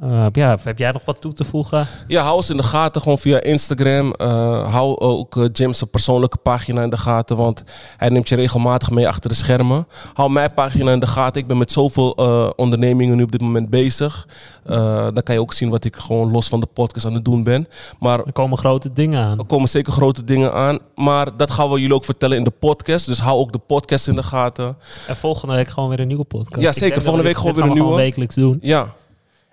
Eh, 0.00 0.26
ja, 0.32 0.56
heb 0.62 0.78
jij 0.78 0.92
nog 0.92 1.04
wat 1.04 1.20
toe 1.20 1.32
te 1.32 1.44
voegen? 1.44 1.86
Ja, 2.06 2.22
hou 2.22 2.36
ons 2.36 2.50
in 2.50 2.56
de 2.56 2.62
gaten 2.62 3.02
gewoon 3.02 3.18
via 3.18 3.40
Instagram. 3.42 4.12
Eh, 4.12 4.72
hou 4.72 4.98
ook 4.98 5.36
uh, 5.36 5.44
Jim's 5.52 5.82
persoonlijke 5.90 6.36
pagina 6.36 6.82
in 6.82 6.90
de 6.90 6.96
gaten, 6.96 7.36
want 7.36 7.64
hij 7.96 8.08
neemt 8.08 8.28
je 8.28 8.34
regelmatig 8.34 8.90
mee 8.90 9.08
achter 9.08 9.28
de 9.30 9.36
schermen. 9.36 9.86
Hou 10.14 10.30
mijn 10.30 10.54
pagina 10.54 10.92
in 10.92 11.00
de 11.00 11.06
gaten. 11.06 11.40
Ik 11.40 11.46
ben 11.46 11.58
met 11.58 11.72
zoveel 11.72 12.14
eh, 12.16 12.50
ondernemingen 12.56 13.16
nu 13.16 13.22
op 13.22 13.32
dit 13.32 13.40
moment 13.40 13.70
bezig. 13.70 14.28
Eh, 14.64 14.76
dan 15.12 15.22
kan 15.22 15.34
je 15.34 15.40
ook 15.40 15.52
zien 15.52 15.70
wat 15.70 15.84
ik 15.84 15.96
gewoon 15.96 16.30
los 16.30 16.48
van 16.48 16.60
de 16.60 16.66
podcast 16.66 17.06
aan 17.06 17.14
het 17.14 17.24
doen 17.24 17.42
ben. 17.42 17.68
Maar 17.98 18.18
Er 18.18 18.32
komen 18.32 18.58
grote 18.58 18.92
dingen 18.92 19.22
aan. 19.24 19.38
er 19.38 19.46
komen 19.46 19.68
zeker 19.68 19.92
grote 19.92 20.24
dingen 20.24 20.52
aan. 20.52 20.78
Maar 20.94 21.36
dat 21.36 21.50
gaan 21.50 21.70
we 21.70 21.80
jullie 21.80 21.94
ook 21.94 22.04
vertellen 22.04 22.36
in 22.36 22.44
de 22.44 22.50
podcast. 22.50 23.06
Dus 23.06 23.18
hou 23.20 23.38
ook 23.38 23.52
de 23.52 23.58
podcast 23.58 24.08
in 24.08 24.14
de 24.14 24.22
gaten. 24.22 24.76
En 25.08 25.16
volgende 25.16 25.54
week 25.54 25.68
gewoon 25.68 25.88
weer 25.88 26.00
een 26.00 26.06
nieuwe 26.08 26.24
podcast. 26.24 26.60
Ja, 26.60 26.72
zeker. 26.72 27.02
Volgende 27.02 27.22
we 27.22 27.28
week 27.28 27.36
gewoon 27.38 27.54
weer 27.54 27.62
een 27.62 27.68
gaan 27.68 27.78
we 27.78 27.84
nieuwe. 27.84 28.02
wekelijks 28.02 28.34
doen. 28.34 28.58
Ja. 28.60 28.94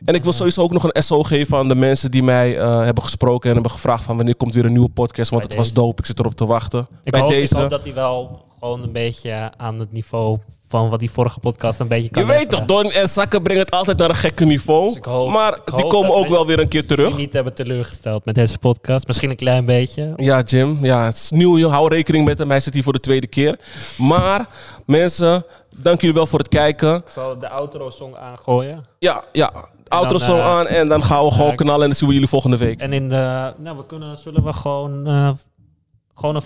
En 0.06 0.16
ik 0.16 0.24
wil 0.24 0.34
sowieso 0.34 0.62
ook 0.62 0.72
nog 0.72 0.84
een 0.84 1.04
SO 1.04 1.24
geven 1.24 1.58
aan 1.58 1.68
de 1.68 1.76
mensen 1.76 2.12
die 2.12 2.24
mij 2.24 2.58
eh, 2.58 2.84
hebben 2.84 3.04
gesproken 3.04 3.48
en 3.48 3.54
hebben 3.54 3.72
gevraagd 3.72 4.04
van 4.04 4.16
wanneer 4.16 4.36
komt 4.36 4.54
weer 4.54 4.66
een 4.66 4.72
nieuwe 4.72 4.90
podcast. 4.90 5.30
Want 5.30 5.42
Bij 5.48 5.52
het 5.58 5.60
was 5.60 5.74
dope. 5.74 6.00
Ik 6.02 6.06
zit 6.06 6.20
erop 6.20 6.36
te 6.36 6.46
wachten. 6.46 6.88
Ik, 7.04 7.12
Bij 7.12 7.22
hoop, 7.22 7.30
deze. 7.30 7.54
ik 7.56 7.60
hoop 7.62 7.70
dat 7.70 7.84
hij 7.84 7.94
wel 7.94 8.46
gewoon 8.60 8.84
een 8.84 8.92
beetje 8.92 9.52
aan 9.58 9.80
het 9.80 9.92
niveau 9.94 10.40
van 10.68 10.90
wat 10.90 11.00
die 11.00 11.12
vorige 11.12 11.40
podcast 11.40 11.80
een 11.80 11.88
beetje 11.88 12.10
kan 12.10 12.22
Je 12.26 12.28
weet 12.28 12.50
toch. 12.50 12.66
Don 12.66 12.92
en 12.92 13.08
Zakken 13.08 13.42
brengen 13.42 13.62
het 13.64 13.72
altijd 13.72 13.98
naar 13.98 14.10
een 14.10 14.16
gekke 14.16 14.46
niveau. 14.46 14.88
Dus 14.88 14.96
ik 14.96 15.06
hoop- 15.06 15.30
maar 15.30 15.54
ik 15.66 15.76
die 15.78 15.88
komen 15.88 16.14
ook 16.16 16.24
we- 16.28 16.32
wel 16.32 16.46
weer 16.46 16.60
een 16.60 16.68
keer 16.68 16.88
terug. 16.88 17.08
Die 17.10 17.18
niet 17.18 17.34
hebben 17.34 17.54
teleurgesteld 17.54 18.26
met 18.26 18.36
deze 18.36 18.58
podcast. 18.58 19.08
Misschien 19.08 19.30
een 19.30 19.36
klein 19.36 19.66
beetje. 19.66 20.14
Ja, 20.16 20.42
Jim. 20.42 20.78
Ja, 20.86 21.04
het 21.04 21.16
is 21.16 21.30
nieuw. 21.32 21.70
Hou 21.70 21.88
rekening 21.90 22.26
met 22.26 22.38
hem. 22.38 22.50
Hij 22.50 22.60
zit 22.60 22.74
hier 22.74 22.84
voor 22.84 22.94
de 22.94 23.00
tweede 23.00 23.28
keer. 23.28 23.60
Maar 23.98 24.48
mensen, 24.86 25.46
dank 25.76 26.00
jullie 26.02 26.16
wel 26.16 26.28
voor 26.28 26.40
het 26.40 26.48
kijken. 26.50 26.96
Ik 26.96 27.04
zal 27.14 27.40
de 27.40 27.50
outro-song 27.50 28.16
aangooien. 28.16 28.84
Ja, 29.00 29.24
ja. 29.32 29.52
Outro 29.92 30.36
eh, 30.36 30.46
aan 30.46 30.68
en 30.68 30.88
dan 30.88 31.04
gaan 31.04 31.26
we 31.26 31.32
gewoon 31.32 31.56
knallen 31.56 31.82
en 31.82 31.88
dan 31.88 31.96
zien 31.96 32.08
we 32.08 32.14
jullie 32.14 32.30
volgende 32.30 32.58
week. 32.58 32.80
En 32.80 32.94
in 32.94 33.10
de... 33.10 33.54
Nou, 33.58 33.78
we 33.78 33.86
kunnen... 33.86 34.18
Zullen 34.18 34.44
we 34.44 34.54
gewoon... 34.54 35.08
eh, 35.08 35.30
gewoon 36.16 36.36
een... 36.36 36.42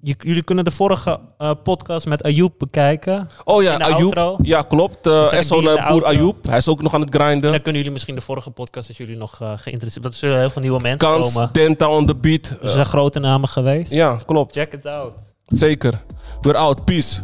Jullie 0.00 0.42
kunnen 0.42 0.64
de 0.64 0.70
vorige 0.70 1.20
eh, 1.38 1.50
podcast 1.62 2.06
met 2.06 2.22
Ayoub 2.22 2.52
bekijken. 2.58 3.28
Oh 3.44 3.62
ja, 3.62 3.76
Ayoub. 3.78 4.00
outro. 4.00 4.36
Ja, 4.42 4.60
klopt. 4.60 5.06
Uh, 5.06 5.32
SO 5.40 5.60
Boer. 5.62 6.04
Ayoub. 6.04 6.44
Hij 6.46 6.56
is 6.56 6.68
ook 6.68 6.82
nog 6.82 6.94
aan 6.94 7.00
het 7.00 7.14
grinden. 7.14 7.44
En 7.44 7.50
dan 7.50 7.62
kunnen 7.62 7.76
jullie 7.76 7.90
misschien 7.90 8.14
de 8.14 8.20
vorige 8.20 8.50
podcast, 8.50 8.88
als 8.88 8.96
jullie 8.96 9.16
nog 9.16 9.36
geïnteresseerd... 9.36 10.02
Want 10.02 10.14
er 10.14 10.20
zullen 10.20 10.38
heel 10.38 10.50
veel 10.50 10.62
nieuwe 10.62 10.80
mensen 10.80 11.08
Kans, 11.08 11.32
komen. 11.34 11.52
Denta 11.52 11.88
on 11.88 12.06
the 12.06 12.14
beat. 12.16 12.54
Er 12.62 12.68
zijn 12.68 12.86
grote 12.86 13.18
namen 13.18 13.48
geweest. 13.48 13.92
Ja, 13.92 14.18
klopt. 14.26 14.54
Check 14.54 14.72
it 14.72 14.86
out. 14.86 15.12
Zeker. 15.46 16.02
We're 16.40 16.58
out. 16.58 16.84
Peace. 16.84 17.20